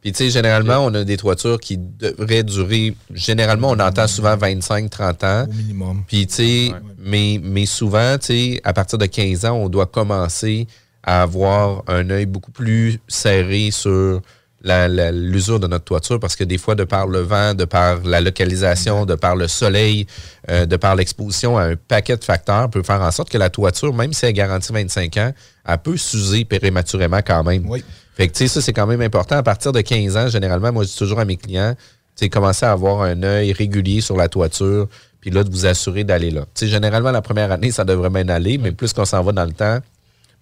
Puis, 0.05 0.11
tu 0.11 0.17
sais, 0.19 0.29
généralement, 0.29 0.85
on 0.85 0.93
a 0.93 1.03
des 1.03 1.17
toitures 1.17 1.59
qui 1.59 1.79
devraient 1.79 2.43
durer. 2.43 2.95
Généralement, 3.11 3.71
on 3.71 3.79
entend 3.79 4.05
souvent 4.05 4.37
25-30 4.37 5.25
ans. 5.25 5.47
Au 5.49 5.51
minimum. 5.51 6.03
Puis, 6.07 6.27
tu 6.27 6.33
sais, 6.35 6.73
mais, 6.99 7.39
mais 7.41 7.65
souvent, 7.65 8.15
tu 8.19 8.27
sais, 8.27 8.61
à 8.63 8.71
partir 8.71 8.99
de 8.99 9.07
15 9.07 9.45
ans, 9.45 9.53
on 9.53 9.67
doit 9.67 9.87
commencer 9.87 10.67
à 11.01 11.23
avoir 11.23 11.81
un 11.87 12.07
œil 12.11 12.27
beaucoup 12.27 12.51
plus 12.51 12.99
serré 13.07 13.71
sur 13.71 14.21
l'usure 14.61 15.59
de 15.59 15.65
notre 15.65 15.85
toiture 15.85 16.19
parce 16.19 16.35
que 16.35 16.43
des 16.43 16.59
fois, 16.59 16.75
de 16.75 16.83
par 16.83 17.07
le 17.07 17.21
vent, 17.21 17.55
de 17.55 17.65
par 17.65 18.03
la 18.03 18.21
localisation, 18.21 19.07
de 19.07 19.15
par 19.15 19.35
le 19.35 19.47
soleil, 19.47 20.05
euh, 20.51 20.67
de 20.67 20.75
par 20.75 20.95
l'exposition 20.95 21.57
à 21.57 21.63
un 21.63 21.75
paquet 21.75 22.15
de 22.15 22.23
facteurs, 22.23 22.69
peut 22.69 22.83
faire 22.83 23.01
en 23.01 23.09
sorte 23.09 23.31
que 23.31 23.39
la 23.39 23.49
toiture, 23.49 23.91
même 23.91 24.13
si 24.13 24.25
elle 24.25 24.29
est 24.29 24.33
garantie 24.33 24.71
25 24.71 25.17
ans, 25.17 25.33
elle 25.67 25.77
peut 25.79 25.97
s'user 25.97 26.45
prématurément 26.45 27.21
quand 27.25 27.43
même. 27.43 27.67
Oui. 27.67 27.83
Fait 28.15 28.27
que, 28.27 28.33
tu 28.33 28.39
sais, 28.39 28.47
ça, 28.47 28.61
c'est 28.61 28.73
quand 28.73 28.87
même 28.87 29.01
important. 29.01 29.35
À 29.35 29.43
partir 29.43 29.71
de 29.71 29.81
15 29.81 30.17
ans, 30.17 30.27
généralement, 30.29 30.71
moi, 30.71 30.83
je 30.83 30.89
dis 30.89 30.97
toujours 30.97 31.19
à 31.19 31.25
mes 31.25 31.35
clients, 31.35 31.75
tu 32.15 32.27
sais, 32.27 32.65
à 32.65 32.71
avoir 32.71 33.01
un 33.01 33.21
œil 33.23 33.51
régulier 33.51 33.99
sur 33.99 34.15
la 34.15 34.29
toiture, 34.29 34.87
puis 35.19 35.31
là, 35.31 35.43
de 35.43 35.49
vous 35.51 35.65
assurer 35.65 36.03
d'aller 36.03 36.31
là. 36.31 36.45
Tu 36.53 36.67
généralement, 36.67 37.11
la 37.11 37.21
première 37.21 37.51
année, 37.51 37.71
ça 37.71 37.83
devrait 37.83 38.09
bien 38.09 38.29
aller, 38.29 38.57
mais 38.57 38.71
plus 38.71 38.93
qu'on 38.93 39.05
s'en 39.05 39.21
va 39.21 39.33
dans 39.33 39.43
le 39.43 39.51
temps, 39.51 39.79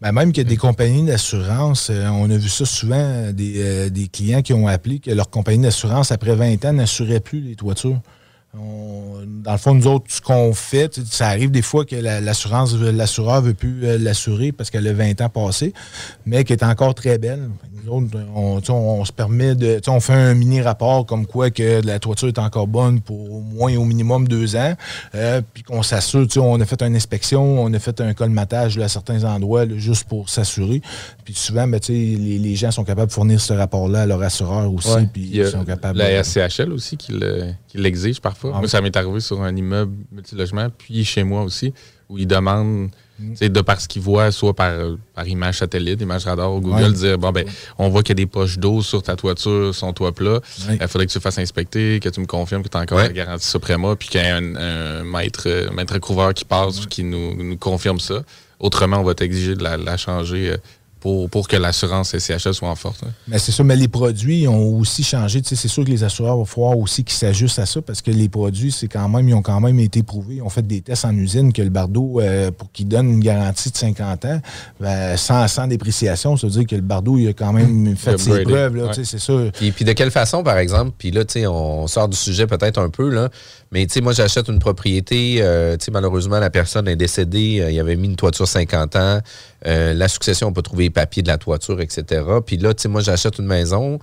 ben, 0.02 0.12
même 0.12 0.34
a 0.36 0.44
des 0.44 0.58
compagnies 0.58 1.06
d'assurance, 1.06 1.90
euh, 1.90 2.08
on 2.10 2.30
a 2.30 2.36
vu 2.36 2.50
ça 2.50 2.66
souvent, 2.66 3.32
des, 3.32 3.54
euh, 3.64 3.90
des, 3.90 4.08
clients 4.08 4.42
qui 4.42 4.54
ont 4.54 4.68
appelé 4.68 5.00
que 5.00 5.10
leur 5.10 5.30
compagnie 5.30 5.64
d'assurance, 5.64 6.12
après 6.12 6.36
20 6.36 6.66
ans, 6.66 6.74
n'assurait 6.74 7.22
plus 7.22 7.40
les 7.40 7.56
toitures 7.56 8.02
dans 8.56 9.52
le 9.52 9.58
fond, 9.58 9.74
nous 9.74 9.88
autres, 9.88 10.06
ce 10.10 10.22
qu'on 10.22 10.54
fait, 10.54 11.00
ça 11.06 11.28
arrive 11.28 11.50
des 11.50 11.64
fois 11.64 11.86
que 11.86 11.96
l'assurance, 11.96 12.76
l'assureur 12.76 13.42
ne 13.42 13.48
veut 13.48 13.54
plus 13.54 13.84
euh, 13.84 13.98
l'assurer 13.98 14.52
parce 14.52 14.70
qu'elle 14.70 14.88
a 14.88 14.94
20 14.94 15.22
ans 15.22 15.30
passé, 15.30 15.74
mais 16.26 16.44
qui 16.44 16.54
est 16.54 16.64
encore 16.64 16.94
très 16.94 17.18
belle. 17.18 17.50
Nous 17.84 17.92
autres, 17.92 18.18
on, 18.72 19.04
se 19.04 19.12
permet 19.12 19.56
de. 19.56 19.82
On 19.88 20.00
fait 20.00 20.14
un 20.14 20.36
mini-rapport 20.36 21.06
comme 21.06 21.26
quoi 21.26 21.50
que 21.50 21.82
la 21.86 22.00
toiture 22.00 22.28
est 22.28 22.40
encore 22.40 22.68
bonne 22.68 23.02
pour 23.02 23.34
au 23.34 23.42
moins 23.42 23.76
au 23.76 23.84
minimum 23.84 24.28
deux 24.28 24.56
ans. 24.56 24.76
Euh, 25.16 25.42
puis 25.54 25.64
qu'on 25.64 25.84
s'assure, 25.84 26.28
on 26.38 26.62
a 26.62 26.66
fait 26.66 26.82
une 26.82 26.96
inspection, 26.96 27.62
on 27.62 27.74
a 27.74 27.80
fait 27.80 28.00
un 28.00 28.14
colmatage 28.14 28.78
à 28.78 28.88
certains 28.88 29.24
endroits 29.26 29.68
juste 29.76 30.06
pour 30.06 30.30
s'assurer. 30.30 30.82
Puis 31.26 31.34
souvent, 31.34 31.68
ben, 31.68 31.80
les, 31.90 32.16
les, 32.16 32.56
gens 32.56 32.72
sont 32.72 32.84
capables 32.84 33.08
de 33.08 33.14
fournir 33.14 33.42
ce 33.42 33.54
rapport-là 33.54 34.04
à 34.04 34.06
leur 34.06 34.22
assureur 34.22 34.72
aussi. 34.72 35.08
puis 35.12 35.32
ils 35.34 35.48
sont 35.48 35.66
capables 35.66 35.98
la 35.98 36.24
SCHL 36.24 36.72
aussi 36.72 36.98
qui 36.98 37.14
l'exige 37.74 38.22
parfois. 38.22 38.43
Ah 38.54 38.60
moi, 38.60 38.68
ça 38.68 38.82
m'est 38.82 38.96
arrivé 38.96 39.20
sur 39.20 39.42
un 39.42 39.56
immeuble 39.56 39.96
multilogement, 40.12 40.68
puis 40.78 41.06
chez 41.06 41.24
moi 41.24 41.44
aussi, 41.44 41.74
où 42.10 42.18
ils 42.18 42.28
demandent, 42.28 42.90
mm. 43.20 43.48
de 43.48 43.62
par 43.62 43.80
ce 43.80 43.88
qu'ils 43.88 44.02
voient, 44.02 44.32
soit 44.32 44.54
par, 44.54 44.74
par 45.14 45.28
image 45.28 45.60
satellite, 45.60 46.02
image 46.02 46.26
radar 46.26 46.54
ou 46.54 46.60
Google, 46.60 46.94
dire 46.94 47.18
bon, 47.18 47.32
ben, 47.32 47.46
on 47.78 47.90
voit 47.90 48.04
qu'il 48.04 48.18
y 48.18 48.22
a 48.22 48.26
des 48.26 48.30
poches 48.30 48.58
d'eau 48.58 48.82
sur 48.82 49.02
ta 49.04 49.16
toiture, 49.16 49.74
son 49.74 49.94
toit 49.94 50.12
plat. 50.12 50.40
Il 50.70 50.88
faudrait 50.88 51.08
que 51.08 51.12
tu 51.12 51.20
fasses 51.20 51.38
inspecter, 51.38 52.00
que 52.00 52.10
tu 52.10 52.20
me 52.20 52.26
confirmes 52.26 52.64
que 52.64 52.70
tu 52.70 52.78
as 52.78 52.82
encore 52.82 53.00
la 53.00 53.10
garantie 53.10 53.48
Suprema, 53.48 53.96
puis 53.96 54.10
qu'il 54.10 54.22
y 54.22 54.26
a 54.26 54.38
un, 54.38 55.04
maître, 55.04 55.48
maître 55.74 55.98
couvreur 56.00 56.34
qui 56.34 56.46
passe, 56.46 56.86
qui 56.88 57.04
nous, 57.04 57.36
nous, 57.36 57.58
confirme 57.58 58.00
ça. 58.00 58.24
Autrement, 58.60 58.98
on 58.98 59.04
va 59.04 59.14
t'exiger 59.14 59.56
de 59.56 59.64
la, 59.64 59.98
changer. 59.98 60.56
Pour, 61.04 61.48
que 61.50 61.58
l'assurance 61.58 62.18
SCHL 62.18 62.54
soit 62.54 62.70
en 62.70 62.76
forte. 62.76 63.02
Hein. 63.06 63.12
Mais 63.28 63.38
c'est 63.38 63.52
ça, 63.52 63.62
mais 63.62 63.76
les 63.76 63.90
produits 63.90 64.48
ont 64.48 64.80
aussi 64.80 65.04
changé. 65.04 65.42
c'est 65.44 65.68
sûr 65.68 65.84
que 65.84 65.90
les 65.90 66.06
assureurs 66.06 66.38
vont 66.38 66.46
falloir 66.46 66.78
aussi 66.78 67.04
qu'ils 67.04 67.18
s'ajustent 67.18 67.60
à 67.60 67.66
ça 67.66 67.82
parce 67.82 68.02
que 68.02 68.10
les 68.10 68.30
produits, 68.30 68.72
c'est 68.72 68.88
quand 68.88 69.10
même, 69.10 69.28
ils 69.28 69.34
ont 69.34 69.42
quand 69.42 69.60
même 69.60 69.80
été 69.82 70.02
prouvés. 70.02 70.36
Ils 70.36 70.42
ont 70.42 70.50
fait 70.50 70.66
des 70.66 70.80
tests 70.80 71.04
en 71.04 71.14
usine 71.14 71.52
que 71.52 71.62
le 71.62 71.70
Bardo, 71.70 72.22
euh, 72.22 72.52
pour 72.52 72.72
qu'il 72.72 72.88
donne 72.88 73.10
une 73.10 73.20
garantie 73.20 73.70
de 73.70 73.76
50 73.76 74.26
ans, 74.26 74.42
ben, 74.80 75.18
sans, 75.18 75.46
sans, 75.50 75.68
dépréciation, 75.68 76.38
ça 76.38 76.48
veut 76.48 76.54
dire 76.54 76.66
que 76.66 76.76
le 76.76 76.82
Bardo, 76.82 77.18
il 77.18 77.28
a 77.28 77.34
quand 77.34 77.52
même 77.52 77.92
mmh. 77.92 77.96
fait 77.98 78.18
ses 78.18 78.44
preuves. 78.44 78.92
C'est 78.94 79.20
ça. 79.20 79.34
Puis, 79.54 79.74
puis, 79.74 79.84
de 79.84 79.92
quelle 79.92 80.12
façon, 80.12 80.42
par 80.42 80.58
exemple, 80.58 80.94
puis 80.98 81.12
là, 81.12 81.24
on 81.50 81.86
sort 81.88 82.08
du 82.08 82.16
sujet 82.16 82.48
peut-être 82.48 82.80
un 82.80 82.90
peu, 82.90 83.10
là, 83.10 83.30
mais 83.74 83.88
moi, 84.04 84.14
j'achète 84.14 84.50
une 84.50 84.60
propriété, 84.60 85.38
euh, 85.40 85.76
malheureusement, 85.92 86.40
la 86.40 86.52
personne 86.52 86.88
est 86.88 86.96
décédée, 86.96 87.60
euh, 87.60 87.72
il 87.72 87.80
avait 87.80 87.96
mis 87.96 88.08
une 88.08 88.16
toiture 88.16 88.48
50 88.48 88.96
ans, 88.96 89.20
la 89.66 90.08
succession, 90.08 90.48
on 90.48 90.54
peut 90.54 90.62
trouver 90.62 90.90
papiers 90.90 91.24
de 91.24 91.28
la 91.28 91.38
toiture, 91.38 91.80
etc. 91.82 92.24
Puis 92.46 92.58
là, 92.58 92.74
tu 92.74 92.84
sais, 92.84 92.90
moi, 92.90 93.02
j'achète 93.02 93.40
une 93.40 93.46
maison. 93.46 94.00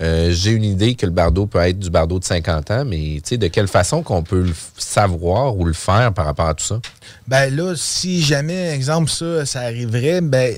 Euh, 0.00 0.30
j'ai 0.30 0.52
une 0.52 0.64
idée 0.64 0.94
que 0.94 1.04
le 1.04 1.12
bardeau 1.12 1.46
peut 1.46 1.58
être 1.58 1.78
du 1.78 1.90
bardeau 1.90 2.18
de 2.18 2.24
50 2.24 2.70
ans, 2.70 2.84
mais 2.86 3.20
de 3.20 3.46
quelle 3.48 3.68
façon 3.68 4.02
qu'on 4.02 4.22
peut 4.22 4.40
le 4.40 4.54
savoir 4.78 5.56
ou 5.58 5.66
le 5.66 5.74
faire 5.74 6.14
par 6.14 6.24
rapport 6.24 6.46
à 6.46 6.54
tout 6.54 6.64
ça? 6.64 6.80
Ben 7.28 7.54
là, 7.54 7.74
si 7.76 8.22
jamais, 8.22 8.70
exemple, 8.70 9.10
ça, 9.10 9.44
ça 9.44 9.60
arriverait, 9.60 10.22
ben 10.22 10.54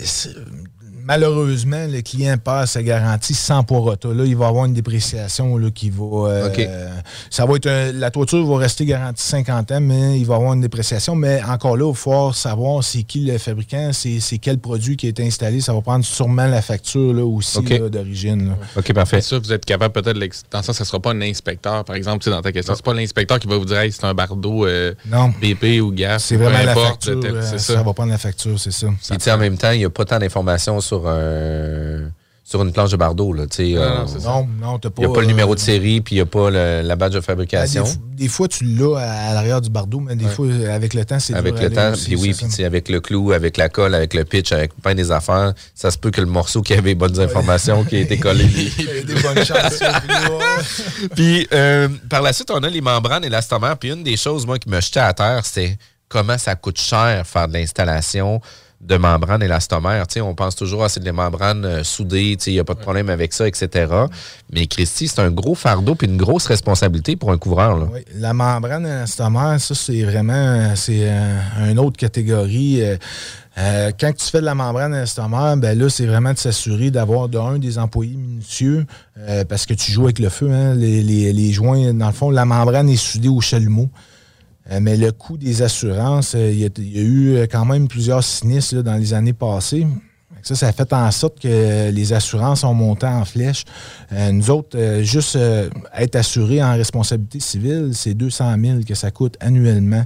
malheureusement, 1.05 1.87
le 1.89 2.01
client 2.03 2.37
passe 2.43 2.73
sa 2.73 2.83
garantie 2.83 3.35
sans 3.35 3.63
porota. 3.63 4.09
Là, 4.09 4.25
il 4.25 4.37
va 4.37 4.49
avoir 4.49 4.65
une 4.65 4.75
dépréciation 4.75 5.57
là, 5.57 5.71
qui 5.71 5.91
va. 5.91 6.29
Euh, 6.29 6.89
ça 7.31 7.47
va 7.47 7.57
être 7.57 7.93
la 7.93 8.11
toiture 8.11 8.45
va 8.47 8.59
rester 8.59 8.85
garantie 8.85 9.25
50 9.25 9.73
ans, 9.73 9.81
mais 9.81 10.19
il 10.19 10.27
va 10.27 10.37
avoir 10.37 10.55
une 10.55 10.61
dépréciation. 10.61 11.15
Mais 11.15 11.43
encore 11.43 11.77
là, 11.77 11.91
il 11.91 11.97
faut 11.97 12.33
savoir 12.33 12.83
c'est 12.83 13.03
qui 13.03 13.21
le 13.21 13.39
fabricant, 13.39 13.91
c'est 13.93 14.39
quel 14.39 14.59
produit 14.59 14.97
qui 14.97 15.09
est 15.09 15.21
installé. 15.21 15.61
Ça 15.61 15.73
va 15.73 15.81
prendre 15.81 16.05
sûrement 16.05 16.47
la 16.47 16.63
facture 16.63 17.13
là, 17.13 17.25
aussi 17.25 17.63
d'origine. 17.63 18.55
OK, 18.77 18.93
parfait. 18.93 19.21
Ça, 19.21 19.39
vous 19.39 19.53
êtes 19.53 19.65
capable 19.65 19.93
peut-être 19.93 20.19
dans 20.51 20.63
ça, 20.63 20.73
ça 20.73 20.85
ne 20.85 20.87
sera 20.87 21.01
pas 21.01 21.13
un 21.13 21.21
inspecteur, 21.23 21.85
par 21.85 21.97
exemple, 21.97 22.29
dans 22.29 22.43
ta 22.43 22.53
question. 22.53 22.75
C'est 22.75 22.85
pas 22.85 22.95
l'inspecteur 22.95 23.39
qui 23.39 23.49
va 23.49 23.57
vous 23.57 23.65
dire 23.65 23.83
c'est 23.91 24.05
un 24.05 24.15
bardeau 24.15 24.67
euh, 24.67 24.95
BP 25.41 25.81
ou 25.83 25.93
gaz. 25.93 26.25
C'est 26.25 26.37
vraiment 26.37 26.63
la 26.65 26.75
facture. 26.75 27.21
Euh, 27.25 27.59
ça. 27.59 27.83
va 27.83 27.93
prendre 27.93 28.11
la 28.11 28.19
facture, 28.19 28.59
c'est 28.59 28.73
ça. 28.73 28.87
en 28.87 29.39
même 29.39 29.59
temps, 29.59 29.73
il 29.73 29.79
n'y 29.79 29.85
a 29.85 29.91
pas 29.91 30.05
tant 30.05 30.19
d'informations 30.19 30.81
sur 30.81 30.94
sur 31.01 32.13
sur 32.45 32.63
une 32.63 32.73
planche 32.73 32.91
de 32.91 32.97
bardeau. 32.97 33.33
Là, 33.33 33.45
euh, 33.59 34.05
non, 34.23 34.47
non, 34.61 34.79
pas. 34.79 34.91
Il 34.99 35.07
n'y 35.07 35.11
a 35.11 35.15
pas 35.15 35.23
le 35.23 35.27
numéro 35.27 35.55
de 35.55 35.61
série, 35.61 36.03
puis 36.03 36.17
il 36.17 36.19
n'y 36.19 36.23
a 36.23 36.27
pas 36.27 36.51
la 36.51 36.95
badge 36.95 37.15
de 37.15 37.21
fabrication. 37.23 37.85
Ben, 37.85 38.17
des, 38.17 38.29
fois, 38.29 38.49
tu 38.49 38.65
l'as 38.65 38.99
à, 38.99 39.33
l'arrière 39.33 39.63
du 39.63 39.71
bardeau, 39.71 40.01
mais 40.01 40.15
des 40.15 40.27
fois, 40.27 40.47
avec 40.71 40.93
le 40.93 41.07
temps, 41.07 41.19
c'est 41.19 41.35
Avec 41.35 41.59
le 41.59 41.71
temps, 41.71 41.93
puis 41.93 42.17
oui, 42.17 42.35
puis 42.35 42.65
avec 42.65 42.91
le 42.91 43.01
clou, 43.01 43.33
avec 43.33 43.57
la 43.57 43.71
colle, 43.71 43.95
avec 43.95 44.13
le 44.13 44.25
pitch, 44.25 44.53
avec 44.53 44.75
plein 44.81 44.95
des 44.95 45.11
affaires, 45.11 45.55
ça 45.75 45.91
se 45.91 45.97
peut 45.97 46.11
que 46.11 46.21
le 46.21 46.27
morceau 46.27 46.61
qui 46.61 46.75
avait 46.75 46.95
bonnes 46.95 47.19
informations, 47.19 47.83
qui 47.83 47.97
a 47.97 48.01
été 48.01 48.19
collé. 48.19 48.45
des 49.07 49.15
bonnes 49.15 49.45
chances. 49.45 49.83
puis 51.17 51.49
euh, 51.53 51.89
par 52.11 52.21
la 52.21 52.35
suite, 52.35 52.51
on 52.51 52.63
a 52.63 52.69
les 52.69 52.83
membranes 52.83 53.25
et 53.25 53.29
l'élastomère. 53.29 53.79
Puis 53.79 53.91
une 53.91 54.03
des 54.03 54.19
choses, 54.19 54.47
moi, 54.47 54.59
qui 54.59 54.69
me 54.69 54.81
jetait 54.81 55.01
à 55.01 55.15
terre, 55.15 55.47
c'est 55.47 55.79
comment 56.09 56.37
ça 56.37 56.55
coûte 56.55 56.79
cher 56.79 57.27
faire 57.27 57.49
de 57.49 57.55
l'installation 57.55 58.41
de 58.87 58.97
membrane 58.97 59.43
élastomère. 59.43 60.05
on 60.23 60.35
pense 60.35 60.57
toujours 60.57 60.85
à 60.85 60.89
c'est 60.89 61.03
des 61.03 61.13
membranes 61.13 61.65
euh, 61.65 61.85
soudées, 61.85 62.37
il 62.47 62.53
n'y 62.53 62.59
a 62.59 62.65
pas 62.65 62.75
de 62.75 62.81
problème 62.81 63.09
avec 63.09 63.33
ça, 63.33 63.49
etc. 63.49 63.93
Mais 64.53 64.67
Christy, 64.67 65.09
c'est 65.09 65.21
un 65.21 65.31
gros 65.31 65.55
fardeau 65.55 65.97
et 66.03 66.05
une 66.05 66.19
grosse 66.19 66.47
responsabilité 66.47 67.17
pour 67.17 67.33
un 67.33 67.39
couvreur. 67.39 67.89
La 68.17 68.35
membrane 68.35 68.87
élastomère, 68.87 69.59
ça, 69.59 69.75
c'est 69.75 70.03
vraiment 70.03 70.75
c'est 70.77 71.09
euh, 71.09 71.71
une 71.71 71.79
autre 71.79 71.97
catégorie. 71.97 72.83
Euh, 73.57 73.91
quand 73.99 74.13
tu 74.15 74.27
fais 74.27 74.41
de 74.41 74.47
la 74.47 74.55
membrane 74.55 74.95
élastomère, 74.95 75.57
ben 75.57 75.79
là, 75.79 75.89
c'est 75.89 76.07
vraiment 76.07 76.33
de 76.33 76.39
s'assurer 76.39 76.91
d'avoir 76.91 77.29
d'un 77.29 77.59
des 77.59 77.79
employés 77.79 78.17
minutieux 78.17 78.85
parce 79.49 79.65
que 79.65 79.75
tu 79.75 79.93
joues 79.93 80.05
avec 80.05 80.19
le 80.19 80.29
feu. 80.29 80.51
Hein, 80.51 80.75
les, 80.75 81.03
les, 81.33 81.53
joints, 81.53 81.95
dans 81.95 82.09
le 82.09 82.13
fond, 82.13 82.31
la 82.31 82.45
membrane 82.45 82.89
est 82.89 82.97
soudée 82.97 83.29
au 83.29 83.41
chalumeau. 83.41 83.89
Euh, 84.71 84.79
mais 84.81 84.97
le 84.97 85.13
coût 85.13 85.37
des 85.37 85.63
assurances, 85.63 86.35
euh, 86.35 86.51
il 86.51 86.59
y, 86.59 86.65
a, 86.65 87.03
eu 87.03 87.37
euh, 87.37 87.47
quand 87.51 87.65
même 87.67 87.87
plusieurs 87.87 88.25
sinistres 88.25 88.83
dans 88.83 88.95
les 88.95 89.13
années 89.13 89.35
passées. 89.35 89.87
Ça, 90.43 90.55
ça 90.55 90.69
a 90.69 90.73
fait 90.73 90.93
en 90.93 91.11
sorte 91.11 91.41
que 91.41 91.91
les 91.91 92.13
assurances 92.13 92.65
ont 92.65 92.75
monté 92.75 93.07
en 93.07 93.25
flèche. 93.25 93.65
nous 94.11 94.51
autres, 94.51 95.01
juste 95.01 95.39
être 95.95 96.17
assurés 96.17 96.63
en 96.63 96.75
responsabilité 96.75 97.41
civile, 97.41 97.93
c'est 97.95 98.13
200 98.13 98.55
000 98.63 98.79
que 98.87 98.95
ça 98.95 99.11
coûte 99.11 99.39
annuellement. 99.41 100.05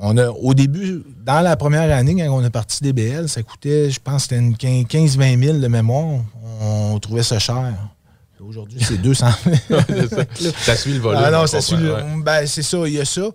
On 0.00 0.16
a, 0.18 0.28
au 0.28 0.54
début, 0.54 1.02
dans 1.24 1.40
la 1.40 1.56
première 1.56 1.92
année, 1.96 2.14
quand 2.14 2.32
on 2.32 2.44
a 2.44 2.50
parti 2.50 2.84
DBL, 2.84 3.28
ça 3.28 3.42
coûtait, 3.42 3.90
je 3.90 3.98
pense, 3.98 4.24
c'était 4.24 4.38
15-20 4.38 5.44
000 5.44 5.58
de 5.58 5.66
mémoire. 5.66 6.20
On 6.60 6.96
trouvait 7.00 7.24
ça 7.24 7.40
cher. 7.40 7.74
Aujourd'hui, 8.46 8.78
c'est 8.82 9.00
200 9.00 9.26
ça. 10.58 10.76
suit 10.76 10.92
le 10.94 11.00
volume. 11.00 11.22
Ah 11.24 11.30
non, 11.30 11.46
ça 11.46 11.60
suit 11.60 11.76
le, 11.76 11.96
ben, 12.22 12.46
c'est 12.46 12.62
ça, 12.62 12.78
il 12.86 12.94
y 12.94 13.00
a 13.00 13.04
ça. 13.04 13.30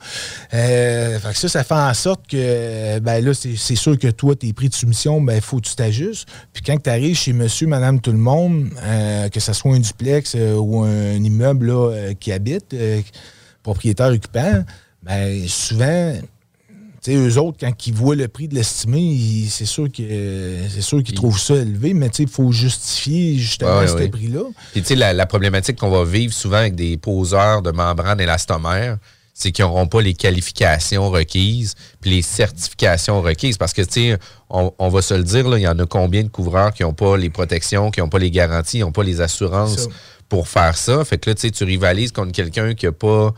Euh, 0.54 1.20
ça, 1.34 1.50
ça 1.50 1.64
fait 1.64 1.74
en 1.74 1.94
sorte 1.94 2.28
que 2.28 3.00
ben 3.00 3.24
là, 3.24 3.32
c'est 3.34 3.76
sûr 3.76 3.98
que 3.98 4.08
toi, 4.08 4.36
tes 4.36 4.54
prix 4.54 4.70
de 4.70 4.74
soumission, 4.74 5.22
ben, 5.22 5.36
il 5.36 5.42
faut 5.42 5.58
que 5.58 5.68
tu 5.68 5.76
t'ajustes. 5.76 6.28
Puis 6.54 6.62
quand 6.64 6.78
tu 6.82 6.90
arrives 6.90 7.18
chez 7.18 7.34
monsieur, 7.34 7.68
madame, 7.68 8.00
tout 8.00 8.12
le 8.12 8.18
monde, 8.18 8.70
euh, 8.84 9.30
que 9.30 9.40
ce 9.40 9.54
soit 9.54 9.74
un 9.74 9.80
duplex 9.80 10.34
euh, 10.36 10.56
ou 10.56 10.84
un 10.84 11.16
immeuble 11.16 11.68
là, 11.68 12.14
qui 12.20 12.32
habite, 12.32 12.76
propriétaire 13.64 14.10
occupant, 14.10 14.64
ben, 15.04 15.48
souvent, 15.48 16.14
sais, 17.02 17.16
eux 17.16 17.38
autres, 17.38 17.58
quand 17.60 17.88
ils 17.88 17.94
voient 17.94 18.16
le 18.16 18.28
prix 18.28 18.48
de 18.48 18.56
l'estimé, 18.56 19.46
c'est 19.50 19.66
sûr 19.66 19.90
qu'ils 19.92 21.16
trouvent 21.16 21.40
ça 21.40 21.56
élevé, 21.56 21.94
mais 21.94 22.08
il 22.20 22.28
faut 22.28 22.52
justifier 22.52 23.38
justement 23.38 23.86
ce 23.88 24.08
prix-là. 24.08 24.44
Puis 24.72 24.82
tu 24.82 24.88
sais, 24.88 24.96
la, 24.96 25.26
problématique 25.26 25.78
qu'on 25.78 25.90
va 25.90 26.04
vivre 26.04 26.34
souvent 26.34 26.58
avec 26.58 26.76
des 26.76 26.98
poseurs 26.98 27.62
de 27.62 27.72
membrane 27.72 28.20
élastomère, 28.20 28.98
c'est 29.34 29.52
qu'ils 29.52 29.64
n'auront 29.64 29.88
pas 29.88 30.02
les 30.02 30.14
qualifications 30.14 31.10
requises 31.10 31.76
puis 32.02 32.12
les 32.12 32.22
certifications 32.22 33.22
requises. 33.22 33.58
Parce 33.58 33.74
que, 33.74 33.82
tu 33.84 34.12
sais, 34.12 34.18
on, 34.50 34.90
va 34.90 35.02
se 35.02 35.14
le 35.14 35.24
dire, 35.24 35.46
il 35.58 35.62
y 35.62 35.68
en 35.68 35.80
a 35.80 35.86
combien 35.86 36.24
de 36.24 36.28
couvreurs 36.28 36.74
qui 36.74 36.84
n'ont 36.84 36.94
pas 36.94 37.16
les 37.16 37.30
protections, 37.30 37.90
qui 37.90 38.02
n'ont 38.02 38.10
pas 38.10 38.20
les 38.20 38.32
garanties, 38.32 38.78
qui 38.78 38.84
n'ont 38.84 38.92
pas 38.92 39.04
les 39.04 39.22
assurances 39.22 39.88
pour 40.28 40.50
faire 40.50 40.78
ça? 40.78 41.06
Fait 41.06 41.18
que 41.18 41.30
là, 41.30 41.36
tu 41.36 41.42
sais, 41.42 41.52
tu 41.52 41.64
rivalises 41.64 42.12
contre 42.12 42.34
quelqu'un 42.34 42.74
qui 42.74 42.86
n'a 42.86 42.92
pas... 42.92 43.34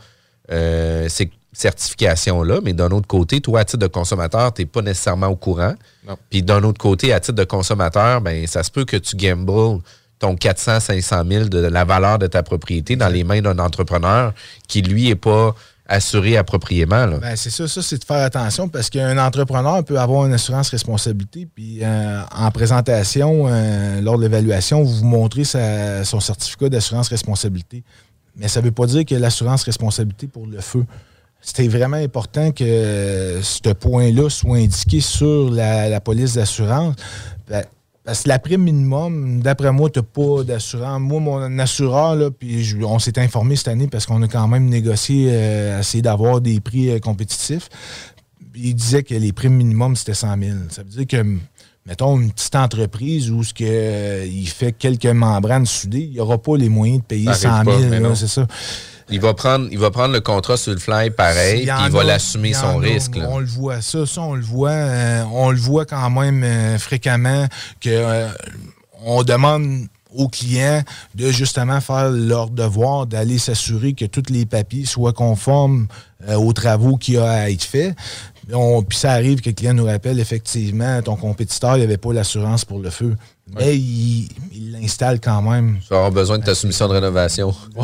Euh, 0.50 1.08
certification-là, 1.52 2.60
mais 2.64 2.72
d'un 2.72 2.90
autre 2.90 3.06
côté, 3.06 3.40
toi, 3.40 3.60
à 3.60 3.64
titre 3.64 3.78
de 3.78 3.86
consommateur, 3.86 4.52
tu 4.54 4.62
n'es 4.62 4.66
pas 4.66 4.82
nécessairement 4.82 5.28
au 5.28 5.36
courant. 5.36 5.74
Puis 6.30 6.42
d'un 6.42 6.62
autre 6.64 6.78
côté, 6.78 7.12
à 7.12 7.20
titre 7.20 7.36
de 7.36 7.44
consommateur, 7.44 8.20
ben 8.20 8.46
ça 8.46 8.62
se 8.62 8.70
peut 8.70 8.84
que 8.84 8.96
tu 8.96 9.16
gambles 9.16 9.80
ton 10.18 10.36
400, 10.36 10.80
500 10.80 11.24
000 11.28 11.44
de 11.46 11.58
la 11.58 11.84
valeur 11.84 12.18
de 12.18 12.28
ta 12.28 12.42
propriété 12.42 12.96
dans 12.96 13.08
les 13.08 13.24
mains 13.24 13.42
d'un 13.42 13.58
entrepreneur 13.58 14.32
qui, 14.68 14.80
lui, 14.80 15.08
n'est 15.08 15.16
pas 15.16 15.54
assuré 15.88 16.36
appropriément. 16.36 17.06
Ben, 17.18 17.36
c'est 17.36 17.50
ça, 17.50 17.66
ça, 17.66 17.82
c'est 17.82 17.98
de 17.98 18.04
faire 18.04 18.24
attention 18.24 18.68
parce 18.68 18.88
qu'un 18.88 19.18
entrepreneur 19.18 19.84
peut 19.84 19.98
avoir 19.98 20.24
une 20.26 20.32
assurance 20.32 20.70
responsabilité, 20.70 21.48
puis 21.52 21.80
euh, 21.82 22.22
en 22.34 22.50
présentation, 22.50 23.46
euh, 23.48 24.00
lors 24.00 24.16
de 24.16 24.22
l'évaluation, 24.22 24.82
vous 24.82 24.98
vous 24.98 25.04
montrez 25.04 25.44
son 25.44 26.20
certificat 26.20 26.68
d'assurance 26.68 27.08
responsabilité. 27.08 27.82
Mais 28.36 28.48
ça 28.48 28.60
ne 28.60 28.66
veut 28.66 28.72
pas 28.72 28.86
dire 28.86 29.04
que 29.04 29.14
l'assurance 29.14 29.64
responsabilité 29.64 30.28
pour 30.28 30.46
le 30.46 30.60
feu. 30.60 30.86
C'était 31.42 31.66
vraiment 31.66 31.96
important 31.96 32.52
que 32.52 33.40
ce 33.42 33.72
point-là 33.72 34.30
soit 34.30 34.58
indiqué 34.58 35.00
sur 35.00 35.50
la, 35.50 36.00
police 36.00 36.34
d'assurance. 36.34 36.94
Parce 38.04 38.22
que 38.24 38.28
la 38.28 38.38
prime 38.38 38.62
minimum, 38.62 39.40
d'après 39.42 39.70
moi, 39.72 39.88
tu 39.88 40.00
n'as 40.00 40.04
pas 40.04 40.42
d'assurance. 40.42 41.00
Moi, 41.00 41.20
mon 41.20 41.58
assureur, 41.58 42.16
là, 42.16 42.30
puis 42.30 42.74
on 42.82 42.98
s'est 42.98 43.18
informé 43.18 43.54
cette 43.54 43.68
année 43.68 43.86
parce 43.86 44.06
qu'on 44.06 44.22
a 44.22 44.28
quand 44.28 44.48
même 44.48 44.66
négocié, 44.66 45.28
euh, 45.30 45.82
d'avoir 45.96 46.40
des 46.40 46.60
prix 46.60 46.90
euh, 46.90 46.98
compétitifs. 46.98 47.68
Il 48.54 48.74
disait 48.74 49.02
que 49.02 49.14
les 49.14 49.32
primes 49.32 49.54
minimum, 49.54 49.94
c'était 49.96 50.14
100 50.14 50.38
000. 50.38 50.56
Ça 50.70 50.82
veut 50.82 51.04
dire 51.04 51.06
que, 51.06 51.36
mettons, 51.86 52.20
une 52.20 52.32
petite 52.32 52.54
entreprise 52.54 53.30
où 53.30 53.42
ce 53.42 53.52
que, 53.52 53.64
euh, 53.66 54.26
il 54.26 54.48
fait 54.48 54.72
quelques 54.72 55.06
membranes 55.06 55.66
soudées, 55.66 56.02
il 56.02 56.12
n'y 56.12 56.20
aura 56.20 56.38
pas 56.38 56.56
les 56.56 56.68
moyens 56.68 57.00
de 57.00 57.04
payer 57.04 57.32
100 57.32 57.64
000. 57.64 58.14
C'est 58.14 58.28
ça. 58.28 58.46
Il 59.10 59.20
va, 59.20 59.34
prendre, 59.34 59.68
il 59.70 59.78
va 59.78 59.90
prendre 59.90 60.14
le 60.14 60.20
contrat 60.20 60.56
sur 60.56 60.72
le 60.72 60.78
fly 60.78 61.10
pareil, 61.10 61.66
puis 61.66 61.84
il 61.86 61.90
va 61.90 62.04
l'assumer 62.04 62.54
son 62.54 62.78
risque. 62.78 63.18
On 63.20 63.40
le 63.40 63.46
voit, 63.46 63.82
ça, 63.82 64.06
ça, 64.06 64.22
on 64.22 64.34
le 64.34 64.42
voit, 64.42 64.70
euh, 64.70 65.24
on 65.32 65.50
le 65.50 65.58
voit 65.58 65.84
quand 65.84 66.08
même 66.08 66.42
euh, 66.44 66.78
fréquemment 66.78 67.46
que 67.80 68.28
on 69.04 69.22
demande 69.24 69.86
aux 70.14 70.28
clients 70.28 70.82
de 71.14 71.30
justement 71.30 71.80
faire 71.80 72.10
leur 72.10 72.50
devoir, 72.50 73.06
d'aller 73.06 73.38
s'assurer 73.38 73.94
que 73.94 74.04
tous 74.04 74.30
les 74.30 74.46
papiers 74.46 74.86
soient 74.86 75.12
conformes 75.12 75.88
aux 76.28 76.52
travaux 76.52 76.96
qui 76.96 77.18
ont 77.18 77.26
à 77.26 77.50
être 77.50 77.64
faits. 77.64 77.96
Puis 78.48 78.98
ça 78.98 79.12
arrive 79.12 79.40
que 79.40 79.50
le 79.50 79.54
client 79.54 79.74
nous 79.74 79.84
rappelle 79.84 80.18
effectivement, 80.18 81.00
ton 81.02 81.16
compétiteur 81.16 81.78
n'avait 81.78 81.96
pas 81.96 82.12
l'assurance 82.12 82.64
pour 82.64 82.80
le 82.80 82.90
feu. 82.90 83.16
Mais 83.54 83.76
il 83.76 84.28
l'installe 84.72 85.20
quand 85.20 85.42
même. 85.42 85.78
Tu 85.80 85.88
vas 85.88 85.96
avoir 85.96 86.12
besoin 86.12 86.38
de 86.38 86.44
ta 86.44 86.54
soumission 86.54 86.88
de 86.88 86.94
rénovation. 86.94 87.54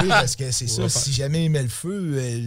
Oui, 0.00 0.08
parce 0.08 0.36
que 0.36 0.50
c'est 0.50 0.68
ça. 0.68 0.88
Si 0.88 1.12
jamais 1.12 1.46
il 1.46 1.50
met 1.50 1.62
le 1.62 1.68
feu, 1.68 2.12
euh, 2.14 2.38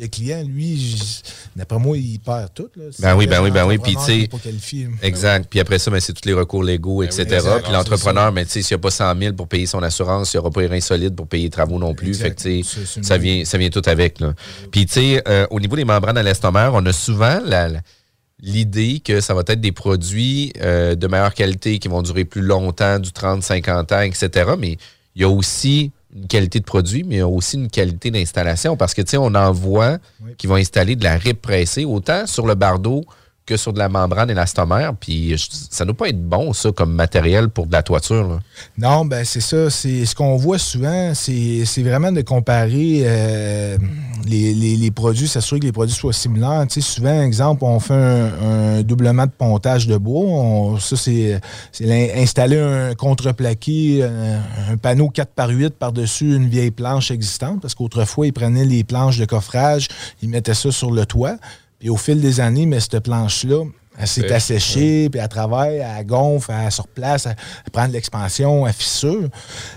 le 0.00 0.06
client, 0.06 0.42
lui, 0.46 1.22
d'après 1.56 1.78
moi, 1.78 1.96
il 1.96 2.18
perd 2.20 2.52
tout. 2.54 2.68
Ben 3.00 3.16
oui, 3.16 3.26
ben 3.26 3.42
oui, 3.42 3.50
ben 3.50 3.66
oui. 3.66 3.78
Puis 3.78 3.96
tu 3.96 4.02
sais. 4.02 4.86
Exact. 5.02 5.46
Puis 5.50 5.60
après 5.60 5.78
ça, 5.78 5.90
ben, 5.90 6.00
c'est 6.00 6.12
tous 6.12 6.26
les 6.26 6.34
recours 6.34 6.62
légaux, 6.62 7.00
ben 7.00 7.06
etc. 7.06 7.46
puis 7.62 7.72
l'entrepreneur, 7.72 8.32
mais 8.32 8.44
tu 8.44 8.52
sais, 8.52 8.62
s'il 8.62 8.76
n'y 8.76 8.80
a 8.80 8.82
pas 8.82 8.90
100 8.90 9.18
000 9.18 9.34
pour 9.34 9.48
payer 9.48 9.66
son 9.66 9.82
assurance, 9.82 10.32
il 10.32 10.36
n'y 10.36 10.40
aura 10.40 10.50
pas 10.50 10.60
les 10.60 10.68
reins 10.68 10.80
solides 10.80 11.14
pour 11.14 11.26
payer 11.26 11.44
les 11.44 11.50
travaux 11.50 11.78
non 11.78 11.94
plus. 11.94 12.14
Fait 12.14 12.30
que 12.30 12.40
tu 12.40 12.62
sais, 12.62 13.02
ça 13.02 13.18
vient, 13.18 13.44
ça 13.44 13.58
vient 13.58 13.70
tout 13.70 13.82
avec. 13.86 14.20
Là. 14.20 14.34
Puis 14.70 14.86
tu 14.86 14.92
sais, 14.94 15.22
euh, 15.28 15.46
au 15.50 15.60
niveau 15.60 15.76
des 15.76 15.84
membranes 15.84 16.18
à 16.18 16.22
l'estomac, 16.22 16.70
on 16.72 16.84
a 16.86 16.92
souvent 16.92 17.40
la 17.44 17.68
l'idée 18.44 19.00
que 19.02 19.20
ça 19.20 19.34
va 19.34 19.40
être 19.40 19.60
des 19.60 19.72
produits 19.72 20.52
euh, 20.60 20.94
de 20.94 21.06
meilleure 21.08 21.34
qualité 21.34 21.78
qui 21.78 21.88
vont 21.88 22.02
durer 22.02 22.24
plus 22.24 22.42
longtemps, 22.42 22.98
du 22.98 23.10
30, 23.10 23.42
50 23.42 23.92
ans, 23.92 24.00
etc. 24.02 24.52
Mais 24.58 24.76
il 25.16 25.22
y 25.22 25.24
a 25.24 25.28
aussi 25.28 25.90
une 26.14 26.26
qualité 26.26 26.60
de 26.60 26.64
produit, 26.64 27.02
mais 27.04 27.16
il 27.16 27.18
y 27.18 27.22
a 27.22 27.28
aussi 27.28 27.56
une 27.56 27.70
qualité 27.70 28.10
d'installation 28.10 28.76
parce 28.76 28.94
que, 28.94 29.02
tu 29.02 29.10
sais, 29.10 29.16
on 29.16 29.34
en 29.34 29.50
voit 29.50 29.98
qui 30.36 30.46
vont 30.46 30.56
installer 30.56 30.94
de 30.94 31.04
la 31.04 31.16
rip 31.16 31.40
pressée, 31.40 31.84
autant 31.84 32.26
sur 32.26 32.46
le 32.46 32.54
bardeau 32.54 33.04
que 33.46 33.56
sur 33.56 33.72
de 33.72 33.78
la 33.78 33.88
membrane 33.88 34.30
élastomère. 34.30 34.94
Puis 34.98 35.34
ça 35.70 35.84
ne 35.84 35.90
doit 35.90 35.96
pas 35.96 36.08
être 36.08 36.22
bon, 36.22 36.52
ça, 36.52 36.72
comme 36.72 36.92
matériel 36.92 37.48
pour 37.48 37.66
de 37.66 37.72
la 37.72 37.82
toiture. 37.82 38.40
Non, 38.78 39.04
ben 39.04 39.24
c'est 39.24 39.40
ça. 39.40 39.68
C'est 39.70 40.06
ce 40.06 40.14
qu'on 40.14 40.36
voit 40.36 40.58
souvent, 40.58 41.12
c'est 41.14 41.82
vraiment 41.82 42.12
de 42.12 42.22
comparer 42.22 43.02
euh, 43.04 43.76
les, 44.26 44.90
produits, 44.90 45.28
s'assurer 45.28 45.60
que 45.60 45.66
les 45.66 45.72
produits 45.72 45.94
soient 45.94 46.12
similaires. 46.12 46.64
Tu 46.68 46.80
sais, 46.80 46.94
souvent, 46.94 47.22
exemple, 47.22 47.64
on 47.64 47.80
fait 47.80 47.94
un, 47.94 48.82
doublement 48.82 49.26
de 49.26 49.32
pontage 49.32 49.86
de 49.86 49.96
bois. 49.96 50.78
ça, 50.80 50.96
c'est 50.96 51.40
installer 52.16 52.58
un 52.58 52.94
contreplaqué, 52.94 54.04
un, 54.04 54.72
un 54.72 54.76
panneau 54.76 55.10
4 55.10 55.32
par 55.32 55.50
8 55.50 55.74
par-dessus 55.74 56.36
une 56.36 56.48
vieille 56.48 56.70
planche 56.70 57.10
existante, 57.10 57.60
parce 57.60 57.74
qu'autrefois, 57.74 58.26
ils 58.26 58.32
prenaient 58.32 58.64
les 58.64 58.84
planches 58.84 59.18
de 59.18 59.24
coffrage, 59.24 59.88
ils 60.22 60.28
mettaient 60.28 60.54
ça 60.54 60.70
sur 60.70 60.90
le 60.90 61.04
toit. 61.04 61.36
Et 61.80 61.90
au 61.90 61.96
fil 61.96 62.20
des 62.20 62.40
années, 62.40 62.66
mais 62.66 62.80
cette 62.80 63.00
planche-là, 63.00 63.64
elle 63.96 64.08
s'est 64.08 64.32
asséchée, 64.32 65.08
puis 65.08 65.20
elle 65.20 65.28
travaille, 65.28 65.76
elle 65.76 66.04
gonfle, 66.04 66.50
elle 66.50 66.72
surplace, 66.72 67.26
elle, 67.26 67.36
prend 67.72 67.86
de 67.86 67.92
l'expansion, 67.92 68.66
elle 68.66 68.72
fissure. 68.72 69.28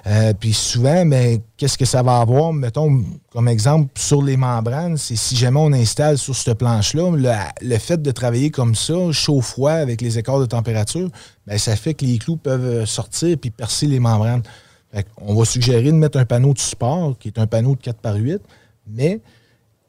Euh, 0.07 0.33
puis 0.33 0.53
souvent, 0.53 1.05
mais 1.05 1.41
qu'est-ce 1.55 1.77
que 1.77 1.85
ça 1.85 2.01
va 2.01 2.19
avoir, 2.19 2.51
mettons, 2.51 3.03
comme 3.31 3.47
exemple, 3.47 3.91
sur 3.95 4.23
les 4.23 4.35
membranes, 4.35 4.97
c'est 4.97 5.15
si 5.15 5.35
jamais 5.35 5.59
on 5.59 5.71
installe 5.71 6.17
sur 6.17 6.35
cette 6.35 6.57
planche-là, 6.57 7.45
le, 7.61 7.77
fait 7.77 8.01
de 8.01 8.11
travailler 8.11 8.49
comme 8.49 8.73
ça, 8.73 8.95
chaud-froid, 9.11 9.73
avec 9.73 10.01
les 10.01 10.17
écarts 10.17 10.39
de 10.39 10.47
température, 10.47 11.09
bien, 11.45 11.57
ça 11.59 11.75
fait 11.75 11.93
que 11.93 12.03
les 12.03 12.17
clous 12.17 12.37
peuvent 12.37 12.85
sortir 12.85 13.37
puis 13.39 13.51
percer 13.51 13.85
les 13.85 13.99
membranes. 13.99 14.41
on 15.17 15.35
va 15.35 15.45
suggérer 15.45 15.91
de 15.91 15.91
mettre 15.91 16.17
un 16.17 16.25
panneau 16.25 16.53
de 16.53 16.59
support, 16.59 17.15
qui 17.19 17.27
est 17.27 17.37
un 17.37 17.45
panneau 17.45 17.75
de 17.75 17.81
4 17.81 17.99
par 17.99 18.15
8, 18.15 18.41
mais 18.87 19.21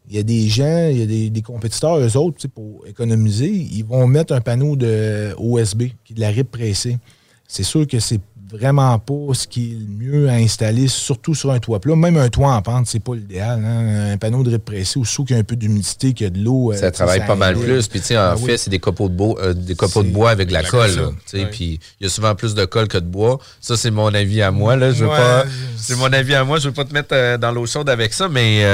il 0.08 0.16
y 0.16 0.18
a 0.18 0.22
des 0.22 0.48
gens, 0.48 0.88
il 0.90 0.98
y 0.98 1.02
a 1.02 1.30
des, 1.30 1.42
compétiteurs, 1.42 1.98
eux 1.98 2.16
autres, 2.16 2.48
pour 2.48 2.86
économiser, 2.86 3.50
ils 3.50 3.84
vont 3.84 4.06
mettre 4.06 4.32
un 4.32 4.40
panneau 4.40 4.74
de 4.74 5.34
OSB, 5.36 5.82
qui 6.04 6.12
est 6.12 6.16
de 6.16 6.20
la 6.20 6.28
RIP 6.28 6.50
pressée. 6.50 6.98
C'est 7.46 7.62
sûr 7.62 7.86
que 7.86 8.00
c'est 8.00 8.20
vraiment 8.50 8.98
pas 8.98 9.34
ce 9.34 9.46
qui 9.46 9.72
est 9.72 9.74
le 9.74 9.86
mieux 9.86 10.28
à 10.28 10.34
installer, 10.34 10.88
surtout 10.88 11.34
sur 11.34 11.50
un 11.50 11.58
toit 11.58 11.80
plat. 11.80 11.96
Même 11.96 12.16
un 12.16 12.28
toit 12.28 12.52
en 12.52 12.62
pente, 12.62 12.86
c'est 12.86 13.02
pas 13.02 13.14
l'idéal. 13.14 13.62
Hein. 13.64 14.12
Un 14.12 14.16
panneau 14.16 14.42
de 14.42 14.50
répressé, 14.50 14.98
ou 14.98 15.04
sous 15.04 15.24
qu'il 15.24 15.34
y 15.34 15.38
a 15.38 15.40
un 15.40 15.44
peu 15.44 15.56
d'humidité, 15.56 16.14
qu'il 16.14 16.24
y 16.24 16.26
a 16.26 16.30
de 16.30 16.38
l'eau. 16.38 16.72
Euh, 16.72 16.76
ça 16.76 16.90
travaille 16.90 17.26
pas 17.26 17.34
mal 17.34 17.56
plus. 17.56 17.88
Puis, 17.88 18.00
tu 18.00 18.06
sais, 18.06 18.18
en 18.18 18.34
ben 18.34 18.46
fait, 18.46 18.56
c'est 18.56 18.70
des 18.70 18.78
copeaux 18.78 19.08
de 19.08 19.14
bois, 19.14 19.36
euh, 19.40 19.54
des 19.54 19.74
copeaux 19.74 20.02
de 20.02 20.10
bois 20.10 20.30
avec 20.30 20.48
de 20.48 20.52
la, 20.52 20.62
colle. 20.62 21.14
Puis, 21.50 21.80
il 22.00 22.04
y 22.04 22.06
a 22.06 22.08
souvent 22.08 22.34
plus 22.34 22.54
de 22.54 22.64
colle 22.64 22.88
que 22.88 22.98
de 22.98 23.06
bois. 23.06 23.38
Ça, 23.60 23.76
c'est 23.76 23.90
mon 23.90 24.12
avis 24.14 24.40
à 24.42 24.50
moi. 24.50 24.76
Là. 24.76 24.92
Je 24.92 25.04
veux 25.04 25.10
pas. 25.10 25.44
C'est 25.76 25.96
mon 25.96 26.12
avis 26.12 26.34
à 26.34 26.44
moi. 26.44 26.58
Je 26.58 26.68
veux 26.68 26.74
pas 26.74 26.84
te 26.84 26.92
mettre 26.92 27.10
euh, 27.12 27.38
dans 27.38 27.52
l'eau 27.52 27.66
chaude 27.66 27.88
avec 27.90 28.14
ça. 28.14 28.28
Mais, 28.28 28.64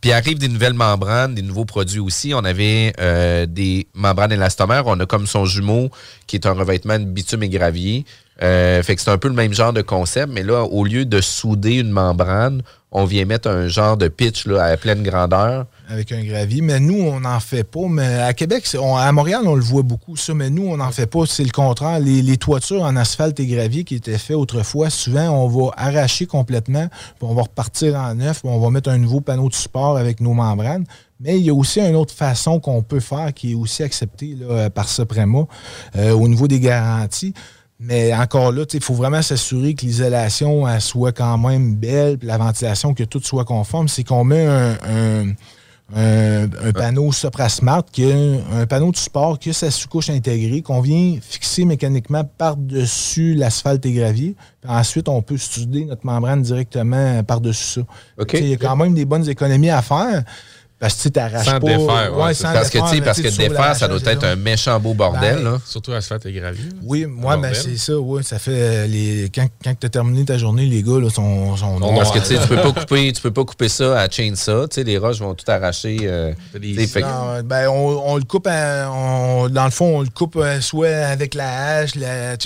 puis, 0.00 0.12
arrive 0.12 0.38
des 0.38 0.48
nouvelles 0.48 0.74
membranes, 0.74 1.34
des 1.34 1.42
nouveaux 1.42 1.64
produits 1.64 2.00
aussi. 2.00 2.34
On 2.34 2.44
avait 2.44 2.92
des 3.48 3.86
membranes 3.94 4.32
élastomères. 4.32 4.86
On 4.86 4.98
a 5.00 5.06
comme 5.06 5.26
son 5.26 5.46
jumeau, 5.46 5.90
qui 6.26 6.36
est 6.36 6.46
un 6.46 6.52
revêtement 6.52 6.98
de 6.98 7.04
bitume 7.04 7.42
et 7.42 7.48
gravier. 7.48 8.04
Euh, 8.44 8.82
fait 8.82 8.94
que 8.94 9.00
c'est 9.00 9.10
un 9.10 9.16
peu 9.16 9.28
le 9.28 9.34
même 9.34 9.54
genre 9.54 9.72
de 9.72 9.80
concept, 9.80 10.30
mais 10.30 10.42
là, 10.42 10.64
au 10.64 10.84
lieu 10.84 11.06
de 11.06 11.20
souder 11.22 11.76
une 11.76 11.90
membrane, 11.90 12.62
on 12.92 13.06
vient 13.06 13.24
mettre 13.24 13.48
un 13.48 13.68
genre 13.68 13.96
de 13.96 14.06
pitch 14.06 14.46
à 14.46 14.76
pleine 14.76 15.02
grandeur. 15.02 15.66
Avec 15.88 16.12
un 16.12 16.22
gravier. 16.22 16.60
Mais 16.60 16.78
nous, 16.78 17.02
on 17.02 17.20
n'en 17.20 17.40
fait 17.40 17.64
pas. 17.64 17.88
Mais 17.88 18.20
à 18.20 18.32
Québec, 18.34 18.68
à 18.74 19.12
Montréal, 19.12 19.42
on 19.46 19.56
le 19.56 19.62
voit 19.62 19.82
beaucoup, 19.82 20.16
ça. 20.16 20.34
Mais 20.34 20.50
nous, 20.50 20.66
on 20.68 20.76
n'en 20.76 20.92
fait 20.92 21.06
pas. 21.06 21.24
C'est 21.26 21.42
le 21.42 21.50
contraire. 21.50 21.98
Les, 21.98 22.36
toitures 22.36 22.82
en 22.82 22.94
asphalte 22.94 23.40
et 23.40 23.46
gravier 23.46 23.82
qui 23.82 23.96
étaient 23.96 24.18
faites 24.18 24.36
autrefois, 24.36 24.90
souvent, 24.90 25.30
on 25.30 25.48
va 25.48 25.70
arracher 25.76 26.26
complètement, 26.26 26.86
puis 26.88 27.22
on 27.22 27.34
va 27.34 27.42
repartir 27.42 27.96
en 27.96 28.14
neuf, 28.14 28.42
puis 28.42 28.50
on 28.52 28.60
va 28.60 28.70
mettre 28.70 28.90
un 28.90 28.98
nouveau 28.98 29.20
panneau 29.20 29.48
de 29.48 29.54
support 29.54 29.96
avec 29.96 30.20
nos 30.20 30.34
membranes. 30.34 30.84
Mais 31.20 31.38
il 31.38 31.44
y 31.44 31.50
a 31.50 31.54
aussi 31.54 31.80
une 31.80 31.96
autre 31.96 32.12
façon 32.12 32.60
qu'on 32.60 32.82
peut 32.82 33.00
faire 33.00 33.32
qui 33.32 33.52
est 33.52 33.54
aussi 33.54 33.82
acceptée 33.82 34.36
par 34.74 34.88
Suprema 34.88 35.46
euh, 35.96 36.12
au 36.12 36.28
niveau 36.28 36.46
des 36.46 36.60
garanties. 36.60 37.34
Mais 37.86 38.14
encore 38.14 38.50
là, 38.50 38.64
il 38.72 38.82
faut 38.82 38.94
vraiment 38.94 39.20
s'assurer 39.20 39.74
que 39.74 39.84
l'isolation 39.84 40.66
soit 40.80 41.12
quand 41.12 41.36
même 41.38 41.74
belle, 41.74 42.18
puis 42.18 42.26
la 42.26 42.38
ventilation, 42.38 42.94
que 42.94 43.04
tout 43.04 43.20
soit 43.22 43.44
conforme. 43.44 43.88
C'est 43.88 44.04
qu'on 44.04 44.24
met 44.24 44.46
un, 44.46 45.34
panneau 46.72 47.12
Sopra 47.12 47.50
Smart, 47.50 47.84
qui 47.92 48.10
un 48.10 48.66
panneau 48.66 48.90
de 48.90 48.96
support 48.96 49.38
qui 49.38 49.50
a 49.50 49.52
sa 49.52 49.70
sous-couche 49.70 50.08
intégrée, 50.08 50.62
qu'on 50.62 50.80
vient 50.80 51.18
fixer 51.20 51.66
mécaniquement 51.66 52.24
par-dessus 52.24 53.34
l'asphalte 53.34 53.84
et 53.84 53.92
gravier. 53.92 54.34
ensuite, 54.66 55.08
on 55.08 55.20
peut 55.20 55.36
studer 55.36 55.84
notre 55.84 56.06
membrane 56.06 56.40
directement 56.40 57.22
par-dessus 57.22 57.80
ça. 57.80 57.82
Il 58.32 58.48
y 58.48 58.54
a 58.54 58.56
quand 58.56 58.76
même 58.76 58.94
des 58.94 59.04
bonnes 59.04 59.28
économies 59.28 59.70
à 59.70 59.82
faire. 59.82 60.24
Parce 60.84 60.96
que 60.96 61.02
tu 61.04 61.12
t'arraches 61.12 61.46
pas. 61.46 61.58
Défaire, 61.60 62.12
ouais, 62.14 62.32
parce 62.42 62.68
que, 62.68 62.78
défaire, 62.78 63.04
parce 63.04 63.22
que 63.22 63.28
défaire, 63.28 63.74
ça 63.74 63.88
doit 63.88 64.00
être 64.04 64.24
un 64.24 64.36
méchant 64.36 64.78
beau 64.78 64.92
bordel. 64.92 65.36
Ben, 65.36 65.44
là. 65.44 65.58
Surtout 65.64 65.92
asphalte 65.92 66.26
et 66.26 66.32
gravier. 66.32 66.64
Oui, 66.82 67.06
moi, 67.06 67.38
ben, 67.38 67.54
c'est 67.54 67.78
ça. 67.78 67.96
Ouais, 67.96 68.22
ça 68.22 68.38
fait 68.38 68.50
euh, 68.52 68.86
les 68.86 69.30
quand, 69.34 69.46
quand 69.64 69.74
tu 69.80 69.86
as 69.86 69.88
terminé 69.88 70.26
ta 70.26 70.36
journée, 70.36 70.66
les 70.66 70.82
gars 70.82 71.00
là, 71.00 71.08
sont, 71.08 71.56
sont 71.56 71.80
noirs. 71.80 71.94
Parce 71.94 72.10
que 72.10 72.18
tu 72.18 72.48
peux 72.48 72.56
pas 72.56 72.72
couper, 72.72 73.10
tu 73.14 73.22
peux 73.22 73.30
pas 73.30 73.44
couper 73.44 73.70
ça 73.70 73.98
à 73.98 74.10
chainsaw. 74.10 74.68
Tu 74.68 74.74
sais, 74.74 74.84
les 74.84 74.98
roches 74.98 75.20
vont 75.20 75.32
tout 75.32 75.50
arracher. 75.50 75.96
Euh, 76.02 76.34
non, 76.52 77.40
ben, 77.42 77.68
on, 77.70 78.02
on, 78.04 78.16
le 78.18 78.24
coupe, 78.24 78.46
on, 78.46 79.48
dans 79.48 79.64
le 79.64 79.70
fond, 79.70 79.96
on 79.96 80.00
le 80.02 80.10
coupe 80.14 80.36
euh, 80.36 80.60
soit 80.60 80.88
avec 80.88 81.32
la 81.32 81.78
hache, 81.78 81.94
la, 81.94 82.36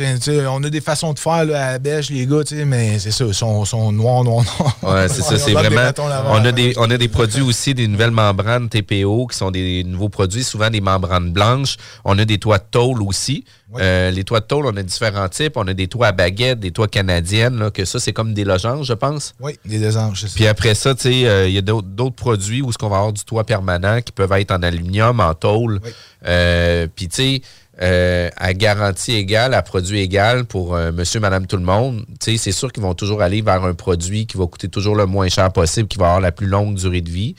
on 0.48 0.62
a 0.62 0.70
des 0.70 0.80
façons 0.80 1.12
de 1.12 1.18
faire 1.18 1.44
là, 1.44 1.66
à 1.66 1.72
la 1.72 1.78
bêche, 1.80 2.10
les 2.10 2.24
gars, 2.24 2.42
mais 2.66 3.00
c'est 3.00 3.10
ça, 3.10 3.24
ils 3.24 3.34
sont, 3.34 3.64
sont 3.64 3.90
noirs, 3.90 4.22
noirs, 4.22 4.44
noirs. 4.44 4.76
Ouais, 4.94 5.08
c'est 5.08 5.22
ça, 5.22 5.36
c'est 5.38 5.54
vraiment. 5.54 5.90
On 6.30 6.44
a, 6.44 6.52
des, 6.52 6.74
on 6.76 6.88
a 6.88 6.96
des 6.96 7.08
produits 7.08 7.42
aussi, 7.42 7.74
des 7.74 7.88
nouvelles 7.88 8.12
membranes 8.28 8.68
TPO 8.68 9.26
qui 9.26 9.36
sont 9.36 9.50
des 9.50 9.84
nouveaux 9.84 10.08
produits, 10.08 10.44
souvent 10.44 10.70
des 10.70 10.80
membranes 10.80 11.32
blanches. 11.32 11.76
On 12.04 12.18
a 12.18 12.24
des 12.24 12.38
toits 12.38 12.58
de 12.58 12.64
tôle 12.70 13.02
aussi. 13.02 13.44
Euh, 13.76 14.10
les 14.10 14.24
toits 14.24 14.40
de 14.40 14.46
tôle, 14.46 14.66
on 14.66 14.76
a 14.76 14.82
différents 14.82 15.28
types. 15.28 15.56
On 15.56 15.66
a 15.66 15.74
des 15.74 15.88
toits 15.88 16.08
à 16.08 16.12
baguette, 16.12 16.60
des 16.60 16.70
toits 16.70 16.88
canadiennes, 16.88 17.70
que 17.70 17.84
ça, 17.84 18.00
c'est 18.00 18.12
comme 18.12 18.34
des 18.34 18.44
losanges, 18.44 18.86
je 18.86 18.94
pense. 18.94 19.34
Oui, 19.40 19.58
des 19.64 19.78
losanges, 19.78 20.26
Puis 20.34 20.46
après 20.46 20.74
ça, 20.74 20.94
tu 20.94 21.02
sais, 21.02 21.28
euh, 21.28 21.48
il 21.48 21.54
y 21.54 21.58
a 21.58 21.62
d'autres 21.62 22.16
produits 22.16 22.62
où 22.62 22.72
ce 22.72 22.78
qu'on 22.78 22.88
va 22.88 22.98
avoir 22.98 23.12
du 23.12 23.24
toit 23.24 23.44
permanent 23.44 24.00
qui 24.00 24.12
peuvent 24.12 24.32
être 24.32 24.52
en 24.52 24.62
aluminium, 24.62 25.20
en 25.20 25.34
tôle. 25.34 25.80
Euh, 26.26 26.86
puis, 26.94 27.08
tu 27.08 27.40
sais, 27.80 28.32
à 28.36 28.54
garantie 28.54 29.12
égale, 29.12 29.54
à 29.54 29.62
produit 29.62 30.00
égal 30.00 30.44
pour 30.44 30.74
monsieur, 30.76 31.20
madame, 31.20 31.46
tout 31.46 31.56
le 31.56 31.62
monde, 31.62 32.04
c'est 32.20 32.38
sûr 32.52 32.72
qu'ils 32.72 32.82
vont 32.82 32.94
toujours 32.94 33.22
aller 33.22 33.40
vers 33.40 33.62
un 33.64 33.74
produit 33.74 34.26
qui 34.26 34.36
va 34.36 34.46
coûter 34.46 34.68
toujours 34.68 34.96
le 34.96 35.06
moins 35.06 35.28
cher 35.28 35.52
possible, 35.52 35.86
qui 35.86 35.98
va 35.98 36.06
avoir 36.06 36.20
la 36.20 36.32
plus 36.32 36.46
longue 36.46 36.74
durée 36.74 37.02
de 37.02 37.10
vie. 37.10 37.36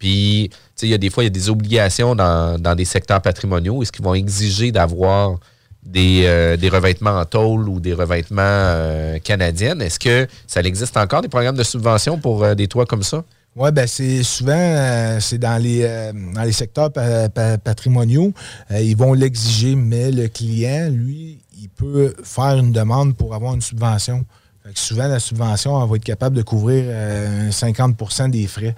Puis, 0.00 0.50
il 0.82 0.88
y 0.88 0.94
a 0.94 0.98
des 0.98 1.10
fois, 1.10 1.22
il 1.22 1.26
y 1.26 1.28
a 1.28 1.30
des 1.30 1.48
obligations 1.48 2.16
dans, 2.16 2.60
dans 2.60 2.74
des 2.74 2.84
secteurs 2.84 3.22
patrimoniaux. 3.22 3.82
Est-ce 3.82 3.92
qu'ils 3.92 4.04
vont 4.04 4.14
exiger 4.14 4.72
d'avoir 4.72 5.38
euh, 5.96 6.56
des, 6.56 6.68
revêtements 6.68 7.18
en 7.18 7.24
tôle 7.24 7.68
ou 7.68 7.80
des 7.80 7.94
revêtements 7.94 8.42
euh, 8.44 9.18
canadiennes. 9.18 9.80
Est-ce 9.80 9.98
que 9.98 10.28
ça 10.46 10.60
existe 10.60 10.96
encore, 10.96 11.22
des 11.22 11.28
programmes 11.28 11.56
de 11.56 11.62
subvention 11.62 12.18
pour 12.18 12.44
euh, 12.44 12.54
des 12.54 12.68
toits 12.68 12.86
comme 12.86 13.02
ça? 13.02 13.24
Oui, 13.56 13.72
ben 13.72 13.86
c'est 13.88 14.22
souvent 14.22 15.18
c'est 15.18 15.38
dans 15.38 15.60
les 15.60 15.82
dans 16.32 16.44
les 16.44 16.52
secteurs 16.52 16.92
patrimoniaux. 17.64 18.32
ils 18.70 18.96
vont 18.96 19.12
l'exiger, 19.12 19.74
mais 19.74 20.12
le 20.12 20.28
client, 20.28 20.88
lui, 20.88 21.40
il 21.60 21.68
peut 21.68 22.14
faire 22.22 22.58
une 22.58 22.70
demande 22.70 23.16
pour 23.16 23.34
avoir 23.34 23.54
une 23.54 23.60
subvention. 23.60 24.24
souvent, 24.76 25.08
la 25.08 25.18
subvention 25.18 25.84
va 25.84 25.96
être 25.96 26.04
capable 26.04 26.36
de 26.36 26.42
couvrir 26.42 26.84
50% 27.50 28.30
des 28.30 28.46
frais. 28.46 28.76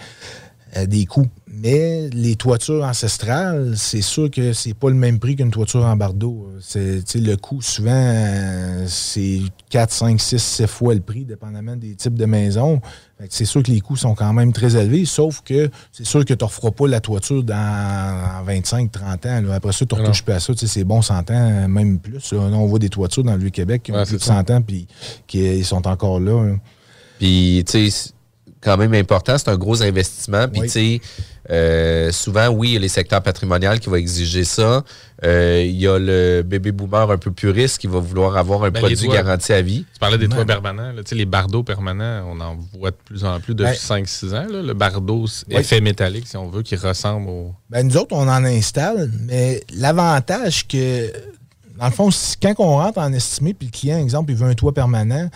Euh, 0.75 0.87
des 0.87 1.05
coûts. 1.05 1.27
Mais 1.47 2.09
les 2.15 2.35
toitures 2.35 2.83
ancestrales, 2.83 3.75
c'est 3.77 4.01
sûr 4.01 4.31
que 4.31 4.55
c'est 4.55 4.73
pas 4.73 4.89
le 4.89 4.95
même 4.95 5.19
prix 5.19 5.37
qu'une 5.37 5.51
toiture 5.51 5.85
en 5.85 5.97
bardeau. 5.97 6.49
C'est, 6.61 7.05
le 7.17 7.37
coût, 7.37 7.61
souvent, 7.61 7.91
euh, 7.93 8.87
c'est 8.89 9.41
4, 9.69 9.93
5, 9.93 10.19
6, 10.19 10.39
7 10.39 10.67
fois 10.67 10.95
le 10.95 11.01
prix, 11.01 11.27
dépendamment 11.27 11.77
des 11.77 11.95
types 11.95 12.15
de 12.15 12.25
maisons. 12.25 12.81
C'est 13.29 13.45
sûr 13.45 13.63
que 13.63 13.71
les 13.71 13.81
coûts 13.81 13.97
sont 13.97 14.15
quand 14.15 14.33
même 14.33 14.55
très 14.55 14.75
élevés, 14.75 15.05
sauf 15.05 15.43
que 15.43 15.71
c'est 15.93 16.07
sûr 16.07 16.25
que 16.25 16.33
tu 16.33 16.43
ne 16.43 16.49
referas 16.49 16.71
pas 16.71 16.89
la 16.89 17.01
toiture 17.01 17.43
dans 17.43 18.43
25, 18.47 18.91
30 18.91 19.27
ans. 19.27 19.43
Après 19.53 19.73
ça, 19.73 19.85
tu 19.85 19.95
ne 19.95 20.01
retouches 20.01 20.23
pas 20.23 20.37
à 20.37 20.41
ça. 20.41 20.55
C'est 20.57 20.85
bon 20.85 21.03
100 21.03 21.31
ans, 21.31 21.69
même 21.69 21.99
plus. 21.99 22.33
on 22.33 22.67
voit 22.67 22.79
des 22.79 22.89
toitures 22.89 23.25
dans 23.25 23.35
le 23.35 23.41
Vieux-Québec 23.41 23.83
qui 23.83 23.93
ont 23.93 24.03
plus 24.07 24.17
de 24.17 24.23
100 24.23 24.51
ans 24.51 24.63
puis 24.63 24.87
qui 25.27 25.63
sont 25.65 25.87
encore 25.87 26.19
là. 26.19 26.41
Hein. 26.41 26.61
Puis, 27.19 27.63
tu 27.69 27.91
sais, 27.91 28.13
quand 28.63 28.77
même 28.77 28.95
important. 28.95 29.37
C'est 29.37 29.51
un 29.51 29.57
gros 29.57 29.83
investissement. 29.83 30.49
Puis, 30.49 30.63
tu 30.63 30.69
sais, 30.69 31.01
euh, 31.51 32.13
souvent, 32.13 32.49
oui, 32.49 32.71
il 32.71 32.75
y 32.75 32.77
a 32.77 32.81
les 32.81 32.89
secteurs 32.89 33.23
patrimoniaux 33.23 33.77
qui 33.81 33.89
vont 33.89 33.97
exiger 33.97 34.45
ça. 34.45 34.85
Euh, 35.25 35.63
il 35.65 35.77
y 35.77 35.89
a 35.89 35.99
le 35.99 36.43
bébé 36.43 36.71
boomer 36.73 37.11
un 37.11 37.19
peu 37.19 37.33
puriste 37.33 37.79
qui 37.79 37.89
va 37.89 37.99
vouloir 37.99 38.37
avoir 38.37 38.65
un 38.65 38.71
ben, 38.71 38.81
produit 38.81 39.09
garanti 39.09 39.53
à 39.53 39.61
vie. 39.61 39.85
Tu 39.93 39.99
parlais 39.99 40.19
des 40.19 40.29
toits 40.29 40.45
permanents. 40.45 40.93
Là, 40.93 41.03
les 41.11 41.25
bardeaux 41.25 41.63
permanents, 41.63 42.25
on 42.29 42.41
en 42.41 42.57
voit 42.79 42.91
de 42.91 42.97
plus 43.05 43.25
en 43.25 43.41
plus 43.41 43.55
depuis 43.55 43.77
5-6 43.77 44.35
ans. 44.35 44.47
Le 44.49 44.73
bardeau 44.73 45.27
effet 45.51 45.81
métallique, 45.81 46.29
si 46.29 46.37
on 46.37 46.49
veut, 46.49 46.63
qui 46.63 46.77
ressemble 46.77 47.29
au. 47.29 47.55
Ben, 47.71 47.87
nous 47.87 47.97
autres, 47.97 48.15
on 48.15 48.29
en 48.29 48.45
installe, 48.45 49.11
mais 49.21 49.63
l'avantage 49.75 50.69
que, 50.69 51.13
dans 51.79 51.87
le 51.87 51.93
fond, 51.93 52.11
quand 52.41 52.55
on 52.59 52.77
rentre 52.77 52.99
en 52.99 53.13
estimé, 53.13 53.53
puis 53.55 53.67
le 53.67 53.73
client, 53.73 53.99
exemple, 53.99 54.31
il 54.31 54.37
veut 54.37 54.47
un 54.47 54.55
toit 54.55 54.73
permanent, 54.73 55.29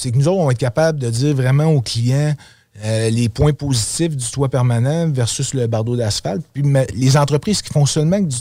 c'est 0.00 0.10
que 0.10 0.16
nous 0.16 0.28
autres, 0.28 0.38
on 0.38 0.46
va 0.46 0.52
être 0.52 0.58
capable 0.58 0.98
de 0.98 1.10
dire 1.10 1.34
vraiment 1.34 1.66
aux 1.66 1.82
clients 1.82 2.34
euh, 2.82 3.10
les 3.10 3.28
points 3.28 3.52
positifs 3.52 4.16
du 4.16 4.30
toit 4.30 4.48
permanent 4.48 5.10
versus 5.10 5.52
le 5.52 5.66
bardeau 5.66 5.96
d'asphalte. 5.96 6.42
Puis 6.54 6.64
les 6.94 7.16
entreprises 7.16 7.60
qui 7.60 7.70
font 7.70 7.84
seulement 7.84 8.20
du, 8.20 8.36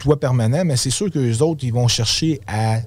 toit 0.00 0.18
permanent, 0.18 0.64
mais 0.64 0.76
c'est 0.76 0.90
sûr 0.90 1.10
que 1.10 1.18
les 1.18 1.42
autres, 1.42 1.62
ils 1.62 1.72
vont 1.72 1.86
chercher 1.86 2.40
à, 2.46 2.78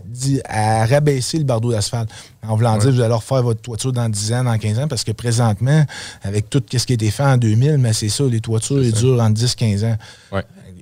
à 0.49 0.85
rabaisser 0.87 1.37
le 1.37 1.43
bardeau 1.43 1.71
d'asphalte. 1.71 2.09
En 2.45 2.55
voulant 2.55 2.75
dire, 2.77 2.91
vous 2.91 3.01
allez 3.01 3.13
refaire 3.13 3.43
votre 3.43 3.61
toiture 3.61 3.93
dans 3.93 4.09
10 4.09 4.33
ans, 4.33 4.43
dans 4.45 4.57
15 4.57 4.79
ans, 4.79 4.87
parce 4.87 5.03
que 5.03 5.11
présentement, 5.11 5.85
avec 6.23 6.49
tout 6.49 6.61
ce 6.69 6.85
qui 6.85 6.93
a 6.93 6.95
été 6.95 7.11
fait 7.11 7.23
en 7.23 7.37
2000, 7.37 7.77
mais 7.77 7.93
c'est 7.93 8.09
ça, 8.09 8.23
les 8.23 8.41
toitures, 8.41 8.83
ils 8.83 8.91
durent 8.91 9.21
en 9.21 9.29
10-15 9.29 9.85
ans. 9.85 9.97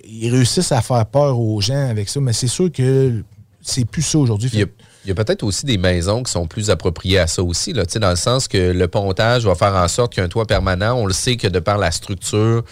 Ils 0.07 0.31
réussissent 0.31 0.71
à 0.71 0.81
faire 0.81 1.05
peur 1.05 1.37
aux 1.37 1.59
gens 1.59 1.89
avec 1.89 2.07
ça, 2.07 2.21
mais 2.21 2.33
c'est 2.33 2.47
sûr 2.47 2.71
que 2.71 3.21
c'est 3.61 3.85
plus 3.85 4.01
ça 4.01 4.17
aujourd'hui. 4.17 4.49
Il 4.53 4.67
y 5.07 5.11
a 5.11 5.15
peut-être 5.15 5.43
aussi 5.43 5.65
des 5.65 5.77
maisons 5.77 6.23
qui 6.23 6.31
sont 6.31 6.47
plus 6.47 6.69
appropriées 6.69 7.19
à 7.19 7.27
ça 7.27 7.43
aussi, 7.43 7.73
là, 7.73 7.83
dans 7.85 8.09
le 8.09 8.15
sens 8.15 8.47
que 8.47 8.71
le 8.71 8.87
pontage 8.87 9.45
va 9.45 9.55
faire 9.55 9.75
en 9.75 9.87
sorte 9.87 10.13
qu'un 10.13 10.27
toit 10.27 10.45
permanent, 10.45 10.95
on 10.97 11.05
le 11.05 11.13
sait 11.13 11.37
que 11.37 11.47
de 11.47 11.59
par 11.59 11.77
la 11.77 11.91
structure 11.91 12.63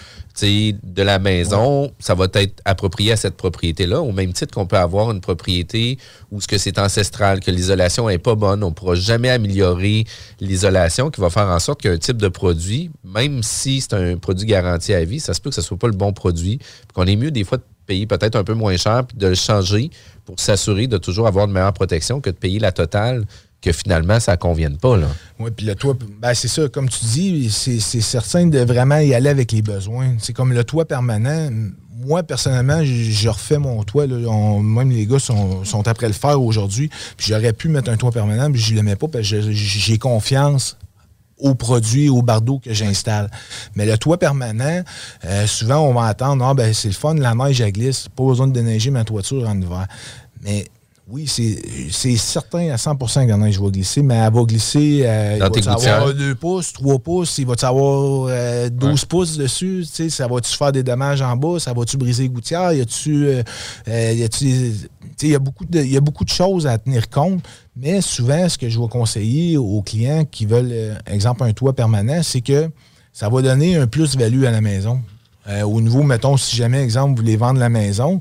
de 0.41 1.03
la 1.03 1.19
maison, 1.19 1.91
ça 1.99 2.15
va 2.15 2.25
être 2.33 2.59
approprié 2.65 3.11
à 3.11 3.17
cette 3.17 3.35
propriété-là, 3.35 4.01
au 4.01 4.11
même 4.11 4.33
titre 4.33 4.53
qu'on 4.55 4.65
peut 4.65 4.77
avoir 4.77 5.11
une 5.11 5.21
propriété 5.21 5.99
où 6.31 6.41
ce 6.41 6.47
que 6.47 6.57
c'est 6.57 6.79
ancestral, 6.79 7.39
que 7.39 7.51
l'isolation 7.51 8.07
n'est 8.07 8.17
pas 8.17 8.33
bonne, 8.33 8.63
on 8.63 8.69
ne 8.69 8.73
pourra 8.73 8.95
jamais 8.95 9.29
améliorer 9.29 10.05
l'isolation, 10.39 11.11
qui 11.11 11.21
va 11.21 11.29
faire 11.29 11.47
en 11.47 11.59
sorte 11.59 11.81
qu'un 11.81 11.97
type 11.97 12.17
de 12.17 12.29
produit, 12.29 12.89
même 13.03 13.43
si 13.43 13.79
c'est 13.81 13.93
un 13.93 14.17
produit 14.17 14.47
garanti 14.47 14.93
à 14.93 15.05
vie, 15.05 15.19
ça 15.19 15.35
se 15.35 15.41
peut 15.41 15.51
que 15.51 15.55
ce 15.55 15.61
ne 15.61 15.65
soit 15.65 15.77
pas 15.77 15.87
le 15.87 15.93
bon 15.93 16.13
produit, 16.13 16.57
qu'on 16.95 17.05
est 17.05 17.15
mieux 17.15 17.29
des 17.29 17.43
fois 17.43 17.59
de 17.59 17.63
payer 17.85 18.05
peut-être 18.05 18.35
un 18.35 18.43
peu 18.43 18.53
moins 18.53 18.77
cher, 18.77 19.05
puis 19.05 19.17
de 19.17 19.27
le 19.27 19.35
changer 19.35 19.89
pour 20.25 20.39
s'assurer 20.39 20.87
de 20.87 20.97
toujours 20.97 21.27
avoir 21.27 21.45
une 21.45 21.51
meilleure 21.51 21.73
protection 21.73 22.21
que 22.21 22.29
de 22.29 22.35
payer 22.35 22.59
la 22.59 22.71
totale 22.71 23.25
que 23.63 23.71
finalement, 23.71 24.19
ça 24.19 24.33
ne 24.33 24.37
convienne 24.37 24.77
pas. 24.77 24.97
Là. 24.97 25.07
Oui, 25.39 25.49
puis 25.55 25.65
le 25.65 25.73
toit, 25.75 25.95
ben 26.21 26.33
c'est 26.33 26.49
ça, 26.49 26.67
comme 26.67 26.89
tu 26.89 27.05
dis, 27.05 27.49
c'est 27.49 27.79
certain 27.79 28.45
de 28.45 28.59
vraiment 28.59 28.99
y 28.99 29.13
aller 29.13 29.29
avec 29.29 29.53
les 29.53 29.61
besoins. 29.61 30.15
C'est 30.19 30.33
comme 30.33 30.51
le 30.51 30.65
toit 30.65 30.85
permanent. 30.85 31.49
Moi, 32.05 32.23
personnellement, 32.23 32.83
je 32.83 33.29
refais 33.29 33.59
mon 33.59 33.83
toit. 33.83 34.05
même 34.05 34.91
les 34.91 35.05
gars 35.05 35.19
sont, 35.19 35.63
sont, 35.63 35.87
après 35.87 36.07
le 36.07 36.13
faire 36.13 36.41
aujourd'hui. 36.41 36.89
Puis 37.15 37.27
j'aurais 37.29 37.53
pu 37.53 37.69
mettre 37.69 37.89
un 37.89 37.95
toit 37.95 38.11
permanent, 38.11 38.49
mais 38.49 38.57
je 38.57 38.71
ne 38.71 38.77
le 38.77 38.83
mets 38.83 38.97
pas 38.97 39.07
parce 39.07 39.29
que 39.29 39.51
j'ai 39.51 39.97
confiance 39.97 40.77
aux 41.43 41.55
produits, 41.55 42.09
aux 42.09 42.21
bardeaux 42.23 42.59
que 42.59 42.73
j'installe. 42.73 43.29
Mais 43.75 43.85
le 43.85 43.97
toit 43.97 44.17
permanent, 44.17 44.81
euh, 45.25 45.45
souvent, 45.45 45.81
on 45.81 45.93
va 45.93 46.05
attendre, 46.05 46.43
ah, 46.45 46.53
ben, 46.53 46.73
c'est 46.73 46.87
le 46.87 46.93
fun, 46.93 47.13
la 47.13 47.35
neige, 47.35 47.61
elle 47.61 47.73
glisse, 47.73 48.07
pas 48.15 48.23
besoin 48.23 48.47
de 48.47 48.53
déneiger 48.53 48.89
ma 48.89 49.03
toiture 49.03 49.47
en 49.47 49.61
hiver. 49.61 49.85
Mais 50.41 50.65
oui, 51.13 51.27
c'est 51.27 52.15
certain 52.15 52.71
à 52.71 52.75
100% 52.75 53.25
que 53.25 53.29
la 53.29 53.37
neige 53.37 53.61
va 53.61 53.69
glisser, 53.69 54.01
mais 54.01 54.15
elle 54.15 54.33
va 54.33 54.41
glisser. 54.45 55.03
Euh, 55.05 55.47
il 55.55 55.63
va 55.63 55.73
avoir 55.73 56.11
2 56.11 56.33
pouces, 56.33 56.73
3 56.73 56.97
pouces, 56.97 57.37
il 57.37 57.45
va 57.45 57.53
y 57.53 57.65
avoir 57.65 58.25
12 58.25 58.29
euh, 58.31 59.05
pouces 59.07 59.37
dessus. 59.37 59.85
Ça 59.85 60.27
va-tu 60.27 60.57
faire 60.57 60.71
des 60.71 60.81
dommages 60.81 61.21
en 61.21 61.35
bas? 61.35 61.59
Ça 61.59 61.71
va-tu 61.71 61.97
briser 61.97 62.23
les 62.23 62.29
gouttières? 62.29 62.73
Y 62.73 62.81
a-tu. 62.81 63.27
Euh, 63.27 63.43
il 65.21 65.29
y, 65.29 65.35
a 65.35 65.39
beaucoup 65.39 65.65
de, 65.65 65.83
y 65.83 65.95
a 65.95 66.01
beaucoup 66.01 66.23
de 66.23 66.29
choses 66.29 66.65
à 66.65 66.79
tenir 66.79 67.07
compte, 67.11 67.43
mais 67.75 68.01
souvent, 68.01 68.49
ce 68.49 68.57
que 68.57 68.67
je 68.67 68.79
vais 68.79 68.87
conseiller 68.87 69.55
aux 69.57 69.83
clients 69.83 70.25
qui 70.25 70.47
veulent, 70.47 70.97
exemple, 71.05 71.43
un 71.43 71.53
toit 71.53 71.73
permanent, 71.73 72.23
c'est 72.23 72.41
que 72.41 72.71
ça 73.13 73.29
va 73.29 73.43
donner 73.43 73.75
un 73.75 73.85
plus-value 73.85 74.45
à 74.45 74.51
la 74.51 74.61
maison. 74.61 74.99
au 75.63 75.79
niveau, 75.79 76.01
mettons, 76.01 76.37
si 76.37 76.55
jamais, 76.55 76.81
exemple, 76.81 77.11
vous 77.11 77.17
voulez 77.17 77.37
vendre 77.37 77.59
la 77.59 77.69
maison, 77.69 78.19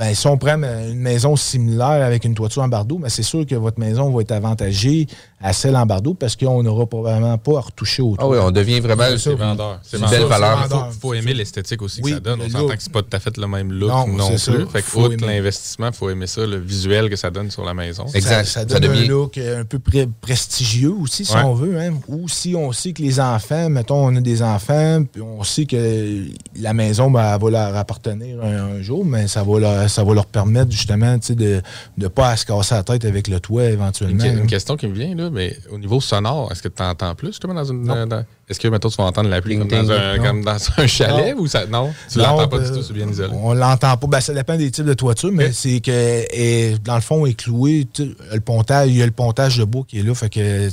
ben, 0.00 0.14
si 0.14 0.26
on 0.26 0.38
prend 0.38 0.54
une 0.54 0.98
maison 0.98 1.36
similaire 1.36 2.02
avec 2.02 2.24
une 2.24 2.32
toiture 2.32 2.62
en 2.62 2.68
bardeau, 2.68 2.96
ben, 2.96 3.10
c'est 3.10 3.22
sûr 3.22 3.44
que 3.44 3.54
votre 3.54 3.78
maison 3.78 4.10
va 4.10 4.22
être 4.22 4.32
avantagée 4.32 5.06
à 5.42 5.54
celle 5.54 5.74
en 5.74 5.86
bardeau 5.86 6.12
parce 6.12 6.36
qu'on 6.36 6.62
n'aura 6.62 6.84
probablement 6.84 7.38
pas 7.38 7.58
à 7.58 7.60
retoucher 7.60 8.02
autour. 8.02 8.18
Ah 8.20 8.28
oui, 8.28 8.38
on 8.38 8.50
devient 8.50 8.80
vraiment 8.80 9.04
c'est 9.16 9.34
vendeur. 9.34 9.80
C'est 9.82 9.98
une 9.98 10.06
belle 10.06 10.24
valeur. 10.24 10.68
Il 10.92 11.00
faut, 11.00 11.14
aimer 11.14 11.32
l'esthétique 11.32 11.80
aussi 11.80 12.02
que 12.02 12.10
ça 12.10 12.20
donne. 12.20 12.42
On 12.42 12.48
s'entend 12.48 12.76
que 12.76 12.82
c'est 12.82 12.92
pas 12.92 13.02
tout 13.02 13.16
à 13.16 13.20
fait 13.20 13.36
le 13.38 13.46
même 13.46 13.72
look 13.72 13.88
non, 13.88 14.06
non 14.06 14.28
plus. 14.28 14.66
Fait 14.66 14.82
que, 14.82 14.98
outre 14.98 15.26
l'investissement, 15.26 15.88
il 15.88 15.94
faut 15.94 16.10
aimer 16.10 16.26
ça, 16.26 16.46
le 16.46 16.58
visuel 16.58 17.08
que 17.08 17.16
ça 17.16 17.30
donne 17.30 17.50
sur 17.50 17.64
la 17.64 17.72
maison. 17.72 18.04
Exact. 18.12 18.44
Ça, 18.44 18.64
donne 18.66 18.84
un 18.84 19.06
look 19.06 19.38
un 19.38 19.64
peu 19.64 19.78
prestigieux 20.20 20.92
aussi, 20.92 21.24
si 21.24 21.36
on 21.36 21.54
veut. 21.54 21.78
Hein. 21.80 21.94
Ou 22.08 22.28
si 22.28 22.54
on 22.54 22.72
sait 22.72 22.92
que 22.92 23.00
les 23.00 23.18
enfants, 23.18 23.70
mettons, 23.70 24.06
on 24.06 24.16
a 24.16 24.20
des 24.20 24.42
enfants, 24.42 25.04
puis 25.10 25.22
on 25.22 25.42
sait 25.42 25.64
que 25.64 26.26
la 26.58 26.74
maison 26.74 27.10
ben, 27.10 27.38
va 27.38 27.50
leur 27.50 27.76
appartenir 27.76 28.42
un, 28.42 28.82
jour, 28.82 29.04
mais 29.04 29.26
ça 29.26 29.42
va 29.42 29.58
leur, 29.58 29.90
ça 29.90 30.04
va 30.04 30.14
leur 30.14 30.26
permettre 30.26 30.70
justement 30.70 31.16
de 31.16 31.62
ne 31.96 32.08
pas 32.08 32.36
se 32.36 32.44
casser 32.44 32.74
la 32.74 32.82
tête 32.82 33.04
avec 33.04 33.28
le 33.28 33.40
toit 33.40 33.64
éventuellement. 33.64 34.24
Une, 34.24 34.40
une 34.40 34.46
question 34.46 34.76
qui 34.76 34.86
me 34.86 34.94
vient, 34.94 35.14
là, 35.14 35.29
mais 35.30 35.56
au 35.70 35.78
niveau 35.78 36.00
sonore, 36.00 36.50
est-ce 36.52 36.62
que 36.62 36.68
tu 36.68 36.82
entends 36.82 37.14
plus 37.14 37.28
justement 37.28 37.54
dans 37.54 37.64
une. 37.64 38.24
est-ce 38.48 38.58
que 38.60 38.68
maintenant 38.68 38.90
tu 38.90 38.96
vas 38.96 39.04
entendre 39.04 39.28
la 39.28 39.40
pluie 39.40 39.58
comme, 39.58 39.68
dans 39.68 39.90
un, 39.90 40.18
comme, 40.18 40.44
dans 40.44 40.58
un, 40.76 40.86
chalet 40.86 41.34
non. 41.34 41.42
ou 41.42 41.46
ça. 41.46 41.66
Non, 41.66 41.92
tu 42.10 42.18
l'entends 42.18 42.48
pas 42.48 42.58
du 42.58 42.70
tout, 42.70 42.82
c'est 42.82 42.92
bien 42.92 43.08
isolé. 43.08 43.32
On 43.34 43.54
l'entend 43.54 43.96
pas. 43.96 44.06
Ben, 44.06 44.20
ça 44.20 44.34
dépend 44.34 44.56
des 44.56 44.70
types 44.70 44.84
de 44.84 44.94
toitures, 44.94 45.32
mais 45.32 45.52
c'est 45.52 45.80
que 45.80 45.90
et, 45.90 46.76
dans 46.84 46.96
le 46.96 47.00
fond, 47.00 47.26
est 47.26 47.34
cloué. 47.34 47.86
Le 47.98 48.40
pontage, 48.40 48.88
il 48.90 48.96
y 48.96 49.02
a 49.02 49.06
le 49.06 49.12
pontage 49.12 49.58
de 49.58 49.64
bois 49.64 49.84
qui 49.86 50.00
est 50.00 50.02
là. 50.02 50.14
Fait 50.14 50.28
que 50.28 50.68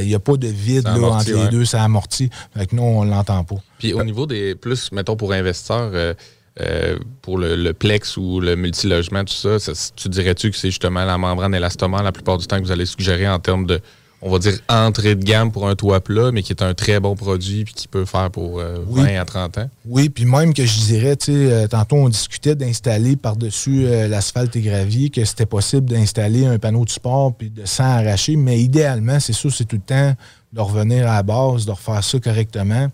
il 0.00 0.06
n'y 0.06 0.14
a 0.14 0.20
pas 0.20 0.36
de 0.36 0.48
vide 0.48 0.84
là, 0.84 1.08
entre 1.08 1.30
les 1.30 1.48
deux, 1.48 1.64
ça 1.64 1.82
amortit. 1.82 2.30
Fait 2.56 2.66
que 2.66 2.76
nous, 2.76 2.82
on 2.82 3.04
l'entend 3.04 3.44
pas. 3.44 3.56
Puis 3.78 3.92
au 3.92 4.04
niveau 4.04 4.26
des 4.26 4.54
plus, 4.54 4.90
mettons 4.92 5.16
pour 5.16 5.32
investisseurs, 5.32 5.90
euh, 5.92 6.14
euh, 6.60 6.98
pour 7.20 7.38
le, 7.38 7.72
plex 7.72 8.16
ou 8.16 8.40
le 8.40 8.56
multilogement, 8.56 9.24
tout 9.24 9.34
ça, 9.34 9.58
ça 9.58 9.72
tu 9.94 10.08
dirais-tu 10.08 10.50
que 10.50 10.56
c'est 10.56 10.70
justement 10.70 11.04
la 11.04 11.18
membrane 11.18 11.54
élastomère 11.54 12.02
la 12.02 12.12
plupart 12.12 12.38
du 12.38 12.46
temps 12.46 12.58
que 12.58 12.64
vous 12.64 12.72
allez 12.72 12.86
suggérer 12.86 13.28
en 13.28 13.38
termes 13.38 13.66
de 13.66 13.80
on 14.22 14.30
va 14.30 14.38
dire, 14.38 14.58
entrée 14.70 15.14
de 15.14 15.22
gamme 15.22 15.52
pour 15.52 15.68
un 15.68 15.76
toit 15.76 16.00
plat, 16.00 16.32
mais 16.32 16.42
qui 16.42 16.50
est 16.50 16.62
un 16.62 16.72
très 16.72 16.98
bon 17.00 17.14
produit 17.14 17.64
puis 17.64 17.74
qui 17.74 17.86
peut 17.86 18.06
faire 18.06 18.30
pour 18.30 18.60
20 18.60 19.20
à 19.20 19.24
30 19.26 19.58
ans? 19.58 19.70
Oui, 19.84 20.08
puis 20.08 20.24
même 20.24 20.54
que 20.54 20.64
je 20.64 20.78
dirais, 20.80 21.16
tu 21.16 21.48
sais, 21.48 21.68
tantôt 21.68 21.96
on 21.96 22.08
discutait 22.08 22.54
d'installer 22.54 23.16
par-dessus 23.16 23.86
l'asphalte 24.08 24.56
et 24.56 24.62
gravier, 24.62 25.10
que 25.10 25.22
c'était 25.26 25.46
possible 25.46 25.90
d'installer 25.90 26.46
un 26.46 26.58
panneau 26.58 26.86
de 26.86 26.90
sport 26.90 27.34
puis 27.34 27.50
de 27.50 27.66
s'en 27.66 27.84
arracher, 27.84 28.36
mais 28.36 28.58
idéalement, 28.58 29.20
c'est 29.20 29.34
sûr, 29.34 29.52
c'est 29.52 29.66
tout 29.66 29.76
le 29.76 29.82
temps 29.82 30.14
de 30.54 30.60
revenir 30.62 31.08
à 31.08 31.16
la 31.16 31.22
base, 31.22 31.66
de 31.66 31.72
refaire 31.72 32.02
ça 32.02 32.18
correctement, 32.18 32.88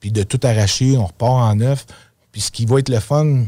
puis 0.00 0.10
de 0.10 0.24
tout 0.24 0.40
arracher, 0.42 0.96
on 0.98 1.06
repart 1.06 1.52
en 1.52 1.54
neuf. 1.54 1.86
Puis 2.36 2.42
ce 2.42 2.50
qui 2.50 2.66
va 2.66 2.80
être 2.80 2.90
le 2.90 3.00
fun 3.00 3.44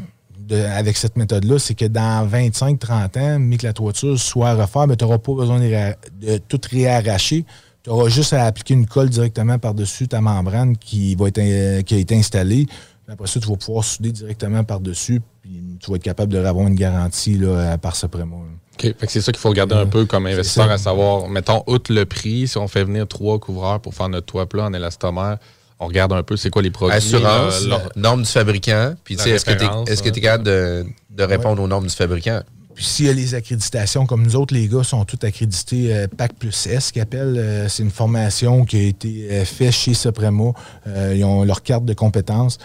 avec 0.51 0.97
cette 0.97 1.17
méthode-là, 1.17 1.59
c'est 1.59 1.75
que 1.75 1.85
dans 1.85 2.27
25-30 2.27 3.19
ans, 3.19 3.39
mais 3.39 3.59
que 3.59 3.67
la 3.67 3.75
toiture 3.75 4.19
soit 4.19 4.49
à 4.49 4.55
refaire, 4.55 4.87
tu 4.97 5.05
n'auras 5.05 5.19
pas 5.19 5.35
besoin 5.35 5.61
de, 5.61 6.39
tout 6.49 6.59
réarracher. 6.71 7.45
Tu 7.83 7.91
auras 7.91 8.09
juste 8.09 8.33
à 8.33 8.47
appliquer 8.47 8.73
une 8.73 8.87
colle 8.87 9.11
directement 9.11 9.59
par-dessus 9.59 10.09
ta 10.09 10.23
membrane 10.23 10.79
qui, 10.79 11.15
va 11.17 11.29
être, 11.29 11.83
qui 11.83 11.95
a 11.97 11.99
été 11.99 12.17
installée. 12.17 12.67
Après 13.07 13.27
ça, 13.27 13.39
tu 13.39 13.47
vas 13.47 13.57
pouvoir 13.57 13.85
souder 13.85 14.11
directement 14.11 14.65
par-dessus, 14.65 15.21
puis 15.43 15.63
tu 15.79 15.91
vas 15.91 15.97
être 15.97 16.03
capable 16.03 16.33
de 16.33 16.39
avoir 16.39 16.67
une 16.67 16.75
garantie 16.75 17.37
là, 17.37 17.77
par 17.77 17.95
ce 17.95 18.07
prémo. 18.07 18.43
OK. 18.73 18.95
c'est 19.07 19.21
ça 19.21 19.33
qu'il 19.33 19.41
faut 19.41 19.51
regarder 19.51 19.75
un 19.75 19.85
peu 19.85 20.07
comme 20.07 20.25
investisseur, 20.25 20.71
à 20.71 20.79
savoir, 20.79 21.29
mettons, 21.29 21.63
outre 21.67 21.93
le 21.93 22.07
prix, 22.07 22.49
si 22.49 22.57
on 22.57 22.69
fait 22.69 22.85
venir 22.85 23.07
trois 23.07 23.39
couvreurs 23.39 23.81
pour 23.81 23.93
faire 23.95 24.09
notre 24.09 24.25
toit 24.25 24.49
plat 24.49 24.65
en 24.65 24.73
élastomère, 24.73 25.37
on 25.81 25.87
regarde 25.87 26.13
un 26.13 26.23
peu 26.23 26.37
c'est 26.37 26.51
quoi 26.51 26.63
les 26.63 26.71
produits. 26.71 26.97
Assurance, 26.97 27.67
normes 27.97 28.23
du 28.23 28.29
fabricant, 28.29 28.95
puis 29.05 29.15
est-ce 29.15 29.45
que 29.45 30.09
tu 30.09 30.19
es, 30.19 30.23
capable 30.23 30.45
de, 30.45 30.85
répondre 31.19 31.63
aux 31.63 31.69
normes 31.69 31.87
du 31.87 31.95
fabricant? 31.95 32.43
Puis 32.75 32.85
s'il 32.85 33.07
y 33.07 33.09
a 33.09 33.13
les 33.13 33.35
accréditations, 33.35 34.07
comme 34.07 34.23
nous 34.23 34.37
autres, 34.37 34.55
les 34.55 34.69
gars 34.69 34.85
sont 34.85 35.05
tous 35.05 35.27
accrédités 35.27 35.93
euh, 35.93 36.07
PAC 36.07 36.35
plus 36.35 36.69
S. 36.69 36.93
Euh, 36.97 37.67
c'est 37.69 37.83
une 37.83 37.91
formation 37.91 38.65
qui 38.65 38.77
a 38.77 38.83
été 38.83 39.27
euh, 39.33 39.45
faite 39.45 39.73
chez 39.73 39.95
Supremo. 39.95 40.55
ils 40.87 41.25
ont 41.25 41.43
leur 41.43 41.63
carte 41.63 41.85
de 41.85 41.95
compétences. 41.95 42.59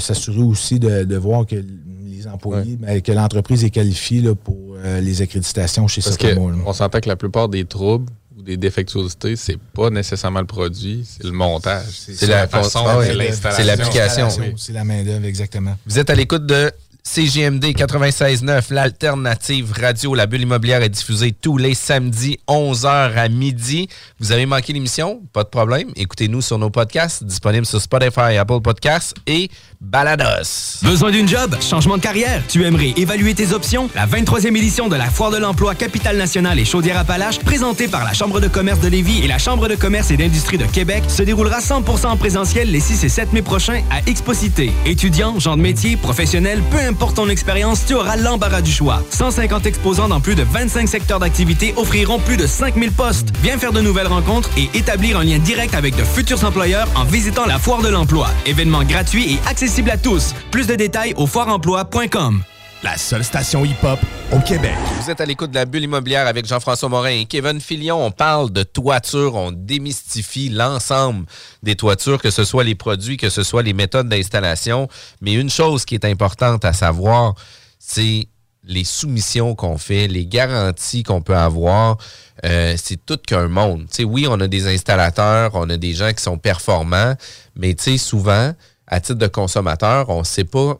S'assurer 0.00 0.40
aussi 0.42 0.80
de, 0.80 1.16
voir 1.16 1.46
que 1.46 1.54
les 1.54 2.26
employés, 2.26 2.74
ben, 2.74 3.00
que 3.00 3.12
l'entreprise 3.12 3.62
est 3.62 3.70
qualifiée 3.70 4.24
pour 4.34 4.74
les 5.00 5.22
accréditations 5.22 5.86
chez 5.86 6.02
Parce 6.02 6.18
Supremo. 6.18 6.50
on 6.66 6.72
s'entend 6.72 6.98
que 6.98 7.08
la 7.08 7.14
plupart 7.14 7.48
des 7.48 7.64
troubles 7.64 8.10
des 8.48 8.56
défectuosités, 8.56 9.36
c'est 9.36 9.58
pas 9.58 9.90
nécessairement 9.90 10.40
le 10.40 10.46
produit, 10.46 11.06
c'est 11.06 11.24
le 11.24 11.32
montage. 11.32 11.84
C'est 11.90 12.26
la, 12.26 12.48
façon, 12.48 12.82
c'est 13.02 13.14
l'installation. 13.14 13.62
C'est 13.62 13.64
l'application. 13.64 14.28
C'est 14.56 14.72
la 14.72 14.84
main-d'œuvre, 14.84 15.26
exactement. 15.26 15.76
Vous 15.86 15.98
êtes 15.98 16.08
à 16.08 16.14
l'écoute 16.14 16.46
de 16.46 16.72
CGMD 17.10 17.64
96.9, 17.64 18.70
l'alternative 18.70 19.72
radio. 19.72 20.14
La 20.14 20.26
bulle 20.26 20.42
immobilière 20.42 20.82
est 20.82 20.90
diffusée 20.90 21.32
tous 21.32 21.56
les 21.56 21.72
samedis, 21.72 22.38
11h 22.46 23.16
à 23.16 23.28
midi. 23.30 23.88
Vous 24.20 24.30
avez 24.30 24.44
manqué 24.44 24.74
l'émission? 24.74 25.22
Pas 25.32 25.42
de 25.42 25.48
problème. 25.48 25.88
Écoutez-nous 25.96 26.42
sur 26.42 26.58
nos 26.58 26.68
podcasts, 26.68 27.24
disponibles 27.24 27.64
sur 27.64 27.80
Spotify, 27.80 28.36
Apple 28.38 28.60
Podcasts 28.62 29.16
et 29.26 29.50
Balados. 29.80 30.82
Besoin 30.82 31.10
d'une 31.10 31.26
job? 31.26 31.56
Changement 31.62 31.96
de 31.96 32.02
carrière? 32.02 32.42
Tu 32.46 32.62
aimerais 32.64 32.92
évaluer 32.96 33.34
tes 33.34 33.52
options? 33.52 33.88
La 33.94 34.06
23e 34.06 34.54
édition 34.54 34.88
de 34.88 34.96
la 34.96 35.08
Foire 35.08 35.30
de 35.30 35.38
l'emploi 35.38 35.74
Capitale 35.74 36.18
nationale 36.18 36.58
et 36.58 36.66
Chaudière-Appalaches, 36.66 37.38
présentée 37.38 37.88
par 37.88 38.04
la 38.04 38.12
Chambre 38.12 38.38
de 38.38 38.48
commerce 38.48 38.80
de 38.80 38.88
Lévis 38.88 39.24
et 39.24 39.28
la 39.28 39.38
Chambre 39.38 39.66
de 39.66 39.76
commerce 39.76 40.10
et 40.10 40.18
d'industrie 40.18 40.58
de 40.58 40.66
Québec, 40.66 41.04
se 41.08 41.22
déroulera 41.22 41.60
100% 41.60 42.06
en 42.06 42.16
présentiel 42.18 42.70
les 42.70 42.80
6 42.80 43.04
et 43.04 43.08
7 43.08 43.32
mai 43.32 43.40
prochains 43.40 43.82
à 43.90 44.06
Exposité. 44.06 44.72
Étudiants, 44.84 45.38
gens 45.40 45.56
de 45.56 45.62
métier, 45.62 45.96
professionnels, 45.96 46.60
peu 46.70 46.76
importe 46.76 46.97
ton 47.06 47.28
expérience, 47.28 47.86
tu 47.86 47.94
auras 47.94 48.16
l'embarras 48.16 48.60
du 48.60 48.72
choix. 48.72 49.02
150 49.10 49.66
exposants 49.66 50.08
dans 50.08 50.20
plus 50.20 50.34
de 50.34 50.42
25 50.42 50.88
secteurs 50.88 51.18
d'activité 51.18 51.72
offriront 51.76 52.18
plus 52.18 52.36
de 52.36 52.46
5000 52.46 52.92
postes. 52.92 53.28
Viens 53.42 53.58
faire 53.58 53.72
de 53.72 53.80
nouvelles 53.80 54.06
rencontres 54.06 54.50
et 54.56 54.68
établir 54.76 55.18
un 55.18 55.24
lien 55.24 55.38
direct 55.38 55.74
avec 55.74 55.96
de 55.96 56.04
futurs 56.04 56.44
employeurs 56.44 56.88
en 56.94 57.04
visitant 57.04 57.46
la 57.46 57.58
Foire 57.58 57.82
de 57.82 57.88
l'emploi. 57.88 58.28
Événement 58.46 58.82
gratuit 58.82 59.34
et 59.34 59.48
accessible 59.48 59.90
à 59.90 59.96
tous. 59.96 60.34
Plus 60.50 60.66
de 60.66 60.74
détails 60.74 61.14
au 61.16 61.26
foireemploi.com. 61.26 62.42
La 62.84 62.96
seule 62.96 63.24
station 63.24 63.64
hip-hop 63.64 63.98
au 64.32 64.38
Québec. 64.38 64.76
Vous 65.00 65.10
êtes 65.10 65.20
à 65.20 65.26
l'écoute 65.26 65.50
de 65.50 65.56
la 65.56 65.64
bulle 65.64 65.82
immobilière 65.82 66.28
avec 66.28 66.46
Jean-François 66.46 66.88
Morin 66.88 67.10
et 67.10 67.24
Kevin 67.24 67.60
Filion. 67.60 68.04
On 68.04 68.12
parle 68.12 68.52
de 68.52 68.62
toiture, 68.62 69.34
on 69.34 69.50
démystifie 69.50 70.48
l'ensemble 70.48 71.26
des 71.64 71.74
toitures, 71.74 72.22
que 72.22 72.30
ce 72.30 72.44
soit 72.44 72.62
les 72.62 72.76
produits, 72.76 73.16
que 73.16 73.30
ce 73.30 73.42
soit 73.42 73.64
les 73.64 73.72
méthodes 73.72 74.08
d'installation. 74.08 74.86
Mais 75.20 75.34
une 75.34 75.50
chose 75.50 75.84
qui 75.84 75.96
est 75.96 76.04
importante 76.04 76.64
à 76.64 76.72
savoir, 76.72 77.34
c'est 77.80 78.28
les 78.62 78.84
soumissions 78.84 79.56
qu'on 79.56 79.76
fait, 79.76 80.06
les 80.06 80.26
garanties 80.26 81.02
qu'on 81.02 81.20
peut 81.20 81.36
avoir. 81.36 81.96
Euh, 82.44 82.76
c'est 82.76 83.04
tout 83.04 83.18
qu'un 83.26 83.48
monde. 83.48 83.86
oui, 84.04 84.28
on 84.30 84.38
a 84.38 84.46
des 84.46 84.72
installateurs, 84.72 85.50
on 85.54 85.68
a 85.68 85.76
des 85.76 85.94
gens 85.94 86.12
qui 86.12 86.22
sont 86.22 86.38
performants, 86.38 87.14
mais 87.56 87.74
souvent, 87.96 88.52
à 88.86 89.00
titre 89.00 89.18
de 89.18 89.26
consommateur, 89.26 90.08
on 90.10 90.20
ne 90.20 90.24
sait 90.24 90.44
pas 90.44 90.78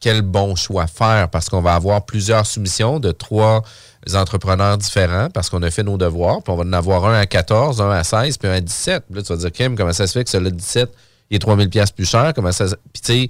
quel 0.00 0.22
bon 0.22 0.56
choix 0.56 0.86
faire 0.86 1.28
parce 1.28 1.48
qu'on 1.48 1.60
va 1.60 1.74
avoir 1.74 2.04
plusieurs 2.04 2.46
soumissions 2.46 2.98
de 2.98 3.12
trois 3.12 3.62
entrepreneurs 4.14 4.78
différents 4.78 5.28
parce 5.28 5.50
qu'on 5.50 5.62
a 5.62 5.70
fait 5.70 5.82
nos 5.82 5.98
devoirs. 5.98 6.42
Puis 6.42 6.52
on 6.52 6.56
va 6.56 6.64
en 6.64 6.72
avoir 6.72 7.04
un 7.04 7.14
à 7.14 7.26
14, 7.26 7.80
un 7.80 7.90
à 7.90 8.02
16, 8.02 8.38
puis 8.38 8.48
un 8.48 8.54
à 8.54 8.60
17. 8.60 9.04
Puis 9.06 9.16
là, 9.16 9.22
tu 9.22 9.32
vas 9.32 9.38
dire, 9.38 9.52
Kim, 9.52 9.76
comment 9.76 9.92
ça 9.92 10.06
se 10.06 10.12
fait 10.12 10.24
que 10.24 10.30
celui-là 10.30 10.50
17 10.50 10.90
il 11.30 11.36
est 11.36 11.38
3000 11.38 11.68
pièces 11.70 11.92
plus 11.92 12.08
cher? 12.08 12.32
Comment 12.34 12.50
ça... 12.50 12.66
Puis 12.92 13.02
tu 13.02 13.12
sais, 13.12 13.28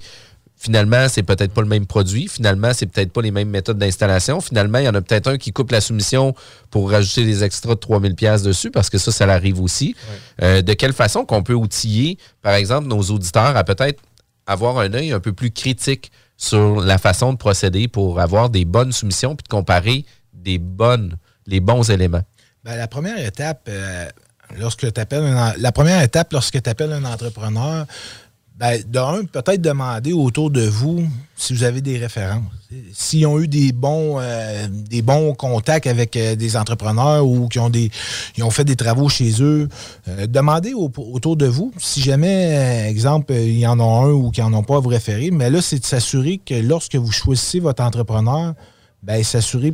finalement, 0.57 1.07
c'est 1.07 1.23
peut-être 1.23 1.53
pas 1.53 1.61
le 1.61 1.67
même 1.67 1.85
produit. 1.85 2.27
Finalement, 2.27 2.71
c'est 2.73 2.85
peut-être 2.85 3.11
pas 3.11 3.21
les 3.21 3.31
mêmes 3.31 3.49
méthodes 3.49 3.77
d'installation. 3.77 4.41
Finalement, 4.41 4.79
il 4.79 4.85
y 4.85 4.89
en 4.89 4.95
a 4.95 5.01
peut-être 5.01 5.27
un 5.27 5.37
qui 5.37 5.51
coupe 5.51 5.71
la 5.71 5.81
soumission 5.81 6.33
pour 6.69 6.89
rajouter 6.89 7.25
des 7.25 7.43
extras 7.43 7.75
de 7.75 7.79
3000 7.79 8.15
pièces 8.15 8.43
dessus 8.43 8.71
parce 8.71 8.89
que 8.89 8.97
ça, 8.97 9.11
ça 9.11 9.25
arrive 9.25 9.61
aussi. 9.61 9.95
Euh, 10.41 10.61
de 10.61 10.73
quelle 10.73 10.93
façon 10.93 11.25
qu'on 11.25 11.43
peut 11.43 11.53
outiller, 11.53 12.17
par 12.41 12.53
exemple, 12.53 12.87
nos 12.87 13.01
auditeurs 13.01 13.55
à 13.57 13.63
peut-être 13.63 14.01
avoir 14.47 14.79
un 14.79 14.93
œil 14.93 15.11
un 15.11 15.19
peu 15.19 15.33
plus 15.33 15.51
critique 15.51 16.11
sur 16.41 16.81
la 16.81 16.97
façon 16.97 17.33
de 17.33 17.37
procéder 17.37 17.87
pour 17.87 18.19
avoir 18.19 18.49
des 18.49 18.65
bonnes 18.65 18.91
soumissions 18.91 19.35
puis 19.35 19.43
de 19.43 19.47
comparer 19.47 20.05
des 20.33 20.57
bonnes, 20.57 21.15
les 21.45 21.59
bons 21.59 21.89
éléments? 21.91 22.23
Ben, 22.63 22.75
la 22.75 22.87
première 22.87 23.19
étape, 23.23 23.67
euh, 23.69 24.09
lorsque 24.57 24.81
la 24.81 25.71
première 25.71 26.01
étape 26.01 26.33
lorsque 26.33 26.59
tu 26.59 26.67
appelles 26.67 26.93
un 26.93 27.05
entrepreneur, 27.05 27.85
ben, 28.61 28.79
d'un, 28.87 29.25
peut-être 29.25 29.59
demander 29.59 30.13
autour 30.13 30.51
de 30.51 30.61
vous 30.61 31.03
si 31.35 31.51
vous 31.55 31.63
avez 31.63 31.81
des 31.81 31.97
références. 31.97 32.43
S'ils 32.93 33.25
ont 33.25 33.39
eu 33.39 33.47
des 33.47 33.71
bons, 33.71 34.19
euh, 34.19 34.67
des 34.69 35.01
bons 35.01 35.33
contacts 35.33 35.87
avec 35.87 36.15
euh, 36.15 36.35
des 36.35 36.55
entrepreneurs 36.55 37.25
ou 37.25 37.47
qui 37.47 37.57
ont, 37.57 37.71
ont 38.39 38.49
fait 38.51 38.63
des 38.63 38.75
travaux 38.75 39.09
chez 39.09 39.41
eux, 39.41 39.67
euh, 40.07 40.27
demandez 40.27 40.75
autour 40.75 41.37
de 41.37 41.47
vous. 41.47 41.73
Si 41.79 42.03
jamais, 42.03 42.87
exemple, 42.87 43.33
il 43.33 43.57
y 43.57 43.65
en 43.65 43.79
a 43.79 43.83
un 43.83 44.11
ou 44.11 44.29
qu'ils 44.29 44.43
n'en 44.43 44.59
ont 44.59 44.63
pas 44.63 44.75
à 44.75 44.79
vous 44.79 44.89
référer, 44.89 45.31
mais 45.31 45.49
là, 45.49 45.59
c'est 45.59 45.79
de 45.79 45.85
s'assurer 45.85 46.37
que 46.37 46.53
lorsque 46.53 46.95
vous 46.95 47.11
choisissez 47.11 47.59
votre 47.59 47.81
entrepreneur, 47.81 48.53
ben, 49.01 49.23
s'assurer 49.23 49.73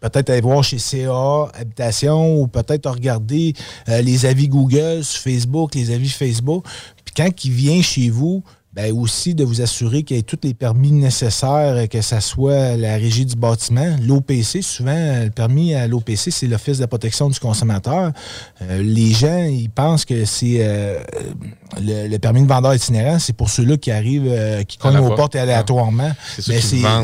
peut-être 0.00 0.30
aller 0.30 0.40
voir 0.40 0.62
chez 0.62 0.78
CA 0.78 1.50
Habitation 1.54 2.40
ou 2.40 2.46
peut-être 2.46 2.90
regarder 2.90 3.54
les 3.86 4.26
avis 4.26 4.48
Google 4.48 5.04
sur 5.04 5.20
Facebook, 5.20 5.74
les 5.74 5.90
avis 5.90 6.08
Facebook. 6.08 6.64
Quand 7.16 7.44
il 7.44 7.50
vient 7.50 7.82
chez 7.82 8.10
vous, 8.10 8.44
ben 8.78 8.92
aussi 8.96 9.34
de 9.34 9.42
vous 9.42 9.60
assurer 9.60 10.04
qu'il 10.04 10.16
y 10.16 10.20
ait 10.20 10.22
tous 10.22 10.38
les 10.44 10.54
permis 10.54 10.92
nécessaires, 10.92 11.88
que 11.88 12.00
ce 12.00 12.20
soit 12.20 12.76
la 12.76 12.94
régie 12.94 13.26
du 13.26 13.34
bâtiment, 13.34 13.96
l'OPC. 14.06 14.62
Souvent, 14.62 15.24
le 15.24 15.30
permis 15.30 15.74
à 15.74 15.88
l'OPC, 15.88 16.30
c'est 16.30 16.46
l'Office 16.46 16.76
de 16.76 16.82
la 16.82 16.86
protection 16.86 17.28
du 17.28 17.40
consommateur. 17.40 18.12
Euh, 18.62 18.80
les 18.80 19.12
gens, 19.12 19.42
ils 19.42 19.68
pensent 19.68 20.04
que 20.04 20.24
c'est 20.24 20.58
euh, 20.60 21.00
le, 21.80 22.16
permis 22.18 22.42
de 22.42 22.46
vendeur 22.46 22.72
itinérant, 22.72 23.18
c'est 23.18 23.32
pour 23.32 23.50
ceux-là 23.50 23.78
qui 23.78 23.90
arrivent, 23.90 24.28
euh, 24.28 24.62
qui 24.62 24.78
cognent 24.78 24.98
aux 24.98 25.12
portes 25.16 25.34
aléatoirement. 25.34 26.12
C'est 26.38 26.60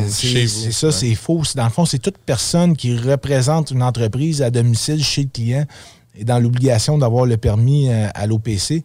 C'est 0.07 0.71
ça, 0.71 0.93
c'est 0.93 1.15
faux. 1.15 1.41
Dans 1.55 1.65
le 1.65 1.71
fond, 1.71 1.83
c'est 1.83 1.99
toute 1.99 2.19
personne 2.19 2.77
qui 2.77 2.95
représente 2.95 3.71
une 3.71 3.83
entreprise 3.83 4.41
à 4.41 4.49
domicile 4.49 5.03
chez 5.03 5.23
le 5.23 5.29
client 5.29 5.65
et 6.17 6.23
dans 6.23 6.39
l'obligation 6.39 6.97
d'avoir 6.97 7.25
le 7.25 7.35
permis 7.35 7.89
à 7.89 8.27
l'OPC 8.27 8.81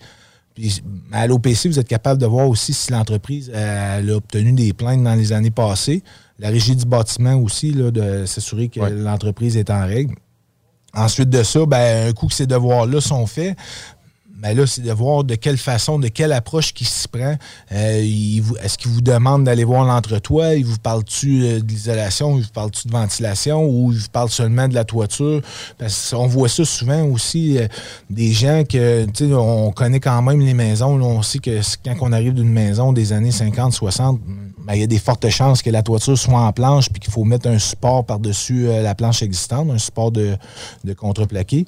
à 1.12 1.26
l'OPC, 1.26 1.68
vous 1.68 1.78
êtes 1.78 1.88
capable 1.88 2.20
de 2.20 2.26
voir 2.26 2.48
aussi 2.48 2.72
si 2.72 2.92
l'entreprise 2.92 3.50
a 3.54 4.00
obtenu 4.14 4.52
des 4.52 4.72
plaintes 4.72 5.02
dans 5.02 5.14
les 5.14 5.32
années 5.32 5.50
passées. 5.50 6.02
La 6.38 6.48
régie 6.48 6.74
du 6.74 6.86
bâtiment 6.86 7.34
aussi, 7.34 7.72
là, 7.72 7.90
de 7.90 8.24
s'assurer 8.26 8.68
que 8.68 8.80
l'entreprise 8.80 9.56
est 9.56 9.70
en 9.70 9.86
règle. 9.86 10.14
Ensuite 10.94 11.28
de 11.28 11.42
ça, 11.42 11.66
ben, 11.66 12.08
un 12.08 12.12
coup 12.12 12.26
que 12.26 12.34
ces 12.34 12.46
devoirs-là 12.46 13.00
sont 13.00 13.26
faits, 13.26 13.56
mais 14.42 14.54
là, 14.54 14.66
c'est 14.66 14.80
de 14.80 14.92
voir 14.92 15.24
de 15.24 15.34
quelle 15.34 15.58
façon, 15.58 15.98
de 15.98 16.08
quelle 16.08 16.32
approche 16.32 16.72
qui 16.72 16.84
s'y 16.86 17.06
prend. 17.08 17.36
Euh, 17.72 18.02
est-ce 18.62 18.78
qu'il 18.78 18.90
vous 18.90 19.02
demande 19.02 19.44
d'aller 19.44 19.64
voir 19.64 19.84
l'entretoit? 19.84 20.54
Il 20.54 20.64
vous 20.64 20.78
parle-tu 20.78 21.44
euh, 21.44 21.60
de 21.60 21.68
l'isolation? 21.68 22.36
Il 22.38 22.44
vous 22.44 22.50
parle-tu 22.52 22.88
de 22.88 22.92
ventilation? 22.92 23.62
Ou 23.66 23.92
il 23.92 23.98
vous 23.98 24.08
parle 24.10 24.30
seulement 24.30 24.66
de 24.66 24.74
la 24.74 24.84
toiture? 24.84 25.42
Parce 25.78 26.10
qu'on 26.10 26.26
voit 26.26 26.48
ça 26.48 26.64
souvent 26.64 27.04
aussi, 27.04 27.58
euh, 27.58 27.66
des 28.08 28.32
gens 28.32 28.64
que, 28.64 29.06
on 29.34 29.72
connaît 29.72 30.00
quand 30.00 30.22
même 30.22 30.40
les 30.40 30.54
maisons. 30.54 31.00
on 31.02 31.22
sait 31.22 31.38
que 31.38 31.60
quand 31.84 31.96
on 32.00 32.12
arrive 32.12 32.32
d'une 32.32 32.50
maison 32.50 32.94
des 32.94 33.12
années 33.12 33.32
50, 33.32 33.74
60, 33.74 34.20
ben, 34.66 34.74
il 34.74 34.80
y 34.80 34.84
a 34.84 34.86
des 34.86 34.98
fortes 34.98 35.28
chances 35.28 35.60
que 35.60 35.70
la 35.70 35.82
toiture 35.82 36.16
soit 36.16 36.40
en 36.40 36.52
planche 36.52 36.88
puis 36.88 37.00
qu'il 37.00 37.12
faut 37.12 37.24
mettre 37.24 37.48
un 37.48 37.58
support 37.58 38.06
par-dessus 38.06 38.66
la 38.66 38.94
planche 38.94 39.22
existante, 39.22 39.70
un 39.70 39.78
support 39.78 40.12
de, 40.12 40.36
de 40.84 40.92
contreplaqué 40.94 41.66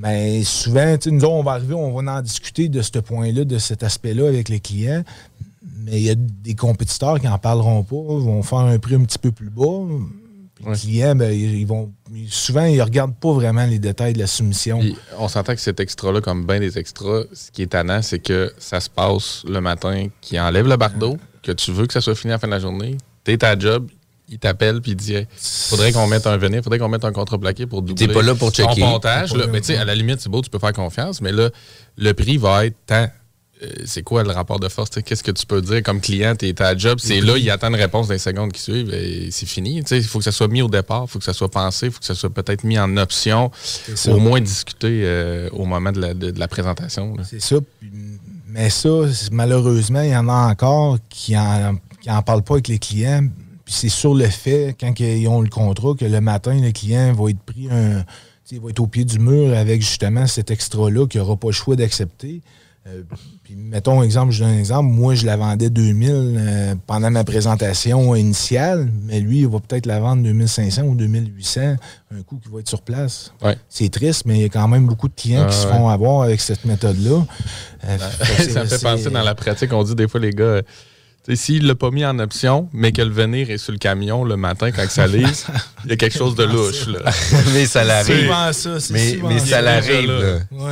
Mais 0.00 0.44
souvent, 0.44 0.96
nous 1.06 1.24
on 1.24 1.42
va 1.42 1.52
arriver, 1.52 1.74
on 1.74 1.90
va 1.90 2.12
en 2.12 2.22
discuter 2.22 2.68
de 2.68 2.82
ce 2.82 2.98
point-là, 2.98 3.44
de 3.44 3.58
cet 3.58 3.82
aspect-là 3.82 4.28
avec 4.28 4.48
les 4.48 4.60
clients. 4.60 5.02
Mais 5.84 6.00
il 6.00 6.02
y 6.02 6.10
a 6.10 6.14
des 6.14 6.54
compétiteurs 6.54 7.18
qui 7.18 7.26
n'en 7.26 7.38
parleront 7.38 7.82
pas, 7.82 7.96
vont 7.96 8.42
faire 8.42 8.58
un 8.58 8.78
prix 8.78 8.94
un 8.94 9.04
petit 9.04 9.18
peu 9.18 9.32
plus 9.32 9.50
bas. 9.50 9.86
Les 10.66 10.76
clients, 10.76 11.14
ben, 11.14 11.32
ils 11.32 11.66
vont. 11.66 11.92
Souvent, 12.28 12.64
ils 12.64 12.78
ne 12.78 12.82
regardent 12.82 13.16
pas 13.16 13.32
vraiment 13.32 13.64
les 13.66 13.78
détails 13.78 14.12
de 14.12 14.18
la 14.18 14.26
soumission. 14.26 14.80
on 15.18 15.28
s'entend 15.28 15.54
que 15.54 15.60
cet 15.60 15.80
extra-là, 15.80 16.20
comme 16.20 16.46
bien 16.46 16.60
des 16.60 16.78
extras, 16.78 17.22
ce 17.32 17.50
qui 17.50 17.62
est 17.62 17.68
tannant, 17.68 18.02
c'est 18.02 18.18
que 18.18 18.52
ça 18.58 18.80
se 18.80 18.90
passe 18.90 19.44
le 19.48 19.60
matin, 19.60 20.08
qui 20.20 20.38
enlève 20.38 20.66
le 20.66 20.76
bardeau, 20.76 21.16
que 21.42 21.52
tu 21.52 21.72
veux 21.72 21.86
que 21.86 21.92
ça 21.92 22.00
soit 22.00 22.14
fini 22.14 22.32
à 22.32 22.36
la 22.36 22.38
fin 22.38 22.48
de 22.48 22.52
la 22.52 22.60
journée. 22.60 22.96
Tu 23.24 23.32
es 23.32 23.38
ta 23.38 23.58
job, 23.58 23.88
il 24.30 24.38
t'appelle 24.38 24.80
puis 24.80 24.92
il 24.92 24.96
dit 24.96 25.16
faudrait 25.36 25.92
qu'on 25.92 26.06
mette 26.06 26.26
un 26.26 26.36
venir, 26.36 26.62
faudrait 26.62 26.78
qu'on 26.78 26.88
mette 26.88 27.04
un 27.04 27.12
contreplaqué 27.12 27.66
pour 27.66 27.82
doubler 27.82 28.06
T'es 28.06 28.12
pas 28.12 28.22
là 28.22 28.34
pour 28.34 28.50
checker. 28.50 28.80
montage. 28.80 29.32
mais 29.50 29.60
tu 29.60 29.68
sais, 29.68 29.76
à 29.76 29.84
la 29.84 29.94
limite, 29.94 30.20
c'est 30.20 30.28
beau, 30.28 30.42
tu 30.42 30.50
peux 30.50 30.58
faire 30.58 30.72
confiance, 30.72 31.20
mais 31.20 31.32
là, 31.32 31.50
le 31.96 32.12
prix 32.12 32.36
va 32.36 32.66
être 32.66 32.76
tant. 32.86 33.08
Euh, 33.60 33.66
c'est 33.86 34.02
quoi 34.02 34.22
le 34.22 34.30
rapport 34.30 34.60
de 34.60 34.68
force? 34.68 34.90
Qu'est-ce 35.04 35.24
que 35.24 35.32
tu 35.32 35.44
peux 35.44 35.60
dire 35.60 35.82
comme 35.82 36.00
client? 36.00 36.36
T'es 36.36 36.52
ta 36.52 36.76
job, 36.76 36.98
c'est 37.02 37.20
là, 37.20 37.36
il 37.36 37.50
attend 37.50 37.68
une 37.68 37.74
réponse 37.74 38.06
dans 38.06 38.12
les 38.12 38.18
secondes 38.20 38.52
qui 38.52 38.60
suivent 38.60 38.94
et 38.94 39.30
c'est 39.32 39.46
fini. 39.46 39.82
Il 39.90 40.04
faut 40.04 40.18
que 40.18 40.24
ça 40.24 40.30
soit 40.30 40.46
mis 40.46 40.62
au 40.62 40.68
départ, 40.68 41.04
il 41.06 41.10
faut 41.10 41.18
que 41.18 41.24
ça 41.24 41.32
soit 41.32 41.50
pensé, 41.50 41.86
il 41.86 41.92
faut 41.92 41.98
que 41.98 42.04
ça 42.04 42.14
soit 42.14 42.30
peut-être 42.30 42.62
mis 42.62 42.78
en 42.78 42.96
option, 42.96 43.50
au 44.06 44.18
moins 44.18 44.40
discuter 44.40 45.00
euh, 45.04 45.48
au 45.52 45.64
moment 45.64 45.90
de 45.90 46.38
la, 46.38 46.48
présentation. 46.48 47.16
C'est 47.24 47.40
ça. 47.40 47.56
Mais 48.46 48.70
ça, 48.70 48.88
malheureusement, 49.32 50.02
il 50.02 50.10
y 50.10 50.16
en 50.16 50.28
a 50.28 50.50
encore 50.50 50.98
qui 51.08 51.36
en, 51.36 51.76
qui 52.00 52.10
en 52.10 52.22
parlent 52.22 52.44
pas 52.44 52.54
avec 52.54 52.68
les 52.68 52.78
clients 52.78 53.28
c'est 53.68 53.88
sur 53.88 54.14
le 54.14 54.26
fait, 54.26 54.74
quand 54.78 54.98
ils 54.98 55.28
ont 55.28 55.40
le 55.40 55.48
contrat, 55.48 55.94
que 55.94 56.04
le 56.04 56.20
matin, 56.20 56.58
le 56.60 56.72
client 56.72 57.12
va 57.12 57.30
être 57.30 57.40
pris 57.40 57.68
un. 57.70 58.04
va 58.52 58.70
être 58.70 58.80
au 58.80 58.86
pied 58.86 59.04
du 59.04 59.18
mur 59.18 59.56
avec 59.56 59.82
justement 59.82 60.26
cet 60.26 60.50
extra-là 60.50 61.06
qu'il 61.06 61.20
n'aura 61.20 61.36
pas 61.36 61.48
le 61.48 61.52
choix 61.52 61.76
d'accepter. 61.76 62.40
Euh, 62.86 63.02
puis 63.42 63.54
mettons 63.54 64.02
exemple, 64.02 64.32
je 64.32 64.42
donne 64.42 64.54
un 64.54 64.58
exemple. 64.58 64.88
Moi, 64.88 65.14
je 65.14 65.26
la 65.26 65.36
vendais 65.36 65.68
2000 65.68 66.10
euh, 66.10 66.74
pendant 66.86 67.10
ma 67.10 67.24
présentation 67.24 68.14
initiale, 68.14 68.88
mais 69.04 69.20
lui, 69.20 69.40
il 69.40 69.48
va 69.48 69.58
peut-être 69.60 69.84
la 69.84 70.00
vendre 70.00 70.22
2500 70.22 70.82
ou 70.82 70.94
2800, 70.94 71.76
un 72.10 72.22
coup 72.22 72.40
qui 72.42 72.48
va 72.50 72.60
être 72.60 72.68
sur 72.68 72.80
place. 72.80 73.32
C'est 73.68 73.90
triste, 73.90 74.24
mais 74.24 74.38
il 74.38 74.42
y 74.42 74.44
a 74.44 74.48
quand 74.48 74.68
même 74.68 74.86
beaucoup 74.86 75.08
de 75.08 75.14
clients 75.14 75.46
qui 75.46 75.56
se 75.56 75.66
font 75.66 75.88
avoir 75.88 76.22
avec 76.22 76.40
cette 76.40 76.64
méthode-là. 76.64 77.26
Euh, 77.84 77.98
ça 78.48 78.64
me 78.64 78.68
fait 78.68 78.82
penser 78.82 79.10
dans 79.10 79.22
la 79.22 79.34
pratique, 79.34 79.72
on 79.72 79.82
dit 79.82 79.94
des 79.94 80.08
fois, 80.08 80.20
les 80.20 80.30
gars, 80.32 80.62
s'il 81.36 81.62
ne 81.64 81.68
l'a 81.68 81.74
pas 81.74 81.90
mis 81.90 82.04
en 82.04 82.18
option, 82.18 82.68
mais 82.72 82.92
que 82.92 83.02
le 83.02 83.10
venir 83.10 83.50
est 83.50 83.58
sur 83.58 83.72
le 83.72 83.78
camion 83.78 84.24
le 84.24 84.36
matin 84.36 84.70
quand 84.70 84.88
ça 84.88 85.06
lise, 85.06 85.46
il 85.84 85.90
y 85.90 85.92
a 85.92 85.96
quelque 85.96 86.16
chose 86.16 86.34
de 86.34 86.44
louche. 86.44 86.86
Là. 86.86 87.10
mais 87.52 87.66
ça 87.66 87.84
l'arrive. 87.84 88.32
mais, 88.90 89.18
mais 89.28 89.38
ça 89.38 89.60
l'arrive. 89.60 90.10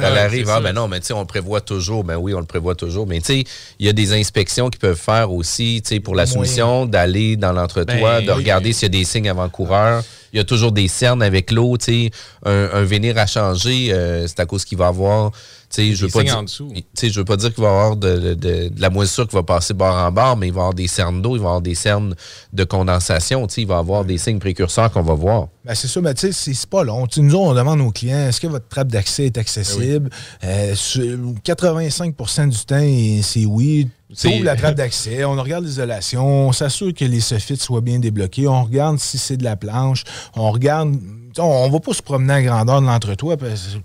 ça 0.01 0.11
l'arrive. 0.11 0.49
Ah, 0.49 0.61
ben 0.61 0.73
non, 0.73 0.89
mais 0.89 1.01
tu 1.01 1.07
sais, 1.07 1.13
on 1.13 1.21
le 1.21 1.27
prévoit 1.27 1.61
toujours. 1.61 2.05
Ben 2.05 2.17
oui, 2.17 2.33
on 2.33 2.41
le 2.41 2.47
prévoit 2.47 2.75
toujours. 2.75 3.07
Mais 3.07 3.21
tu 3.21 3.27
sais, 3.27 3.45
il 3.79 3.87
y 3.87 3.89
a 3.89 3.93
des 3.93 4.13
inspections 4.15 4.71
qui 4.71 4.79
peuvent 4.79 4.99
faire 4.99 5.31
aussi, 5.33 5.83
tu 5.85 5.95
sais, 5.95 6.01
pour 6.01 6.15
la 6.15 6.25
soumission, 6.27 6.87
d'aller 6.87 7.37
dans 7.37 7.53
l'entretoit, 7.53 8.21
ben 8.21 8.27
de 8.27 8.33
regarder 8.33 8.73
s'il 8.73 8.85
y 8.85 8.97
a 8.97 8.99
des 9.01 9.05
signes 9.05 9.29
avant-coureurs. 9.29 10.03
Il 10.33 10.39
y 10.39 10.41
a 10.41 10.45
toujours 10.45 10.73
des 10.73 10.89
cernes 10.89 11.23
avec 11.23 11.51
l'eau, 11.51 11.77
tu 11.77 11.85
sais. 11.85 12.11
Un, 12.45 12.69
un, 12.73 12.83
venir 12.83 13.17
à 13.19 13.27
changer, 13.27 13.93
euh, 13.93 14.27
c'est 14.27 14.41
à 14.41 14.47
cause 14.47 14.65
qu'il 14.65 14.77
va 14.79 14.89
avoir 14.89 15.33
je 15.71 16.07
veux 16.07 16.11
pas 16.11 16.23
dire, 16.23 16.45
je 16.47 17.19
veux 17.19 17.25
pas 17.25 17.37
dire 17.37 17.55
qu'il 17.55 17.63
va 17.63 17.71
y 17.71 17.73
avoir 17.73 17.97
de, 17.97 18.71
la 18.79 18.91
moisissure 18.91 19.27
qui 19.29 19.35
va 19.35 19.43
passer 19.43 19.75
bord 19.75 19.95
en 19.95 20.11
bord, 20.11 20.37
mais 20.37 20.49
il 20.49 20.53
va 20.53 20.59
y 20.59 20.63
avoir 20.63 20.75
des 20.75 20.89
cernes 20.89 21.23
d'eau, 21.23 21.37
il 21.37 21.39
va 21.39 21.45
y 21.45 21.49
avoir 21.49 21.63
des 21.63 21.75
cernes 21.75 22.15
de 22.53 22.65
condensation, 22.65 23.47
il 23.47 23.67
va 23.67 23.77
y 23.77 23.79
avoir 23.79 24.05
des 24.05 24.19
signes 24.19 24.39
précurseurs 24.39 24.91
qu'on 24.91 25.03
va 25.03 25.15
voir. 25.15 25.49
Ben 25.65 25.75
c'est 25.75 25.89
ça, 25.89 26.01
mais 26.01 26.15
tu 26.15 26.33
sais, 26.33 26.55
c'est 26.55 26.69
pas 26.69 26.85
long. 26.85 27.07
nous, 27.17 27.35
on 27.35 27.55
demande 27.55 27.81
aux 27.81 27.91
clients, 27.91 28.29
est-ce 28.29 28.41
que 28.41 28.47
votre 28.47 28.69
trappe 28.69 28.89
d'accès 28.89 29.27
est 29.27 29.39
accessible? 29.39 30.11
85% 30.43 32.37
ben 32.37 32.49
du 32.49 32.59
temps, 32.65 33.23
c'est 33.23 33.45
oui. 33.45 33.89
Tu 34.17 34.29
ouvres 34.29 34.45
la 34.45 34.55
trappe 34.55 34.77
d'accès, 34.77 35.25
on 35.25 35.35
regarde 35.35 35.65
l'isolation, 35.65 36.49
on 36.49 36.53
s'assure 36.53 36.95
que 36.95 37.05
les 37.05 37.19
soffites 37.19 37.61
soient 37.61 37.81
bien 37.81 37.99
débloqués, 37.99 38.47
on 38.47 38.63
regarde 38.63 39.01
si 39.01 39.19
c'est 39.19 39.37
de 39.37 39.43
la 39.43 39.57
planche, 39.57 40.05
on 40.37 40.53
regarde 40.53 40.95
on 41.39 41.67
ne 41.67 41.73
va 41.73 41.81
pas 41.81 41.93
se 41.93 42.03
promener 42.03 42.35
à 42.35 42.43
grandeur 42.43 42.81
de 42.81 42.87
l'entretoit. 42.87 43.37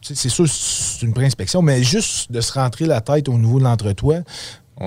C'est 0.02 0.30
sûr, 0.30 0.46
c'est 0.48 1.06
une 1.06 1.14
pré-inspection, 1.14 1.62
mais 1.62 1.84
juste 1.84 2.32
de 2.32 2.42
se 2.42 2.54
rentrer 2.54 2.86
la 2.86 3.02
tête 3.02 3.30
au 3.30 3.38
niveau 3.38 3.60
de 3.60 3.64
l'entretoit, 3.64 4.20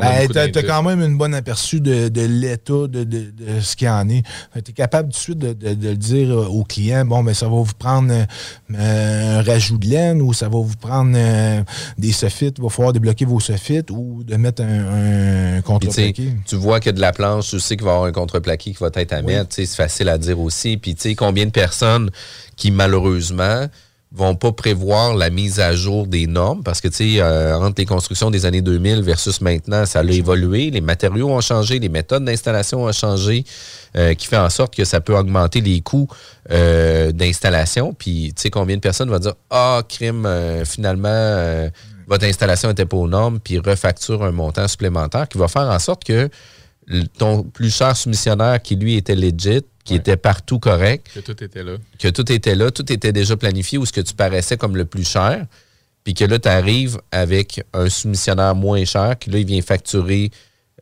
ben, 0.00 0.28
tu 0.28 0.58
as, 0.58 0.62
quand 0.62 0.82
même 0.82 1.00
une 1.00 1.16
bonne 1.16 1.34
aperçu 1.34 1.80
de, 1.80 2.10
l'état 2.26 2.86
de, 2.88 3.60
ce 3.60 3.76
qu'il 3.76 3.86
y 3.86 3.90
en 3.90 4.08
est. 4.08 4.22
Tu 4.64 4.70
es 4.70 4.74
capable 4.74 5.08
tout 5.08 5.16
de 5.18 5.22
suite 5.22 5.38
de, 5.38 5.94
dire 5.94 6.30
au 6.30 6.64
client 6.64 7.04
bon, 7.04 7.22
ben, 7.22 7.34
ça 7.34 7.46
va 7.46 7.56
vous 7.56 7.74
prendre 7.78 8.12
euh, 8.12 8.24
un 8.70 9.42
rajout 9.42 9.78
de 9.78 9.86
laine 9.86 10.22
ou 10.22 10.32
ça 10.32 10.48
va 10.48 10.58
vous 10.58 10.76
prendre 10.80 11.12
euh, 11.14 11.62
des 11.98 12.12
soffites, 12.12 12.56
il 12.58 12.64
va 12.64 12.70
falloir 12.70 12.92
débloquer 12.92 13.24
vos 13.24 13.40
soffites 13.40 13.90
ou 13.90 14.22
de 14.24 14.36
mettre 14.36 14.62
un, 14.62 15.60
contreplaqué. 15.62 16.32
Tu 16.46 16.56
vois 16.56 16.80
qu'il 16.80 16.86
y 16.86 16.90
a 16.90 16.92
de 16.92 17.00
la 17.00 17.12
planche, 17.12 17.50
tu 17.50 17.60
sais 17.60 17.76
qu'il 17.76 17.84
va 17.84 17.92
y 17.92 17.94
avoir 17.94 18.08
un 18.08 18.12
contreplaqué 18.12 18.72
qui 18.72 18.78
va 18.80 18.90
être 18.94 19.12
à 19.12 19.22
mettre. 19.22 19.54
C'est 19.54 19.66
facile 19.66 20.08
à 20.08 20.18
dire 20.18 20.38
aussi. 20.38 20.76
Puis, 20.76 20.94
tu 20.94 21.02
sais, 21.02 21.14
combien 21.14 21.46
de 21.46 21.50
personnes 21.50 22.10
qui, 22.56 22.70
malheureusement, 22.70 23.66
vont 24.14 24.36
pas 24.36 24.52
prévoir 24.52 25.14
la 25.16 25.28
mise 25.28 25.58
à 25.58 25.74
jour 25.74 26.06
des 26.06 26.28
normes 26.28 26.62
parce 26.62 26.80
que, 26.80 26.86
tu 26.86 27.16
sais, 27.16 27.20
euh, 27.20 27.58
entre 27.58 27.74
les 27.78 27.84
constructions 27.84 28.30
des 28.30 28.46
années 28.46 28.62
2000 28.62 29.02
versus 29.02 29.40
maintenant, 29.40 29.84
ça 29.86 30.00
a 30.00 30.04
évolué. 30.04 30.70
Les 30.70 30.80
matériaux 30.80 31.30
ont 31.30 31.40
changé, 31.40 31.80
les 31.80 31.88
méthodes 31.88 32.24
d'installation 32.24 32.84
ont 32.84 32.92
changé, 32.92 33.44
euh, 33.96 34.14
qui 34.14 34.28
fait 34.28 34.36
en 34.36 34.50
sorte 34.50 34.74
que 34.74 34.84
ça 34.84 35.00
peut 35.00 35.16
augmenter 35.16 35.60
les 35.60 35.80
coûts 35.80 36.06
euh, 36.52 37.10
d'installation. 37.10 37.92
Puis, 37.92 38.32
tu 38.36 38.42
sais, 38.42 38.50
combien 38.50 38.76
de 38.76 38.80
personnes 38.80 39.10
vont 39.10 39.18
dire 39.18 39.34
Ah, 39.50 39.82
crime, 39.88 40.28
finalement, 40.64 41.68
votre 42.06 42.24
installation 42.24 42.68
n'était 42.68 42.86
pas 42.86 42.96
aux 42.96 43.08
normes, 43.08 43.40
puis 43.40 43.58
refacture 43.58 44.22
un 44.22 44.30
montant 44.30 44.68
supplémentaire 44.68 45.28
qui 45.28 45.38
va 45.38 45.48
faire 45.48 45.62
en 45.68 45.78
sorte 45.80 46.04
que 46.04 46.28
ton 47.18 47.42
plus 47.42 47.74
cher 47.74 47.96
soumissionnaire 47.96 48.60
qui, 48.60 48.76
lui, 48.76 48.96
était 48.96 49.14
legit, 49.14 49.62
qui 49.84 49.94
était 49.94 50.16
partout 50.16 50.58
correct. 50.58 51.08
Que 51.14 51.20
tout 51.20 51.44
était 51.44 51.62
là. 51.62 51.76
Que 51.98 52.08
tout 52.08 52.30
était 52.30 52.54
là, 52.54 52.70
tout 52.70 52.90
était 52.92 53.12
déjà 53.12 53.36
planifié 53.36 53.78
ou 53.78 53.86
ce 53.86 53.92
que 53.92 54.00
tu 54.00 54.14
paraissais 54.14 54.56
comme 54.56 54.76
le 54.76 54.84
plus 54.84 55.08
cher. 55.08 55.46
Puis 56.04 56.14
que 56.14 56.24
là, 56.24 56.38
tu 56.38 56.48
arrives 56.48 56.98
avec 57.10 57.62
un 57.72 57.88
soumissionnaire 57.88 58.54
moins 58.54 58.84
cher 58.84 59.18
qui, 59.18 59.30
là, 59.30 59.38
il 59.38 59.46
vient 59.46 59.62
facturer 59.62 60.30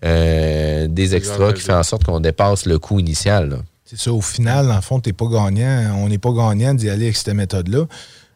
euh, 0.05 0.89
des 0.89 1.15
extras 1.15 1.53
qui 1.53 1.63
fait 1.63 1.73
en 1.73 1.85
sorte 1.85 2.05
qu'on 2.05 2.21
dépasse 2.21 2.67
le 2.67 2.79
coût 2.79 2.99
initial. 2.99 3.63
C'est 3.85 3.99
ça. 3.99 4.13
Au 4.13 4.21
final, 4.21 4.71
en 4.71 4.81
fond, 4.81 5.01
tu 5.01 5.13
pas 5.13 5.27
gagnant. 5.27 5.97
On 5.99 6.09
n'est 6.09 6.19
pas 6.19 6.33
gagnant 6.33 6.75
d'y 6.75 6.91
aller 6.91 7.05
avec 7.05 7.17
cette 7.17 7.35
méthode-là. 7.35 7.87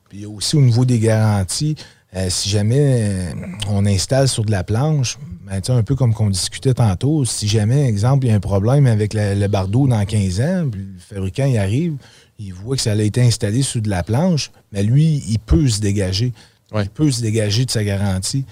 Puis 0.09 0.27
aussi, 0.27 0.57
au 0.57 0.61
niveau 0.61 0.85
des 0.85 1.01
garanties, 1.01 1.75
euh, 2.17 2.27
si 2.31 2.49
jamais 2.49 2.79
euh, 2.81 3.33
on 3.69 3.85
installe 3.85 4.27
sur 4.27 4.45
de 4.45 4.51
la 4.51 4.65
planche, 4.65 5.19
ben, 5.47 5.61
un 5.69 5.83
peu 5.83 5.95
comme 5.95 6.15
qu'on 6.15 6.31
discutait 6.31 6.75
tantôt, 6.75 7.25
si 7.25 7.47
jamais, 7.47 7.87
exemple, 7.87 8.27
il 8.27 8.31
y 8.31 8.33
a 8.33 8.37
un 8.37 8.41
problème 8.41 8.87
avec 8.87 9.15
le 9.15 9.47
bardeau 9.47 9.87
dans 9.87 10.05
15 10.05 10.41
ans, 10.41 10.69
puis 10.71 10.81
le 10.81 10.99
fabricant 10.99 11.47
il 11.47 11.59
arrive, 11.59 11.97
il 12.39 12.53
voit 12.53 12.77
que 12.77 12.83
ça 12.83 12.93
a 12.93 12.97
été 12.97 13.23
installé 13.23 13.63
sur 13.63 13.81
de 13.83 13.89
la 13.89 14.03
planche, 14.03 14.51
mais 14.73 14.83
lui, 14.83 15.23
il 15.29 15.39
peut 15.39 15.69
se 15.69 15.81
dégager. 15.81 16.33
Il 16.75 16.89
peut 16.91 17.11
se 17.11 17.23
dégager 17.23 17.65
de 17.65 17.71
sa 17.71 17.85
garantie. 17.85 18.45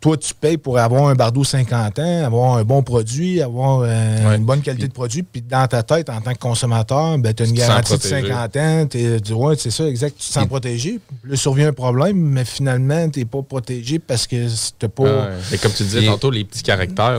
Toi, 0.00 0.16
tu 0.16 0.34
payes 0.34 0.56
pour 0.56 0.78
avoir 0.78 1.08
un 1.08 1.14
Bardo 1.14 1.42
50 1.42 1.98
ans, 1.98 2.24
avoir 2.24 2.56
un 2.56 2.64
bon 2.64 2.82
produit, 2.82 3.42
avoir 3.42 3.80
euh, 3.80 4.36
une 4.36 4.44
bonne 4.44 4.60
qualité 4.60 4.86
de 4.86 4.92
produit. 4.92 5.22
Puis 5.22 5.42
dans 5.42 5.66
ta 5.66 5.82
tête, 5.82 6.08
en 6.10 6.20
tant 6.20 6.32
que 6.32 6.38
consommateur, 6.38 7.18
ben, 7.18 7.34
tu 7.34 7.42
as 7.42 7.46
une 7.46 7.54
garantie 7.54 7.96
de 7.96 8.02
50 8.02 8.56
ans. 8.56 8.86
Tu 8.88 9.32
ouais, 9.32 9.56
c'est 9.58 9.70
ça, 9.70 9.88
exact. 9.88 10.16
Tu 10.16 10.28
te 10.28 10.32
sens 10.32 10.46
protégé. 10.46 11.00
Là, 11.24 11.36
survient 11.36 11.68
un 11.68 11.72
problème, 11.72 12.16
mais 12.16 12.44
finalement, 12.44 13.08
tu 13.08 13.20
n'es 13.20 13.24
pas 13.24 13.42
protégé 13.42 13.98
parce 13.98 14.26
que 14.26 14.46
tu 14.78 14.88
pas. 14.88 15.30
Mais 15.50 15.58
comme 15.58 15.72
tu 15.72 15.82
disais 15.82 16.06
tantôt, 16.06 16.30
les 16.30 16.44
petits 16.44 16.62
caractères 16.62 17.18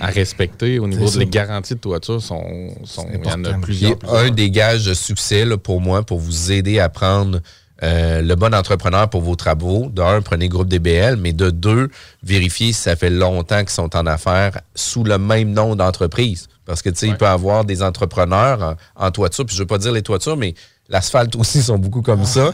à 0.00 0.06
respecter 0.06 0.78
au 0.78 0.86
niveau 0.86 1.08
des 1.10 1.26
garanties 1.26 1.74
de 1.74 1.80
toiture 1.80 2.22
sont. 2.22 2.70
sont 2.84 3.06
il 3.12 3.28
y 3.28 3.32
en 3.32 3.44
a 3.44 3.54
plusieurs. 3.54 3.96
Un 4.12 4.30
des 4.30 4.50
gages 4.50 4.86
de 4.86 4.94
succès 4.94 5.44
pour 5.62 5.80
moi, 5.80 6.02
pour 6.02 6.18
vous 6.18 6.52
aider 6.52 6.78
à 6.78 6.88
prendre 6.88 7.40
euh, 7.82 8.22
le 8.22 8.34
bon 8.36 8.54
entrepreneur 8.54 9.08
pour 9.08 9.22
vos 9.22 9.34
travaux. 9.34 9.88
D'un, 9.90 10.20
prenez 10.22 10.48
groupe 10.48 10.68
DBL, 10.68 11.16
mais 11.16 11.32
de 11.32 11.50
deux, 11.50 11.88
vérifiez 12.22 12.72
si 12.72 12.80
ça 12.80 12.96
fait 12.96 13.10
longtemps 13.10 13.60
qu'ils 13.60 13.70
sont 13.70 13.96
en 13.96 14.06
affaires 14.06 14.60
sous 14.74 15.02
le 15.02 15.18
même 15.18 15.52
nom 15.52 15.74
d'entreprise. 15.74 16.48
Parce 16.64 16.80
que, 16.80 16.90
tu 16.90 16.98
sais, 16.98 17.08
il 17.08 17.16
peut 17.16 17.24
y 17.24 17.28
avoir 17.28 17.64
des 17.64 17.82
entrepreneurs 17.82 18.76
en, 18.94 19.10
toiture, 19.10 19.44
puis 19.44 19.56
je 19.56 19.62
veux 19.62 19.66
pas 19.66 19.78
dire 19.78 19.90
les 19.90 20.02
toitures, 20.02 20.36
mais 20.36 20.54
l'asphalte 20.88 21.34
aussi 21.36 21.60
sont 21.60 21.76
beaucoup 21.76 22.02
comme 22.02 22.22
ah, 22.22 22.26
ça. 22.26 22.52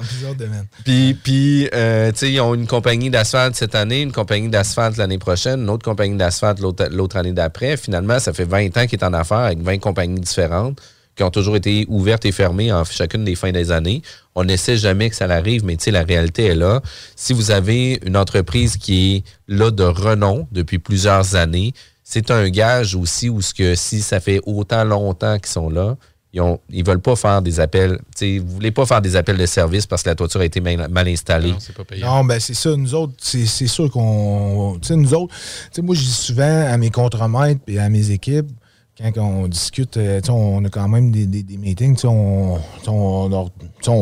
Puis, 0.84 1.12
puis 1.12 1.68
euh, 1.74 2.10
tu 2.12 2.18
sais, 2.18 2.32
ils 2.32 2.40
ont 2.40 2.54
une 2.54 2.66
compagnie 2.66 3.10
d'asphalte 3.10 3.54
cette 3.54 3.74
année, 3.74 4.00
une 4.00 4.12
compagnie 4.12 4.48
d'asphalte 4.48 4.96
l'année 4.96 5.18
prochaine, 5.18 5.60
une 5.60 5.68
autre 5.68 5.84
compagnie 5.84 6.16
d'asphalte 6.16 6.58
l'autre 6.58 7.16
année 7.18 7.32
d'après. 7.32 7.76
Finalement, 7.76 8.18
ça 8.18 8.32
fait 8.32 8.44
20 8.44 8.76
ans 8.78 8.86
qu'ils 8.86 8.98
est 8.98 9.04
en 9.04 9.12
affaires 9.12 9.38
avec 9.38 9.60
20 9.60 9.78
compagnies 9.78 10.20
différentes 10.20 10.80
qui 11.18 11.24
ont 11.24 11.30
toujours 11.30 11.56
été 11.56 11.84
ouvertes 11.88 12.24
et 12.24 12.32
fermées 12.32 12.72
en 12.72 12.84
chacune 12.84 13.24
des 13.24 13.34
fins 13.34 13.50
des 13.50 13.72
années. 13.72 14.02
On 14.36 14.44
n'essaie 14.44 14.76
jamais 14.76 15.10
que 15.10 15.16
ça 15.16 15.26
arrive, 15.26 15.64
mais 15.64 15.76
la 15.88 16.04
réalité 16.04 16.46
est 16.46 16.54
là. 16.54 16.80
Si 17.16 17.32
vous 17.32 17.50
avez 17.50 18.00
une 18.06 18.16
entreprise 18.16 18.76
qui 18.76 19.16
est 19.16 19.24
là 19.48 19.70
de 19.70 19.82
renom 19.82 20.46
depuis 20.52 20.78
plusieurs 20.78 21.34
années, 21.34 21.74
c'est 22.04 22.30
un 22.30 22.48
gage 22.48 22.94
aussi 22.94 23.28
où 23.28 23.42
ce 23.42 23.52
que 23.52 23.74
si 23.74 24.00
ça 24.00 24.20
fait 24.20 24.40
autant 24.46 24.84
longtemps 24.84 25.38
qu'ils 25.38 25.48
sont 25.48 25.68
là, 25.68 25.96
ils 26.32 26.40
ne 26.40 26.54
ils 26.70 26.86
veulent 26.86 27.00
pas 27.00 27.16
faire 27.16 27.42
des 27.42 27.58
appels. 27.58 27.98
Vous 28.20 28.26
ne 28.26 28.40
voulez 28.40 28.70
pas 28.70 28.86
faire 28.86 29.02
des 29.02 29.16
appels 29.16 29.38
de 29.38 29.46
service 29.46 29.86
parce 29.86 30.02
que 30.04 30.10
la 30.10 30.14
toiture 30.14 30.40
a 30.40 30.44
été 30.44 30.60
mal, 30.60 31.08
installée. 31.08 31.50
Non, 31.50 31.56
c'est 31.58 31.74
pas 31.74 31.84
payant. 31.84 32.16
Non, 32.16 32.24
ben 32.24 32.38
c'est 32.38 32.54
ça. 32.54 32.76
Nous 32.76 32.94
autres, 32.94 33.14
c'est 33.18 33.66
sûr 33.66 33.90
qu'on. 33.90 34.78
Nous 34.90 35.14
autres, 35.14 35.34
moi, 35.82 35.94
je 35.96 36.00
dis 36.00 36.12
souvent 36.12 36.66
à 36.66 36.76
mes 36.76 36.90
contremaîtres 36.90 37.60
et 37.66 37.78
à 37.78 37.88
mes 37.88 38.10
équipes, 38.10 38.50
quand 38.98 39.12
on 39.18 39.46
discute, 39.46 39.96
euh, 39.96 40.20
on 40.28 40.64
a 40.64 40.68
quand 40.68 40.88
même 40.88 41.10
des, 41.12 41.44
meetings, 41.56 42.04
on, 42.04 42.58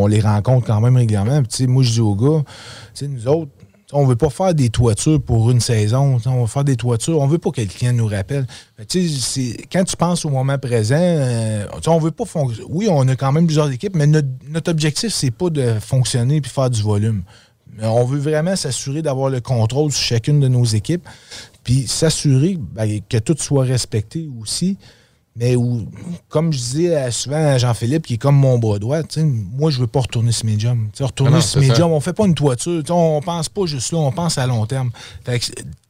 les 0.09 0.21
rencontre 0.21 0.67
quand 0.67 0.81
même 0.81 0.97
régulièrement. 0.97 1.43
moi, 1.69 1.83
je 1.83 1.93
dis 1.93 2.01
aux 2.01 2.15
gars, 2.15 2.43
nous 3.03 3.29
autres, 3.29 3.51
on 3.93 4.03
ne 4.03 4.09
veut 4.09 4.17
pas 4.17 4.31
faire 4.31 4.53
des 4.55 4.69
toitures 4.69 5.21
pour 5.23 5.51
une 5.51 5.61
saison. 5.61 6.19
On 6.27 6.41
veut 6.43 6.47
faire 6.47 6.65
des 6.65 6.77
toitures. 6.77 7.21
On 7.21 7.27
ne 7.27 7.31
veut 7.31 7.39
pas 7.39 7.51
que 7.51 7.61
le 7.61 7.67
client 7.69 7.93
nous 7.93 8.07
rappelle. 8.07 8.47
quand 8.79 9.85
tu 9.85 9.97
penses 9.97 10.25
au 10.25 10.31
moment 10.31 10.59
présent, 10.59 10.97
euh, 10.99 11.67
on 11.87 11.99
veut 11.99 12.11
pas 12.11 12.25
Oui, 12.69 12.89
on 12.91 13.07
a 13.07 13.15
quand 13.17 13.33
même 13.33 13.47
plusieurs 13.47 13.71
équipes, 13.71 13.95
mais 13.95 14.07
notre, 14.07 14.71
objectif, 14.71 15.13
c'est 15.13 15.31
pas 15.31 15.51
de 15.51 15.75
fonctionner 15.81 16.37
et 16.37 16.43
faire 16.43 16.71
du 16.71 16.83
volume. 16.83 17.23
On 17.81 18.05
veut 18.05 18.19
vraiment 18.19 18.57
s'assurer 18.57 19.03
d'avoir 19.03 19.29
le 19.29 19.41
contrôle 19.41 19.93
sur 19.93 20.03
chacune 20.03 20.41
de 20.41 20.49
nos 20.49 20.65
équipes, 20.65 21.07
puis 21.67 21.89
s'assurer 21.89 22.57
ben, 22.61 23.01
que 23.09 23.19
tout 23.19 23.35
soit 23.37 23.65
respecté 23.65 24.29
aussi. 24.41 24.79
Mais 25.35 25.57
où, 25.57 25.85
comme 26.29 26.53
je 26.53 26.59
disais 26.59 27.11
souvent 27.11 27.45
à 27.45 27.59
Jean-Philippe, 27.59 28.07
qui 28.07 28.15
est 28.15 28.19
comme 28.19 28.37
mon 28.37 28.57
bras 28.57 28.79
droit, 28.79 29.01
moi, 29.53 29.73
je 29.73 29.81
veux 29.81 29.89
pas 29.89 29.99
retourner 29.99 30.31
ce 30.31 30.47
médium. 30.47 30.89
retourner 31.01 31.41
ce 31.41 31.59
médium, 31.59 31.91
on 31.91 31.99
fait 31.99 32.13
pas 32.13 32.25
une 32.25 32.37
toiture. 32.37 32.85
On 32.91 33.21
pense 33.21 33.49
pas 33.49 33.67
juste 33.67 33.91
là, 33.91 33.99
on 33.99 34.13
pense 34.13 34.39
à 34.39 34.47
long 34.47 34.65
terme. 34.65 34.93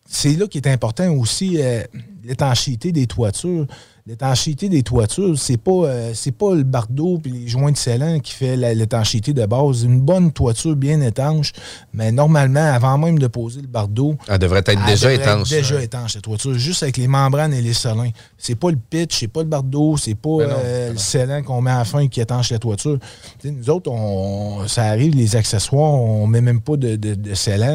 C'est 0.08 0.34
là 0.34 0.46
qui 0.46 0.56
est 0.56 0.66
important 0.66 1.12
aussi, 1.12 1.58
euh, 1.60 1.82
l'étanchéité 2.26 2.92
des 2.92 3.06
toitures. 3.06 3.66
L'étanchéité 4.08 4.68
des 4.68 4.84
toitures, 4.84 5.36
c'est 5.36 5.56
pas, 5.56 5.72
euh, 5.72 6.12
c'est 6.14 6.30
pas 6.30 6.54
le 6.54 6.62
bardeau 6.62 7.20
et 7.24 7.28
les 7.28 7.48
joints 7.48 7.72
de 7.72 7.76
scellant 7.76 8.20
qui 8.20 8.34
fait 8.34 8.56
l'étanchéité 8.56 9.32
de 9.32 9.44
base. 9.46 9.82
Une 9.82 10.00
bonne 10.00 10.30
toiture 10.30 10.76
bien 10.76 11.00
étanche, 11.00 11.52
mais 11.92 12.12
normalement, 12.12 12.72
avant 12.72 12.98
même 12.98 13.18
de 13.18 13.26
poser 13.26 13.62
le 13.62 13.66
bardeau. 13.66 14.14
Elle 14.28 14.38
devrait 14.38 14.62
être 14.64 14.84
déjà 14.86 15.12
étanche. 15.12 15.50
déjà 15.50 15.82
étanche, 15.82 16.14
la 16.14 16.20
toiture, 16.20 16.54
juste 16.54 16.84
avec 16.84 16.98
les 16.98 17.08
membranes 17.08 17.52
et 17.52 17.60
les 17.60 17.72
solins. 17.72 18.10
C'est 18.38 18.54
pas 18.54 18.70
le 18.70 18.76
pitch, 18.76 19.18
c'est 19.18 19.28
pas 19.28 19.40
le 19.40 19.48
bardeau, 19.48 19.96
c'est 19.96 20.14
pas 20.14 20.38
euh, 20.40 20.92
le 20.92 20.98
scellant 20.98 21.42
qu'on 21.42 21.60
met 21.60 21.72
à 21.72 21.78
la 21.78 21.84
fin 21.84 22.06
qui 22.06 22.20
étanche 22.20 22.52
la 22.52 22.60
toiture. 22.60 22.98
nous 23.44 23.70
autres, 23.70 23.90
on, 23.90 24.68
ça 24.68 24.84
arrive, 24.84 25.16
les 25.16 25.34
accessoires, 25.34 25.94
on 25.94 26.28
met 26.28 26.40
même 26.40 26.60
pas 26.60 26.76
de, 26.76 26.94
de, 26.94 27.16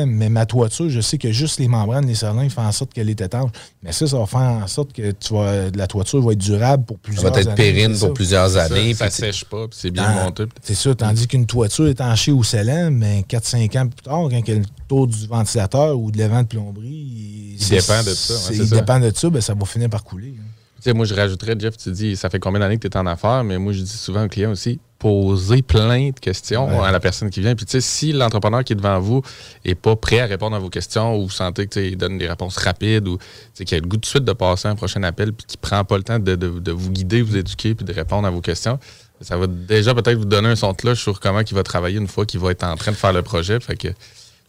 mais 0.06 0.30
ma 0.30 0.46
toiture, 0.46 0.90
je 0.90 1.02
sais 1.02 1.18
que 1.18 1.34
juste 1.34 1.60
les 1.60 1.68
membranes, 1.68 2.06
les 2.06 2.16
solins 2.16 2.48
font 2.48 2.62
en 2.62 2.72
sorte 2.72 2.94
qu'elle 2.94 3.10
est 3.10 3.20
étanche. 3.20 3.52
Mais 3.84 3.92
ça, 3.92 4.08
ça 4.08 4.18
va 4.18 4.26
faire 4.26 4.41
en 4.42 4.68
sorte 4.68 4.94
que 4.94 5.12
tu 5.12 5.34
vas, 5.34 5.70
la 5.76 5.88
toiture 5.88 6.22
va 6.22 6.34
être 6.34 6.40
durable 6.40 6.86
pour 6.86 7.00
plusieurs 7.00 7.34
années. 7.34 7.44
Ça 7.44 7.50
va 7.50 7.52
être 7.54 7.58
périne 7.58 7.98
pour 7.98 8.14
plusieurs 8.14 8.58
années. 8.58 8.94
Ça, 8.94 9.06
ne 9.06 9.10
sèche 9.12 9.46
pas, 9.46 9.68
puis 9.68 9.80
c'est 9.82 9.92
bien 9.92 10.24
monté. 10.24 10.46
C'est 10.62 10.76
ça, 10.76 10.94
tandis 10.96 11.28
qu'une 11.28 11.46
toiture 11.46 11.88
étanchée 11.88 12.32
au 12.32 12.44
scellant, 12.44 12.90
mais 12.92 13.26
4-5 13.30 13.80
ans 13.80 13.88
plus 13.88 14.04
tard, 14.04 14.28
quand 14.30 14.30
il 14.30 14.48
y 14.48 14.52
a 14.52 14.60
le 14.60 14.66
taux 14.88 15.08
du 15.08 15.28
ventilateur 15.28 15.98
ou 15.98 16.12
de 16.12 16.18
l'évent 16.18 16.44
de 16.44 16.48
plomberie, 16.48 17.58
il 17.60 17.70
dépend 17.70 18.04
de 18.04 18.14
ça. 18.14 18.54
il 18.54 18.70
dépend 18.70 19.00
de 19.00 19.12
ça, 19.16 19.30
ben, 19.30 19.42
ça 19.42 19.54
va 19.54 19.66
finir 19.66 19.90
par 19.90 20.04
couler. 20.04 20.36
Hein. 20.38 20.44
Sais, 20.82 20.94
moi, 20.94 21.06
je 21.06 21.14
rajouterais, 21.14 21.56
Jeff, 21.60 21.78
tu 21.78 21.92
dis, 21.92 22.16
ça 22.18 22.32
fait 22.32 22.40
combien 22.40 22.60
d'années 22.60 22.78
que 22.78 22.88
tu 22.88 22.92
es 22.92 22.98
en 22.98 23.06
affaires, 23.06 23.44
mais 23.44 23.60
moi, 23.60 23.72
je 23.72 23.82
dis 23.82 23.98
souvent 23.98 24.26
aux 24.26 24.28
clients 24.28 24.50
aussi, 24.50 24.80
poser 24.98 25.62
plein 25.62 26.10
de 26.10 26.20
questions 26.20 26.82
à 26.84 26.92
la 26.92 27.00
personne 27.00 27.30
qui 27.30 27.40
vient. 27.40 27.54
Puis, 27.54 27.68
tu 27.68 27.74
sais, 27.74 27.82
si 27.82 28.14
l'entrepreneur 28.14 28.64
qui 28.64 28.74
est 28.74 28.76
devant 28.76 29.00
vous 29.00 29.22
n'est 29.64 29.76
pas 29.76 29.96
prêt 29.96 30.22
à 30.22 30.26
répondre 30.26 30.56
à 30.56 30.60
vos 30.60 30.70
questions 30.70 31.16
ou 31.16 31.26
vous 31.26 31.30
sentez 31.30 31.68
qu'il 31.68 31.98
donne 31.98 32.18
des 32.18 32.28
réponses 32.28 32.58
rapides 32.58 33.08
ou 33.08 33.20
qu'il 33.54 33.78
a 33.78 33.80
le 33.80 33.88
goût 33.88 33.98
de 33.98 34.06
suite 34.06 34.24
de 34.24 34.34
passer 34.34 34.70
un 34.70 34.76
prochain 34.76 35.04
appel 35.04 35.34
puis 35.34 35.46
qu'il 35.46 35.60
prend 35.60 35.84
pas 35.84 35.98
le 35.98 36.04
temps 36.04 36.18
de, 36.18 36.72
vous 36.72 36.92
guider, 36.92 37.22
vous 37.22 37.38
éduquer 37.38 37.76
puis 37.76 37.86
de 37.86 37.94
répondre 37.94 38.28
à 38.28 38.32
vos 38.32 38.42
questions, 38.42 38.80
ça 39.22 39.38
va 39.38 39.46
déjà 39.46 39.94
peut-être 39.94 40.18
vous 40.18 40.26
donner 40.26 40.50
un 40.50 40.56
son 40.56 40.72
de 40.72 40.78
cloche 40.78 41.02
sur 41.02 41.20
comment 41.20 41.42
il 41.42 41.54
va 41.54 41.62
travailler 41.62 42.00
une 42.00 42.08
fois 42.08 42.26
qu'il 42.26 42.40
va 42.40 42.50
être 42.52 42.64
en 42.64 42.76
train 42.76 42.92
de 42.92 42.98
faire 42.98 43.14
le 43.14 43.22
projet. 43.22 43.60
Fait 43.60 43.76
que 43.76 43.90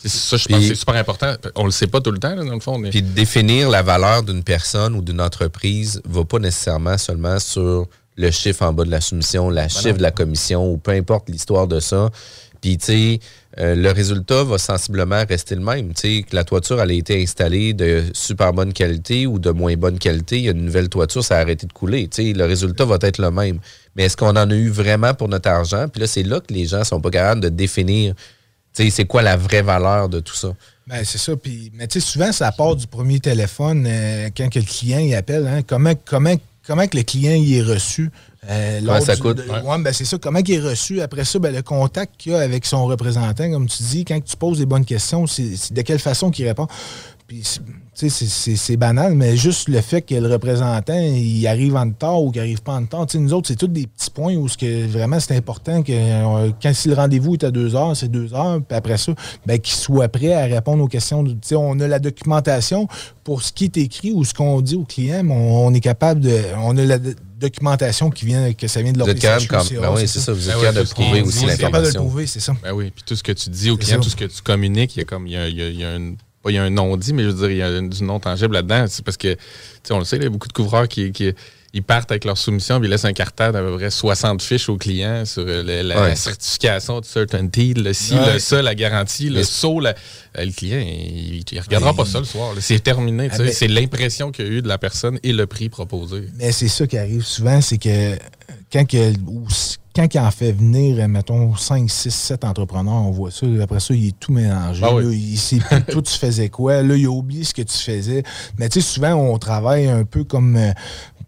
ça, 0.08 0.36
je 0.36 0.48
pense 0.48 0.58
que 0.58 0.68
c'est 0.68 0.74
super 0.74 0.96
important. 0.96 1.34
On 1.54 1.64
le 1.64 1.70
sait 1.70 1.86
pas 1.86 2.00
tout 2.00 2.10
le 2.10 2.18
temps, 2.18 2.34
dans 2.34 2.54
le 2.54 2.60
fond. 2.60 2.80
Puis 2.90 3.02
définir 3.02 3.70
la 3.70 3.82
valeur 3.82 4.22
d'une 4.22 4.42
personne 4.42 4.94
ou 4.94 5.02
d'une 5.02 5.20
entreprise 5.20 6.00
va 6.04 6.24
pas 6.24 6.38
nécessairement 6.38 6.98
seulement 6.98 7.38
sur 7.38 7.86
le 8.16 8.30
chiffre 8.30 8.62
en 8.62 8.72
bas 8.72 8.84
de 8.84 8.90
la 8.90 9.00
soumission, 9.00 9.48
la 9.48 9.62
ben 9.62 9.68
chiffre 9.68 9.96
de 9.96 10.02
la 10.02 10.10
commission 10.10 10.70
ou 10.70 10.76
peu 10.76 10.92
importe 10.92 11.28
l'histoire 11.28 11.66
de 11.66 11.80
ça. 11.80 12.10
Puis, 12.60 12.78
tu 12.78 12.86
sais, 12.86 13.20
euh, 13.58 13.74
le 13.74 13.90
résultat 13.90 14.44
va 14.44 14.56
sensiblement 14.56 15.24
rester 15.28 15.56
le 15.56 15.62
même. 15.62 15.92
Tu 15.94 16.18
sais, 16.18 16.22
que 16.22 16.34
la 16.36 16.44
toiture, 16.44 16.80
elle 16.80 16.90
a 16.90 16.94
été 16.94 17.20
installée 17.20 17.74
de 17.74 18.04
super 18.12 18.52
bonne 18.52 18.72
qualité 18.72 19.26
ou 19.26 19.40
de 19.40 19.50
moins 19.50 19.74
bonne 19.74 19.98
qualité. 19.98 20.38
Il 20.38 20.44
y 20.44 20.48
a 20.48 20.52
une 20.52 20.66
nouvelle 20.66 20.88
toiture, 20.88 21.24
ça 21.24 21.38
a 21.38 21.40
arrêté 21.40 21.66
de 21.66 21.72
couler. 21.72 22.06
Tu 22.06 22.22
sais, 22.22 22.32
le 22.32 22.44
résultat 22.44 22.84
va 22.84 22.98
être 23.00 23.18
le 23.18 23.32
même. 23.32 23.58
Mais 23.96 24.04
est-ce 24.04 24.16
qu'on 24.16 24.36
en 24.36 24.48
a 24.48 24.54
eu 24.54 24.68
vraiment 24.68 25.12
pour 25.12 25.28
notre 25.28 25.48
argent? 25.48 25.88
Puis 25.88 26.00
là, 26.00 26.06
c'est 26.06 26.22
là 26.22 26.38
que 26.38 26.54
les 26.54 26.66
gens 26.66 26.84
sont 26.84 27.00
pas 27.00 27.10
capables 27.10 27.40
de 27.40 27.48
définir 27.48 28.14
c'est 28.72 29.04
quoi 29.04 29.22
la 29.22 29.36
vraie 29.36 29.62
valeur 29.62 30.08
de 30.08 30.20
tout 30.20 30.34
ça? 30.34 30.54
Ben, 30.86 31.04
c'est 31.04 31.18
ça. 31.18 31.36
Puis, 31.36 31.70
mais 31.74 31.88
souvent, 31.88 32.32
ça 32.32 32.50
part 32.52 32.76
du 32.76 32.86
premier 32.86 33.20
téléphone 33.20 33.86
euh, 33.86 34.30
quand 34.36 34.48
que 34.48 34.58
le 34.58 34.64
client 34.64 34.98
il 34.98 35.14
appelle. 35.14 35.46
Hein, 35.46 35.62
comment, 35.66 35.92
comment, 36.04 36.34
comment 36.66 36.86
que 36.86 36.96
le 36.96 37.02
client 37.04 37.34
il 37.34 37.54
est 37.56 37.62
reçu? 37.62 38.10
Euh, 38.48 39.00
ça 39.00 39.16
coûte. 39.16 39.40
ben, 39.46 39.92
c'est 39.92 40.04
ça. 40.04 40.18
Comment 40.18 40.40
il 40.40 40.52
est 40.52 40.60
reçu? 40.60 41.00
Après 41.00 41.24
ça, 41.24 41.38
ben, 41.38 41.54
le 41.54 41.62
contact 41.62 42.14
qu'il 42.18 42.34
a 42.34 42.40
avec 42.40 42.66
son 42.66 42.86
représentant, 42.86 43.50
comme 43.50 43.68
tu 43.68 43.82
dis, 43.84 44.04
quand 44.04 44.22
tu 44.22 44.36
poses 44.36 44.58
des 44.58 44.66
bonnes 44.66 44.84
questions, 44.84 45.26
c'est 45.26 45.72
de 45.72 45.82
quelle 45.82 46.00
façon 46.00 46.30
qu'il 46.30 46.46
répond. 46.46 46.66
C'est 47.94 48.76
banal, 48.76 49.14
mais 49.14 49.36
juste 49.36 49.68
le 49.68 49.80
fait 49.80 50.02
que 50.02 50.14
le 50.14 50.26
représentant, 50.26 50.98
il 50.98 51.46
arrive 51.46 51.76
en 51.76 51.84
retard 51.84 52.22
ou 52.22 52.30
qu'il 52.30 52.40
n'arrive 52.40 52.62
pas 52.62 52.72
en 52.72 52.80
retard. 52.80 53.06
nous 53.14 53.32
autres, 53.32 53.48
c'est 53.48 53.56
tous 53.56 53.68
des 53.68 53.86
petits 53.86 54.10
points 54.10 54.34
où 54.34 54.46
que 54.46 54.86
vraiment 54.86 55.20
c'est 55.20 55.36
important 55.36 55.82
que 55.82 55.92
euh, 55.92 56.50
quand 56.62 56.74
si 56.74 56.88
le 56.88 56.94
rendez-vous 56.94 57.34
est 57.34 57.44
à 57.44 57.50
deux 57.50 57.76
heures, 57.76 57.96
c'est 57.96 58.08
deux 58.08 58.34
heures, 58.34 58.60
puis 58.66 58.76
après 58.76 58.96
ça, 58.96 59.12
ben, 59.46 59.58
qu'il 59.58 59.74
soit 59.74 60.08
prêt 60.08 60.32
à 60.32 60.44
répondre 60.44 60.82
aux 60.82 60.88
questions. 60.88 61.24
on 61.52 61.80
a 61.80 61.88
la 61.88 61.98
documentation 61.98 62.88
pour 63.24 63.42
ce 63.42 63.52
qui 63.52 63.64
est 63.64 63.76
écrit 63.76 64.12
ou 64.12 64.24
ce 64.24 64.34
qu'on 64.34 64.60
dit 64.60 64.76
au 64.76 64.84
client, 64.84 65.22
mais 65.24 65.34
on, 65.34 65.72
est 65.74 65.80
capable 65.80 66.20
de. 66.20 66.40
On 66.58 66.76
a 66.76 66.84
la 66.84 66.98
documentation 66.98 68.10
qui 68.10 68.24
vient, 68.24 68.52
que 68.52 68.68
ça 68.68 68.82
vient 68.82 68.92
de 68.92 68.98
l'organisation. 68.98 69.80
Ben 69.80 69.92
oui, 69.94 70.08
c'est 70.08 70.20
ça. 70.20 70.32
Vous 70.32 70.48
êtes 70.48 70.56
ben 70.56 70.62
capable 70.62 70.86
de 70.86 70.90
prouver 70.90 71.22
aussi 71.22 71.46
l'information. 71.46 71.66
capable 71.66 71.86
de 71.86 71.92
le 71.92 71.98
prouver, 71.98 72.26
c'est 72.26 72.40
ça. 72.40 72.56
Ben 72.62 72.72
oui, 72.72 72.90
puis 72.90 73.04
tout 73.06 73.16
ce 73.16 73.22
que 73.22 73.32
tu 73.32 73.50
dis 73.50 73.70
au 73.70 73.76
client, 73.76 74.00
tout 74.00 74.10
ce 74.10 74.16
que 74.16 74.24
tu 74.24 74.42
communiques, 74.42 74.96
il 74.96 75.00
y 75.00 75.02
a 75.02 75.04
comme 75.04 75.26
il 75.26 75.32
y 75.32 75.84
a, 75.84 75.96
une 75.96 76.16
il 76.48 76.54
y 76.54 76.58
a 76.58 76.62
un 76.62 76.70
nom 76.70 76.96
dit, 76.96 77.12
mais 77.12 77.22
je 77.22 77.28
veux 77.28 77.48
dire, 77.48 77.50
il 77.50 77.56
y 77.56 77.62
a 77.62 77.80
du 77.80 78.04
non 78.04 78.20
tangible 78.20 78.54
là-dedans. 78.54 78.86
C'est 78.88 79.04
parce 79.04 79.16
que, 79.16 79.36
on 79.90 79.98
le 79.98 80.04
sait, 80.04 80.16
il 80.16 80.22
y 80.22 80.26
a 80.26 80.30
beaucoup 80.30 80.48
de 80.48 80.52
couvreurs 80.52 80.88
qui, 80.88 81.12
ils 81.74 81.82
partent 81.82 82.10
avec 82.10 82.26
leur 82.26 82.36
soumission 82.36 82.78
puis 82.78 82.88
ils 82.88 82.90
laissent 82.90 83.06
un 83.06 83.14
cartable 83.14 83.54
d'à 83.54 83.62
peu 83.62 83.76
près 83.76 83.90
60 83.90 84.42
fiches 84.42 84.68
aux 84.68 84.76
clients 84.76 85.24
sur 85.24 85.46
la, 85.46 86.14
certification 86.14 87.00
de 87.00 87.06
certainty, 87.06 87.72
le 87.72 87.94
ci, 87.94 88.14
le 88.14 88.38
ça, 88.38 88.60
la 88.60 88.74
garantie, 88.74 89.30
le 89.30 89.42
saut. 89.42 89.80
Euh, 89.84 89.92
le 90.36 90.52
client, 90.52 90.80
il 90.80 91.42
ne 91.52 91.60
regardera 91.60 91.94
pas 91.94 92.04
ça 92.04 92.18
le 92.18 92.26
soir. 92.26 92.54
C'est 92.60 92.82
terminé. 92.82 93.28
Ah, 93.32 93.38
c'est 93.50 93.68
l'impression 93.68 94.32
qu'il 94.32 94.44
y 94.44 94.48
a 94.48 94.50
eu 94.50 94.62
de 94.62 94.68
la 94.68 94.78
personne 94.78 95.18
et 95.22 95.32
le 95.32 95.46
prix 95.46 95.68
proposé. 95.68 96.28
Mais 96.36 96.52
c'est 96.52 96.68
ça 96.68 96.86
qui 96.86 96.98
arrive 96.98 97.24
souvent, 97.24 97.60
c'est 97.60 97.78
que 97.78 98.18
quand, 98.70 98.84
que, 98.84 99.12
quand 99.94 100.14
il 100.14 100.18
en 100.18 100.30
fait 100.30 100.52
venir, 100.52 101.06
mettons, 101.08 101.54
5, 101.54 101.90
6, 101.90 102.10
7 102.10 102.44
entrepreneurs, 102.44 102.94
on 102.94 103.10
voit 103.10 103.30
ça. 103.30 103.46
Après 103.62 103.80
ça, 103.80 103.94
il 103.94 104.08
est 104.08 104.18
tout 104.18 104.32
mélangé. 104.32 104.82
Ah 104.84 104.92
il 105.02 105.38
sait 105.38 105.58
plus 105.58 105.84
toi, 105.92 106.02
tu 106.02 106.18
faisais 106.18 106.48
quoi. 106.48 106.82
Là, 106.82 106.96
il 106.96 107.06
a 107.06 107.10
oublié 107.10 107.44
ce 107.44 107.52
que 107.52 107.62
tu 107.62 107.76
faisais. 107.76 108.22
Mais 108.58 108.68
tu 108.68 108.80
sais, 108.80 108.94
souvent, 108.94 109.14
on 109.14 109.38
travaille 109.38 109.88
un 109.88 110.04
peu 110.04 110.24
comme. 110.24 110.56
Euh, 110.56 110.72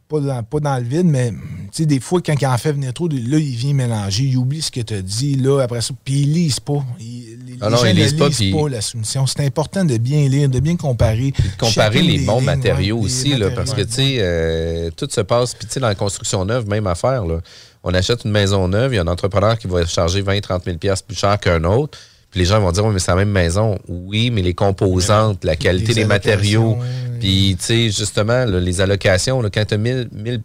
pas, 0.08 0.20
dans, 0.20 0.42
pas 0.42 0.60
dans, 0.60 0.76
le 0.76 0.84
vide, 0.84 1.06
mais 1.06 1.32
des 1.78 1.98
fois, 1.98 2.20
quand 2.20 2.34
il 2.38 2.46
en 2.46 2.58
fait 2.58 2.72
venir 2.72 2.92
trop, 2.92 3.08
là, 3.08 3.38
il 3.38 3.56
vient 3.56 3.72
mélanger. 3.72 4.24
Il 4.24 4.36
oublie 4.36 4.60
ce 4.60 4.70
que 4.70 4.80
tu 4.80 4.94
as 4.94 5.02
dit. 5.02 5.36
Là, 5.36 5.60
après 5.60 5.80
ça, 5.80 5.94
puis 6.04 6.22
il 6.22 6.32
lise 6.32 6.60
pas. 6.60 6.84
Il, 7.00 7.24
les 7.46 7.56
ah 7.60 7.70
non, 7.70 7.76
gens 7.76 7.86
ne 7.86 7.92
lisent 7.92 8.14
pas, 8.14 8.28
pas 8.28 8.68
la 8.68 8.80
soumission. 8.80 9.26
C'est 9.26 9.44
important 9.44 9.84
de 9.84 9.96
bien 9.96 10.28
lire, 10.28 10.48
de 10.48 10.60
bien 10.60 10.76
comparer. 10.76 11.30
de 11.30 11.58
comparer 11.58 12.02
les 12.02 12.18
bons 12.18 12.40
matériaux 12.40 12.98
aussi, 12.98 13.36
là, 13.36 13.50
parce 13.50 13.72
que, 13.72 13.82
tu 13.82 13.92
sais, 13.92 14.16
euh, 14.18 14.90
tout 14.96 15.08
se 15.10 15.20
passe. 15.20 15.54
Puis, 15.54 15.66
tu 15.66 15.74
sais, 15.74 15.80
dans 15.80 15.88
la 15.88 15.94
construction 15.94 16.44
neuve, 16.44 16.68
même 16.68 16.86
affaire, 16.86 17.24
là 17.24 17.40
on 17.84 17.94
achète 17.94 18.24
une 18.24 18.32
maison 18.32 18.66
neuve, 18.66 18.92
il 18.92 18.96
y 18.96 18.98
a 18.98 19.02
un 19.02 19.06
entrepreneur 19.06 19.56
qui 19.58 19.66
va 19.66 19.84
charger 19.86 20.22
20 20.22 20.40
30 20.40 20.64
000 20.64 20.76
plus 21.06 21.16
cher 21.16 21.38
qu'un 21.38 21.62
autre. 21.64 21.98
Puis 22.30 22.40
les 22.40 22.46
gens 22.46 22.58
vont 22.60 22.72
dire, 22.72 22.84
oui, 22.84 22.92
mais 22.92 22.98
c'est 22.98 23.12
la 23.12 23.18
même 23.18 23.30
maison. 23.30 23.78
Oui, 23.86 24.30
mais 24.30 24.42
les 24.42 24.54
composantes, 24.54 25.44
la 25.44 25.54
qualité 25.54 25.94
des 25.94 26.04
matériaux, 26.04 26.78
puis, 27.20 27.56
tu 27.58 27.64
sais, 27.64 27.90
justement, 27.90 28.44
les 28.44 28.80
allocations, 28.82 29.40
quand 29.42 29.64
tu 29.64 29.74
as 29.74 29.78
1000, 29.78 30.08
1000 30.12 30.42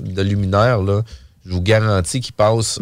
de 0.00 0.22
luminaire, 0.22 0.80
là, 0.80 1.02
je 1.44 1.52
vous 1.52 1.60
garantis 1.60 2.20
qu'ils 2.20 2.32
passent 2.32 2.78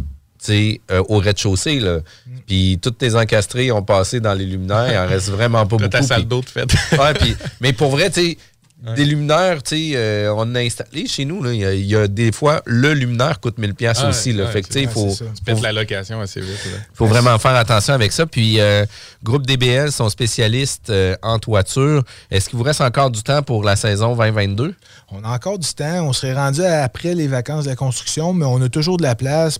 euh, 0.48 0.78
au 1.08 1.18
rez-de-chaussée. 1.18 1.80
Mm. 1.80 2.02
Puis 2.46 2.78
toutes 2.80 2.98
tes 2.98 3.14
encastrés 3.14 3.72
ont 3.72 3.82
passé 3.82 4.20
dans 4.20 4.34
les 4.34 4.46
luminaires. 4.46 4.92
Il 4.92 4.98
en 4.98 5.06
reste 5.06 5.30
vraiment 5.30 5.66
pas 5.66 5.76
beaucoup. 5.76 5.88
ta 5.88 6.02
salle 6.02 6.26
d'eau 6.26 6.42
mais 7.60 7.72
pour 7.72 7.90
vrai, 7.90 8.10
tu 8.10 8.20
sais, 8.20 8.38
des 8.96 9.04
luminaires, 9.04 9.62
tu 9.62 9.76
sais, 9.76 9.92
euh, 9.94 10.32
on 10.34 10.54
a 10.54 10.60
installé 10.60 11.06
chez 11.06 11.26
nous. 11.26 11.42
Là, 11.42 11.52
il, 11.52 11.84
y 11.84 11.94
a, 11.94 12.08
des 12.08 12.32
fois, 12.32 12.62
le 12.64 12.94
luminaire 12.94 13.38
coûte 13.38 13.58
1000$ 13.58 13.74
pièces 13.74 14.02
aussi. 14.04 14.32
Là, 14.32 14.46
fait 14.46 14.62
que, 14.62 14.68
tu 14.68 14.72
sais, 14.72 14.82
il 14.82 14.88
faut, 14.88 15.14
la 15.62 15.72
location 15.72 16.20
assez 16.20 16.40
vite. 16.40 16.58
Il 16.64 16.80
faut 16.94 17.06
vraiment 17.06 17.38
faire 17.38 17.54
attention 17.56 17.92
avec 17.92 18.10
ça. 18.12 18.24
Puis, 18.26 18.58
euh, 18.58 18.86
Groupe 19.22 19.46
DBL 19.46 19.92
sont 19.92 20.08
spécialistes 20.08 20.88
euh, 20.88 21.14
en 21.22 21.38
toiture. 21.38 22.04
Est-ce 22.30 22.48
qu'il 22.48 22.58
vous 22.58 22.64
reste 22.64 22.80
encore 22.80 23.10
du 23.10 23.22
temps 23.22 23.42
pour 23.42 23.64
la 23.64 23.76
saison 23.76 24.16
2022? 24.16 24.74
On 25.10 25.24
a 25.24 25.28
encore 25.28 25.58
du 25.58 25.68
temps. 25.74 26.06
On 26.06 26.14
serait 26.14 26.34
rendu 26.34 26.62
après 26.64 27.14
les 27.14 27.28
vacances 27.28 27.64
de 27.64 27.70
la 27.70 27.76
construction, 27.76 28.32
mais 28.32 28.46
on 28.46 28.62
a 28.62 28.68
toujours 28.70 28.96
de 28.96 29.02
la 29.02 29.14
place 29.14 29.58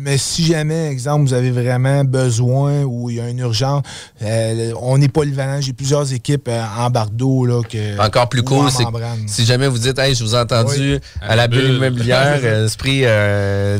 mais 0.00 0.16
si 0.16 0.46
jamais, 0.46 0.90
exemple, 0.90 1.26
vous 1.26 1.34
avez 1.34 1.50
vraiment 1.50 2.04
besoin 2.04 2.84
ou 2.84 3.10
il 3.10 3.16
y 3.16 3.20
a 3.20 3.28
une 3.28 3.40
urgence, 3.40 3.82
euh, 4.22 4.72
on 4.80 4.96
n'est 4.96 5.08
pas 5.08 5.22
polyvalent. 5.22 5.60
J'ai 5.60 5.72
plusieurs 5.72 6.12
équipes 6.12 6.46
euh, 6.46 6.62
en 6.78 6.88
bardeau. 6.88 7.44
Là, 7.44 7.62
que, 7.68 8.00
Encore 8.00 8.28
plus 8.28 8.44
cool, 8.44 8.70
c'est 8.70 8.84
si 9.26 9.44
jamais 9.44 9.66
vous 9.66 9.78
dites, 9.78 9.98
hey, 9.98 10.14
je 10.14 10.22
vous 10.22 10.36
ai 10.36 10.38
entendu 10.38 11.00
à, 11.20 11.34
la 11.34 11.48
bulle 11.48 11.74
immobilière, 11.74 12.38
euh, 12.44 12.66
esprit, 12.66 13.00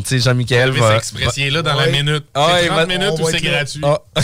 tu 0.02 0.08
sais, 0.08 0.18
Jean-Michel 0.18 0.72
va. 0.72 0.98
là 0.98 1.62
dans 1.62 1.74
la 1.74 1.86
minute. 1.86 2.24
Ah, 2.34 2.58
30 2.66 2.88
minutes 2.88 3.20
où 3.20 3.30
c'est 3.30 3.40
gratuit? 3.40 3.82
Ah. 3.84 4.00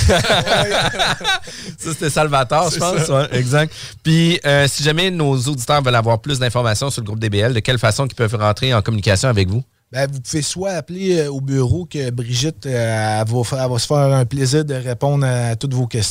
ça, 1.79 1.93
c'était 1.93 2.11
Salvatore, 2.11 2.73
je 2.73 2.79
pense. 2.79 3.29
exact. 3.31 3.73
Puis, 4.03 4.41
si 4.67 4.83
jamais 4.83 5.13
nos 5.13 5.37
auditeurs 5.37 5.81
veulent 5.81 5.95
avoir 5.95 6.21
plus 6.21 6.41
d'informations 6.41 6.91
sur 6.91 7.03
le 7.03 7.07
groupe 7.07 7.21
DBL, 7.21 7.55
de 7.55 7.61
quelle 7.61 7.79
façon 7.79 8.07
ils 8.07 8.17
peuvent 8.17 8.35
rentrer 8.35 8.75
en 8.75 8.83
communication 8.83 9.29
avec 9.29 9.49
vous? 9.49 9.63
Ben, 9.95 10.11
vous 10.11 10.21
pouvez 10.21 10.43
soit 10.43 10.73
appeler 10.73 11.19
euh, 11.19 11.31
au 11.31 11.41
bureau 11.41 11.87
que 11.87 12.11
Brigitte 12.11 12.67
euh, 12.67 13.25
va, 13.25 13.69
va, 13.69 13.79
se 13.79 13.87
faire 13.87 13.97
un 13.97 14.25
plaisir 14.25 14.65
de 14.65 14.75
répondre 14.75 15.25
à 15.25 15.55
toutes 15.55 15.73
vos 15.73 15.87
questions. 15.87 16.11